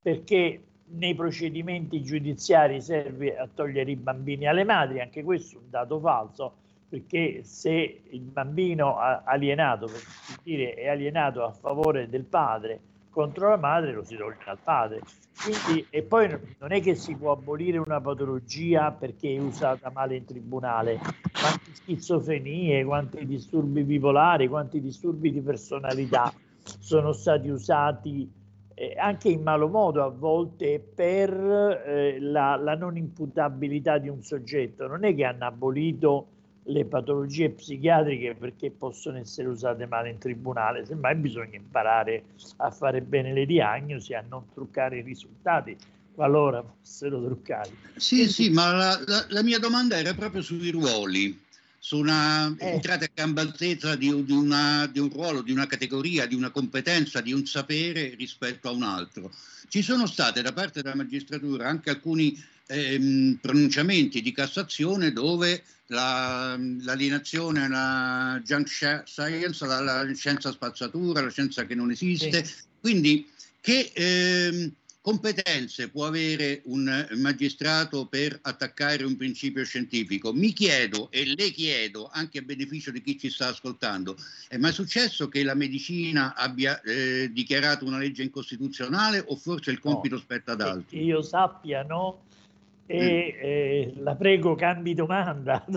[0.00, 5.70] perché nei procedimenti giudiziari serve a togliere i bambini alle madri, anche questo è un
[5.70, 6.54] dato falso,
[6.88, 10.02] perché se il bambino alienato, per
[10.44, 12.78] dire, è alienato a favore del padre
[13.12, 15.00] contro la madre, lo si toglie al padre.
[15.40, 16.28] Quindi, e poi
[16.58, 20.98] non è che si può abolire una patologia perché è usata male in tribunale.
[20.98, 26.32] Quanti schizofrenie, quanti disturbi bipolari, quanti disturbi di personalità
[26.78, 28.30] sono stati usati
[28.74, 34.22] eh, anche in malo modo a volte per eh, la, la non imputabilità di un
[34.22, 34.86] soggetto.
[34.86, 36.26] Non è che hanno abolito
[36.64, 42.24] le patologie psichiatriche perché possono essere usate male in tribunale, semmai bisogna imparare
[42.58, 45.76] a fare bene le diagnosi, a non truccare i risultati
[46.14, 47.76] qualora fossero truccati.
[47.96, 51.40] Sì, sì, ma la, la, la mia domanda era proprio sui ruoli,
[51.78, 52.66] su una eh.
[52.66, 56.50] entrata a gamba altezza di, di, una, di un ruolo, di una categoria, di una
[56.50, 59.32] competenza, di un sapere rispetto a un altro.
[59.68, 66.58] Ci sono state da parte della magistratura anche alcuni ehm, pronunciamenti di Cassazione dove la,
[66.80, 72.44] l'alienazione alla junk science, la, scienza spazzatura, la scienza che non esiste.
[72.44, 72.54] Sì.
[72.80, 73.28] Quindi
[73.60, 74.72] che ehm,
[75.02, 80.32] competenze può avere un magistrato per attaccare un principio scientifico?
[80.32, 84.16] Mi chiedo e le chiedo, anche a beneficio di chi ci sta ascoltando,
[84.48, 89.80] è mai successo che la medicina abbia eh, dichiarato una legge incostituzionale o forse il
[89.80, 90.20] compito no.
[90.20, 91.02] spetta ad altri?
[91.02, 92.22] Io sappia no,
[92.86, 95.64] e eh, la prego cambi domanda,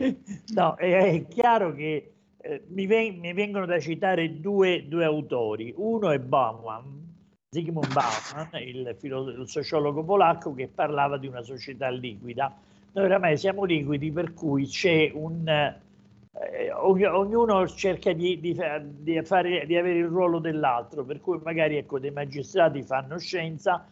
[0.54, 5.74] no, è, chiaro che eh, mi, ven- mi, vengono da citare due, due, autori.
[5.76, 7.08] Uno è Bauman,
[7.50, 12.54] Zygmunt Bauman, il, filo- il sociologo polacco che parlava di una società liquida.
[12.92, 15.46] Noi oramai siamo liquidi per cui c'è un...
[15.46, 18.56] Eh, ognuno cerca di, di,
[18.88, 23.84] di, fare, di avere il ruolo dell'altro, per cui magari ecco, dei magistrati fanno scienza,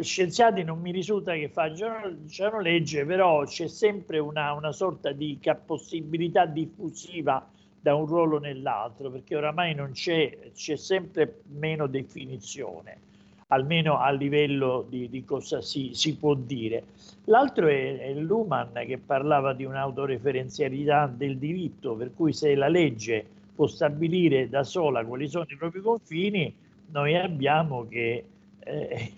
[0.00, 6.46] scienziati non mi risulta che facciano legge, però c'è sempre una, una sorta di possibilità
[6.46, 7.46] diffusiva
[7.80, 13.06] da un ruolo nell'altro, perché oramai non c'è, c'è sempre meno definizione.
[13.50, 16.82] almeno a livello di, di cosa si, si, può dire.
[17.24, 23.24] L'altro è, è Luhmann che parlava di un'autoreferenzialità del diritto, per cui se la legge
[23.54, 26.54] può stabilire da sola quali sono i propri confini,
[26.90, 28.24] noi abbiamo che
[28.60, 29.12] eh,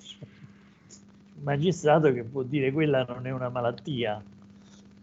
[1.43, 4.23] magistrato che può dire quella non è una malattia.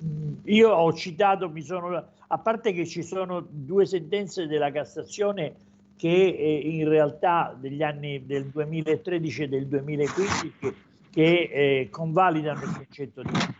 [0.03, 5.53] Mm, io ho citato, mi sono, a parte che ci sono due sentenze della Cassazione
[5.95, 10.73] che eh, in realtà degli anni del 2013 e del 2015 che,
[11.09, 13.55] che eh, convalidano il concetto di vita.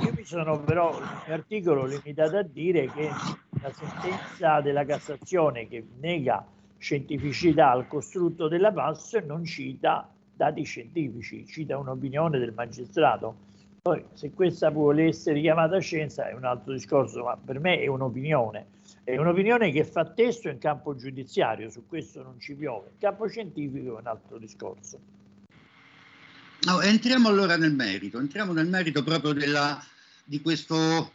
[0.00, 3.10] Io mi sono però nel mio articolo limitato a dire che
[3.60, 6.44] la sentenza della Cassazione che nega
[6.78, 13.46] scientificità al costrutto della PAS non cita dati scientifici, cita un'opinione del magistrato.
[13.82, 17.88] Poi se questa può essere chiamata scienza è un altro discorso, ma per me è
[17.88, 18.66] un'opinione
[19.08, 22.90] è un'opinione che fa testo in campo giudiziario, su questo non ci piove.
[22.92, 25.00] In campo scientifico è un altro discorso.
[26.66, 29.82] No, entriamo allora nel merito, entriamo nel merito proprio della,
[30.24, 31.12] di questo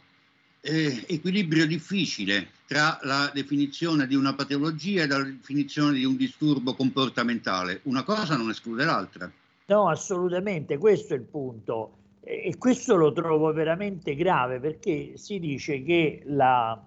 [0.66, 6.74] eh, equilibrio difficile tra la definizione di una patologia e la definizione di un disturbo
[6.74, 7.80] comportamentale.
[7.82, 9.30] Una cosa non esclude l'altra.
[9.66, 11.96] No, assolutamente, questo è il punto.
[12.22, 16.82] E questo lo trovo veramente grave perché si dice che la,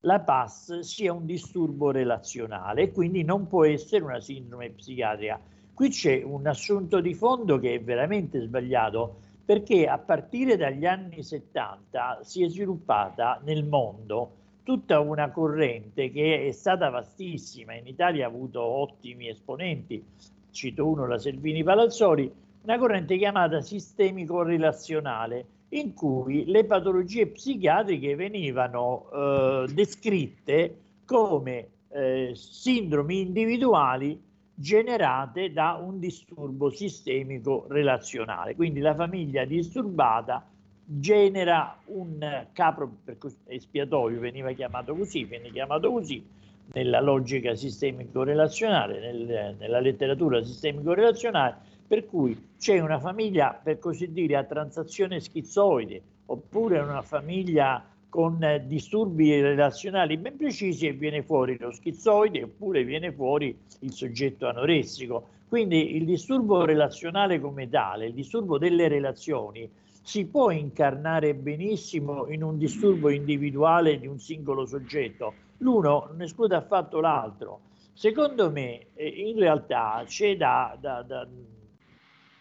[0.00, 5.40] la PAS sia un disturbo relazionale e quindi non può essere una sindrome psichiatrica.
[5.72, 9.20] Qui c'è un assunto di fondo che è veramente sbagliato
[9.50, 14.30] perché a partire dagli anni 70 si è sviluppata nel mondo
[14.62, 20.00] tutta una corrente che è stata vastissima, in Italia ha avuto ottimi esponenti,
[20.52, 22.32] cito uno la Servini Palazzoli,
[22.62, 32.30] una corrente chiamata sistemico relazionale in cui le patologie psichiatriche venivano eh, descritte come eh,
[32.36, 34.16] sindromi individuali
[34.60, 38.54] generate da un disturbo sistemico relazionale.
[38.54, 40.44] Quindi la famiglia disturbata
[40.84, 42.98] genera un capro
[43.46, 46.22] espiatorio, veniva chiamato così, viene chiamato così
[46.72, 51.56] nella logica sistemico-relazionale, nel, nella letteratura sistemico-relazionale,
[51.86, 58.42] per cui c'è una famiglia, per così dire, a transazione schizoide, oppure una famiglia con
[58.42, 64.46] eh, disturbi relazionali ben precisi e viene fuori lo schizoide oppure viene fuori il soggetto
[64.46, 65.28] anoressico.
[65.48, 69.68] Quindi il disturbo relazionale come tale, il disturbo delle relazioni,
[70.02, 75.32] si può incarnare benissimo in un disturbo individuale di un singolo soggetto.
[75.58, 77.60] L'uno non esclude affatto l'altro.
[77.94, 81.26] Secondo me, eh, in realtà c'è da, da, da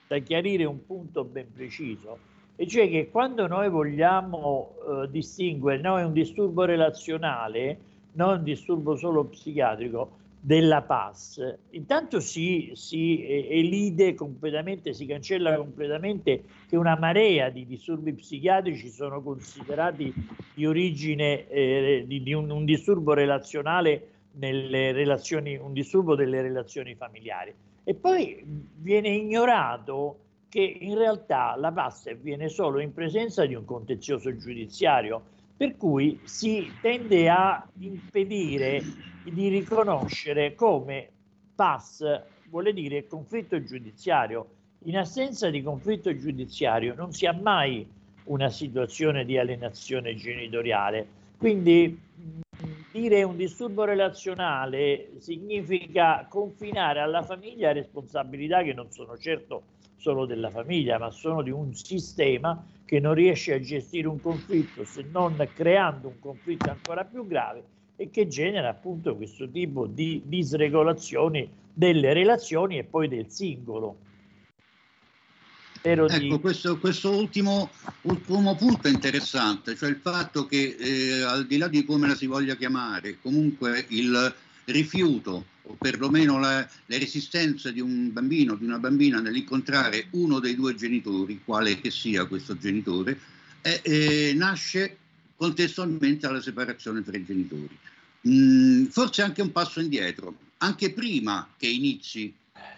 [0.09, 2.17] da chiarire un punto ben preciso,
[2.61, 7.77] e cioè che quando noi vogliamo eh, distinguere, noi un disturbo relazionale,
[8.13, 16.43] non un disturbo solo psichiatrico, della PAS, intanto si, si elide completamente, si cancella completamente
[16.67, 20.13] che una marea di disturbi psichiatrici sono considerati
[20.53, 26.93] di origine eh, di, di un, un disturbo relazionale nelle relazioni, un disturbo delle relazioni
[26.93, 27.53] familiari.
[27.85, 28.43] E poi
[28.75, 35.21] viene ignorato che in realtà la pasta avviene solo in presenza di un contenzioso giudiziario,
[35.55, 38.81] per cui si tende a impedire
[39.23, 41.09] di riconoscere come
[41.53, 44.55] PAS vuole dire conflitto giudiziario.
[44.85, 47.87] In assenza di conflitto giudiziario non si ha mai
[48.23, 51.07] una situazione di alienazione genitoriale.
[51.37, 51.99] Quindi
[52.91, 59.63] dire un disturbo relazionale significa confinare alla famiglia responsabilità che non sono certo
[59.99, 64.83] solo della famiglia, ma sono di un sistema che non riesce a gestire un conflitto
[64.85, 67.63] se non creando un conflitto ancora più grave
[67.95, 73.97] e che genera appunto questo tipo di disregolazioni delle relazioni e poi del singolo.
[75.73, 76.39] Spero ecco, di...
[76.39, 77.69] questo, questo ultimo,
[78.03, 82.15] ultimo, punto è interessante, cioè il fatto che eh, al di là di come la
[82.15, 84.33] si voglia chiamare, comunque il
[84.65, 90.55] rifiuto o perlomeno la, le resistenze di un bambino, di una bambina nell'incontrare uno dei
[90.55, 93.19] due genitori, quale che sia questo genitore,
[93.61, 94.97] è, eh, nasce
[95.35, 97.77] contestualmente alla separazione tra i genitori.
[98.27, 102.33] Mm, forse anche un passo indietro, anche prima che inizi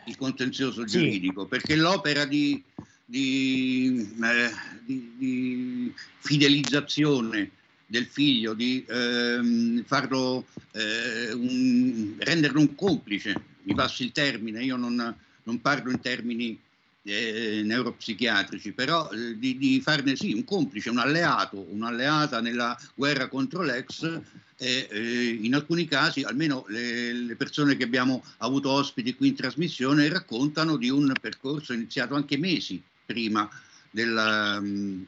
[0.05, 1.47] il contenzioso giuridico, sì.
[1.47, 2.61] perché l'opera di,
[3.05, 4.51] di, eh,
[4.83, 7.51] di, di fidelizzazione
[7.91, 14.77] del figlio, di ehm, farlo, eh, un, renderlo un complice, mi passi il termine, io
[14.77, 15.13] non,
[15.43, 16.57] non parlo in termini
[17.03, 23.27] eh, neuropsichiatrici, però eh, di, di, farne sì un complice, un alleato, un'alleata nella guerra
[23.27, 24.03] contro l'ex,
[24.57, 29.35] eh, eh, in alcuni casi, almeno le, le, persone che abbiamo avuto ospiti qui in
[29.35, 33.49] trasmissione, raccontano di un percorso iniziato anche mesi prima
[33.89, 35.01] della, mm,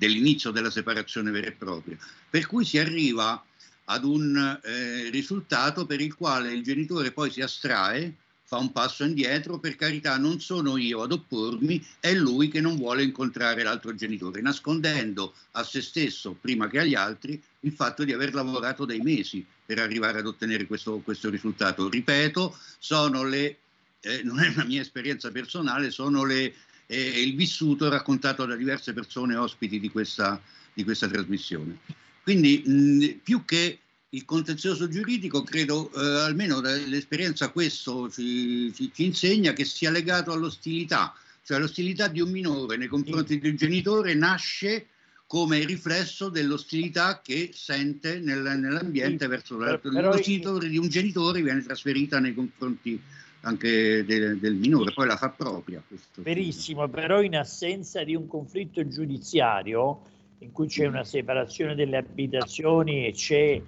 [0.00, 1.98] dell'inizio della separazione vera e propria.
[2.30, 3.44] Per cui si arriva
[3.84, 8.14] ad un eh, risultato per il quale il genitore poi si astrae,
[8.44, 12.76] fa un passo indietro, per carità non sono io ad oppormi, è lui che non
[12.76, 18.14] vuole incontrare l'altro genitore, nascondendo a se stesso, prima che agli altri, il fatto di
[18.14, 21.90] aver lavorato dei mesi per arrivare ad ottenere questo, questo risultato.
[21.90, 23.58] Ripeto, sono le,
[24.00, 26.54] eh, non è una mia esperienza personale, sono le,
[26.90, 30.40] eh, il vissuto raccontato da diverse persone ospiti di questa,
[30.74, 31.78] di questa trasmissione.
[32.22, 33.78] Quindi mh, più che
[34.10, 40.32] il contenzioso giuridico, credo, eh, almeno l'esperienza questo ci, ci, ci, insegna, che sia legato
[40.32, 41.14] all'ostilità,
[41.44, 44.86] cioè l'ostilità di un minore nei confronti del genitore nasce
[45.28, 52.34] come riflesso dell'ostilità che sente nel, nell'ambiente verso l'ostilità di un genitore viene trasferita nei
[52.34, 53.00] confronti
[53.42, 55.82] anche del, del minore, poi la fa propria.
[56.16, 60.02] Verissimo, però in assenza di un conflitto giudiziario
[60.38, 63.60] in cui c'è una separazione delle abitazioni e c'è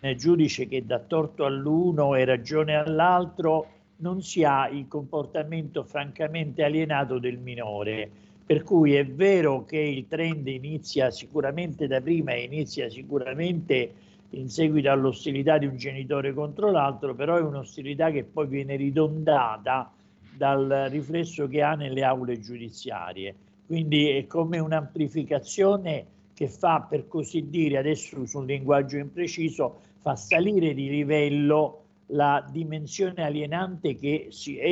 [0.00, 6.62] un giudice che dà torto all'uno e ragione all'altro, non si ha il comportamento francamente
[6.62, 8.10] alienato del minore.
[8.46, 13.92] Per cui è vero che il trend inizia sicuramente da prima e inizia sicuramente
[14.38, 19.90] in seguito all'ostilità di un genitore contro l'altro, però è un'ostilità che poi viene ridondata
[20.36, 23.34] dal riflesso che ha nelle aule giudiziarie.
[23.66, 30.16] Quindi è come un'amplificazione che fa, per così dire, adesso su un linguaggio impreciso, fa
[30.16, 34.68] salire di livello la dimensione alienante che si è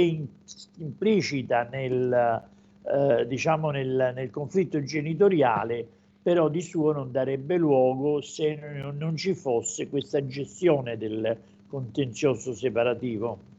[0.77, 2.43] implicita nel,
[2.83, 5.87] eh, diciamo nel, nel conflitto genitoriale,
[6.23, 8.55] però di suo non darebbe luogo se
[8.95, 11.37] non ci fosse questa gestione del
[11.67, 13.51] contenzioso separativo.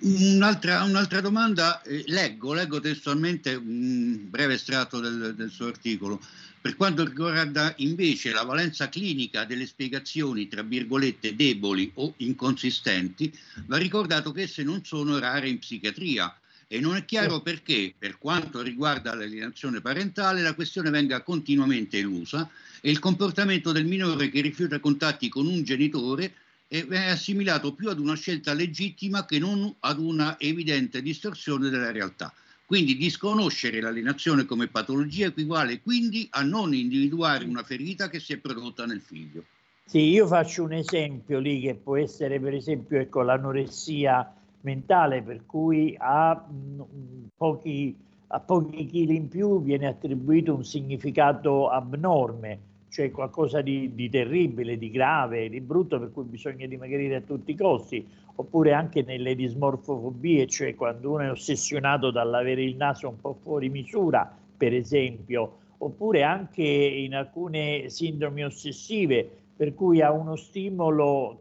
[0.00, 6.20] Un'altra, un'altra domanda, eh, leggo, leggo testualmente un breve estratto del, del suo articolo.
[6.60, 13.32] Per quanto riguarda invece la valenza clinica delle spiegazioni, tra virgolette, deboli o inconsistenti,
[13.66, 16.34] va ricordato che esse non sono rare in psichiatria
[16.68, 22.48] e non è chiaro perché, per quanto riguarda l'alienazione parentale, la questione venga continuamente elusa
[22.80, 26.34] e il comportamento del minore che rifiuta contatti con un genitore
[26.68, 32.32] è assimilato più ad una scelta legittima che non ad una evidente distorsione della realtà.
[32.66, 38.38] Quindi disconoscere l'alienazione come patologia equivale quindi a non individuare una ferita che si è
[38.38, 39.44] prodotta nel figlio.
[39.84, 44.34] Sì, io faccio un esempio lì che può essere per esempio ecco, l'anoressia
[44.64, 47.96] mentale per cui a, mh, mm, pochi,
[48.28, 54.78] a pochi chili in più viene attribuito un significato abnorme cioè qualcosa di, di, terribile,
[54.78, 59.34] di grave, di brutto per cui bisogna dimagrire a tutti i costi, oppure anche nelle
[59.34, 65.56] dismorfofobie, cioè quando uno è ossessionato dall'avere il naso un po' fuori misura, per esempio,
[65.78, 71.40] oppure anche in alcune sindromi ossessive, per cui ha uno stimolo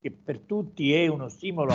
[0.00, 1.74] che per tutti è uno stimolo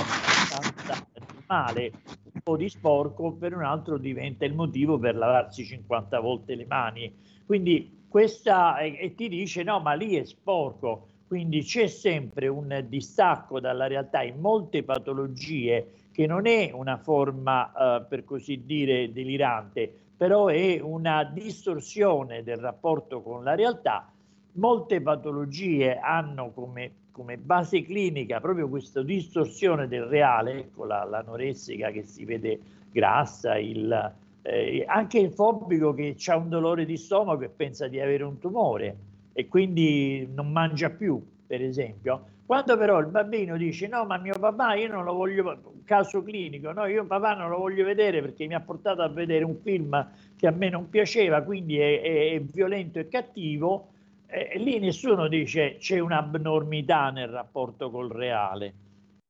[1.47, 6.65] un po' di sporco, per un altro diventa il motivo per lavarsi 50 volte le
[6.65, 7.13] mani.
[7.45, 12.85] Quindi questa e, e ti dice no ma lì è sporco quindi c'è sempre un
[12.87, 19.11] distacco dalla realtà in molte patologie che non è una forma eh, per così dire
[19.11, 24.09] delirante però è una distorsione del rapporto con la realtà
[24.53, 31.89] molte patologie hanno come, come base clinica proprio questa distorsione del reale ecco la, l'anoressica
[31.89, 32.59] che si vede
[32.91, 34.13] grassa il,
[34.43, 38.37] eh, anche il fobico che ha un dolore di stomaco e pensa di avere un
[38.37, 38.95] tumore
[39.33, 42.35] e quindi non mangia più, per esempio.
[42.45, 46.71] Quando però il bambino dice no, ma mio papà io non lo voglio, caso clinico,
[46.71, 50.07] no, io papà non lo voglio vedere perché mi ha portato a vedere un film
[50.37, 53.89] che a me non piaceva, quindi è, è, è violento e cattivo,
[54.27, 58.73] eh, lì nessuno dice c'è un'abnormità nel rapporto col reale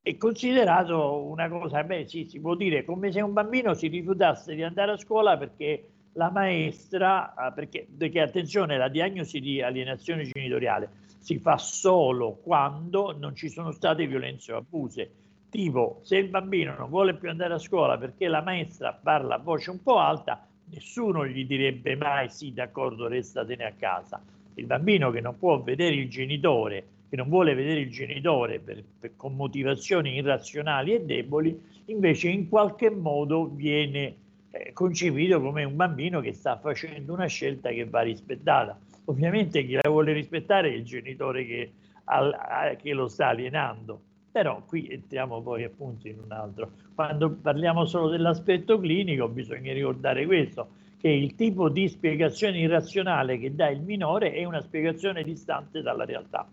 [0.07, 4.55] è considerato una cosa, beh sì, si può dire come se un bambino si rifiutasse
[4.55, 10.23] di andare a scuola perché la maestra, ah, perché, perché attenzione, la diagnosi di alienazione
[10.23, 15.11] genitoriale si fa solo quando non ci sono state violenze o abuse.
[15.49, 19.39] Tipo, se il bambino non vuole più andare a scuola perché la maestra parla a
[19.39, 24.21] voce un po' alta, nessuno gli direbbe mai sì, d'accordo, restatene a casa.
[24.57, 28.83] Il bambino che non può vedere il genitore che non vuole vedere il genitore per,
[28.99, 34.15] per, con motivazioni irrazionali e deboli, invece in qualche modo viene
[34.51, 38.77] eh, concepito come un bambino che sta facendo una scelta che va rispettata.
[39.05, 41.71] Ovviamente chi la vuole rispettare è il genitore che,
[42.05, 44.01] al, che lo sta alienando.
[44.29, 46.71] Però qui entriamo poi appunto in un altro.
[46.93, 50.67] Quando parliamo solo dell'aspetto clinico bisogna ricordare questo,
[50.99, 56.05] che il tipo di spiegazione irrazionale che dà il minore è una spiegazione distante dalla
[56.05, 56.47] realtà.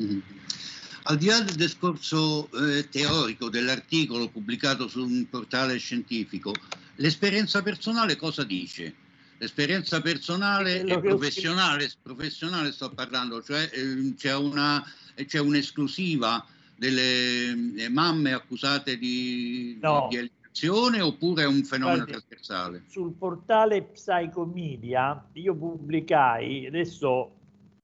[0.00, 0.18] Mm.
[1.04, 6.54] Al di là del discorso eh, teorico dell'articolo pubblicato su un portale scientifico,
[6.96, 8.94] l'esperienza personale cosa dice?
[9.38, 14.84] L'esperienza personale e professionale, professionale sto parlando, cioè eh, c'è, una,
[15.26, 20.06] c'è un'esclusiva delle eh, mamme accusate di, no.
[20.08, 20.18] di
[20.52, 22.82] alienazione oppure è un fenomeno Guardi, trasversale?
[22.86, 27.30] Sul portale Psychomedia io pubblicai, adesso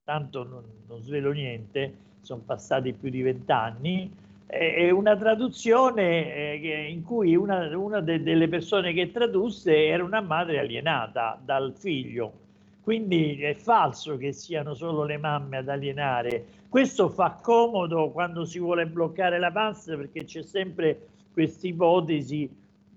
[0.03, 4.11] tanto non, non svelo niente, sono passati più di vent'anni,
[4.45, 10.21] è una traduzione eh, in cui una, una de, delle persone che tradusse era una
[10.21, 12.47] madre alienata dal figlio.
[12.81, 16.45] Quindi è falso che siano solo le mamme ad alienare.
[16.67, 22.49] Questo fa comodo quando si vuole bloccare la pasta perché c'è sempre questa ipotesi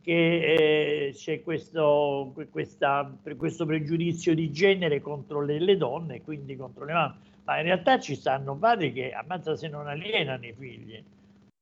[0.02, 6.84] che eh, c'è questo, questa, questo pregiudizio di genere contro le, le donne, quindi contro
[6.84, 11.02] le mamme ma in realtà ci stanno padri che ammazza se non alienano i figli.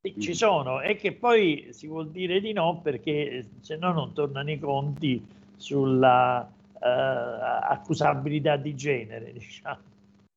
[0.03, 0.33] Ci mm.
[0.33, 4.59] sono, e che poi si vuol dire di no perché se no non tornano i
[4.59, 5.23] conti
[5.57, 9.33] sulla uh, accusabilità di genere.
[9.37, 9.89] Diciamo.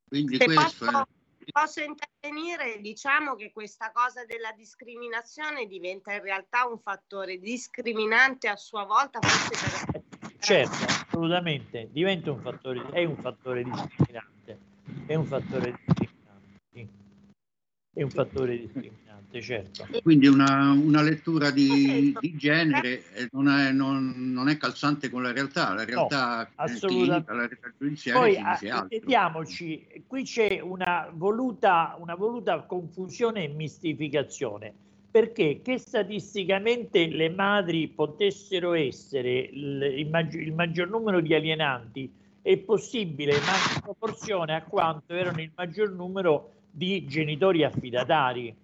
[0.10, 1.08] Quindi se questo posso,
[1.52, 8.56] posso intervenire, diciamo che questa cosa della discriminazione diventa in realtà un fattore discriminante a
[8.56, 10.38] sua volta, forse per...
[10.40, 14.34] Certo, assolutamente, diventa un fattore, è un fattore discriminante
[15.06, 16.90] è un fattore discriminante.
[17.94, 19.88] È un fattore discriminante, certo.
[20.02, 25.32] Quindi una, una lettura di, di genere non è, non, non è, calzante con la
[25.32, 31.10] realtà, la realtà no, clinica, la realtà giudiziaria Poi, si dice Vediamoci, qui c'è una
[31.14, 34.74] voluta, una voluta confusione e mistificazione
[35.14, 42.12] perché che statisticamente le madri potessero essere il, il, maggior, il maggior numero di alienanti
[42.42, 48.56] è possibile, ma in proporzione a quanto erano il maggior numero di genitori affidatari.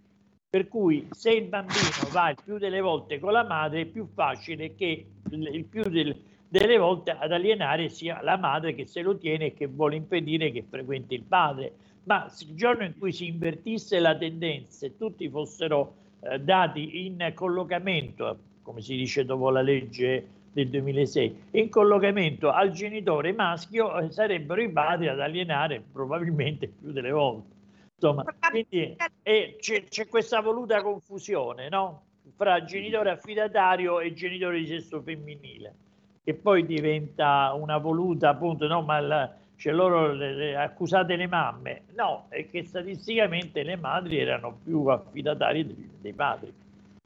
[0.51, 4.07] Per cui se il bambino va il più delle volte con la madre, è più
[4.15, 9.15] facile che il più del, delle volte ad alienare sia la madre che se lo
[9.15, 11.73] tiene e che vuole impedire che frequenti il padre.
[12.05, 17.31] Ma il giorno in cui si invertisse la tendenza e tutti fossero eh, dati in
[17.35, 24.09] collocamento, come si dice dopo la legge del 2006, in collocamento al genitore maschio eh,
[24.09, 27.58] sarebbero i padri ad alienare probabilmente più delle volte.
[28.01, 32.03] Insomma, quindi eh, c'è, c'è, questa voluta confusione no?
[32.37, 35.75] fra genitore affidatario e genitore di sesso femminile,
[36.23, 41.27] che poi diventa una voluta appunto, no, ma la, cioè loro le, le, accusate le
[41.27, 46.53] mamme, no, è che statisticamente le madri erano più affidatarie dei, dei padri.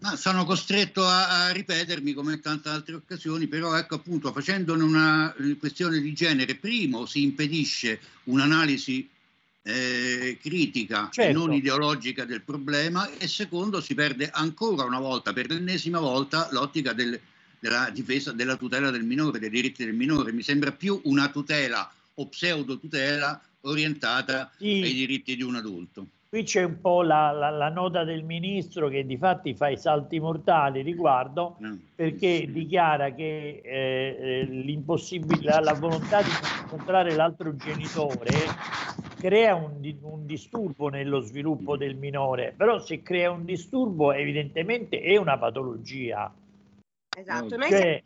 [0.02, 4.84] Ma sono costretto a, a, ripetermi come in tante altre occasioni, però ecco appunto facendone
[4.84, 9.10] una eh, questione di genere, primo si impedisce un'analisi
[9.64, 11.30] eh, critica certo.
[11.30, 16.50] e non ideologica del problema e secondo si perde ancora una volta, per l'ennesima volta,
[16.52, 17.20] l'ottica del,
[17.60, 20.34] della difesa, della tutela del minore, dei diritti del minore.
[20.34, 24.82] Mi sembra più una tutela o pseudo tutela orientata sì.
[24.84, 26.08] ai diritti di un adulto.
[26.34, 29.78] Qui c'è un po' la, la, la, nota del ministro che di fatti fa i
[29.78, 31.76] salti mortali riguardo mm.
[31.94, 36.30] perché dichiara che eh, l'impossibilità, la volontà di
[36.64, 38.32] incontrare l'altro genitore
[39.20, 45.16] crea un, un, disturbo nello sviluppo del minore, però se crea un disturbo evidentemente è
[45.18, 46.34] una patologia.
[47.16, 48.02] Esatto, noi cioè,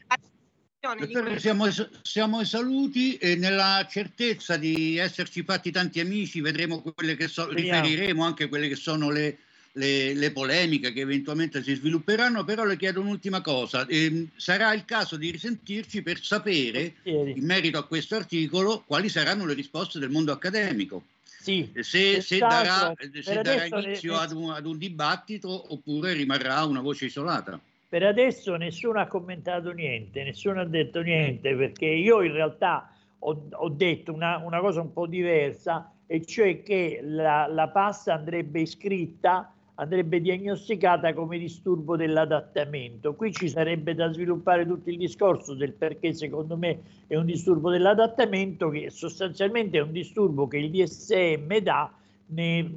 [1.38, 1.68] siamo siamo,
[2.02, 8.24] siamo saluti e nella certezza di esserci fatti tanti amici vedremo quelle che so, riferiremo
[8.24, 9.38] anche quelle che sono le,
[9.74, 13.86] le, le, polemiche che eventualmente si svilupperanno, però le chiedo un'ultima cosa.
[13.86, 19.46] Eh, sarà il caso di risentirci per sapere, in merito a questo articolo, quali saranno
[19.46, 21.04] le risposte del mondo accademico.
[21.24, 24.20] Sì, se, se darà, se darà inizio ne...
[24.20, 27.58] ad, un, ad un dibattito oppure rimarrà una voce isolata.
[27.90, 33.48] Per adesso nessuno ha commentato niente, nessuno ha detto niente, perché io in realtà ho,
[33.50, 38.60] ho detto una, una, cosa un po' diversa, e cioè che la, la pasta andrebbe
[38.60, 43.16] iscritta, andrebbe diagnosticata come disturbo dell'adattamento.
[43.16, 47.70] Qui ci sarebbe da sviluppare tutto il discorso del perché secondo me è un disturbo
[47.70, 51.90] dell'adattamento, che sostanzialmente è un disturbo che il DSM dà
[52.26, 52.70] ne,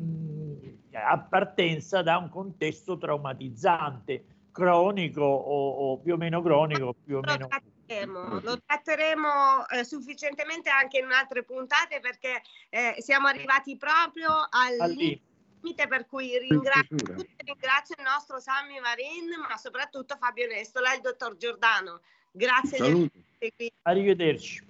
[0.93, 7.21] a partenza da un contesto traumatizzante cronico o, o più o meno cronico, più o
[7.21, 14.31] meno tratteremo, lo tratteremo eh, sufficientemente anche in altre puntate perché eh, siamo arrivati proprio
[14.51, 16.97] al limite per cui ringrazio,
[17.45, 22.01] ringrazio il nostro Sammy Marin ma soprattutto Fabio Nestola e il dottor Giordano.
[22.33, 23.73] Grazie di essere qui.
[23.83, 24.69] Arrivederci.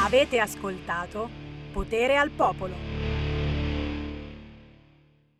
[0.00, 1.28] Avete ascoltato
[1.72, 2.87] Potere al Popolo.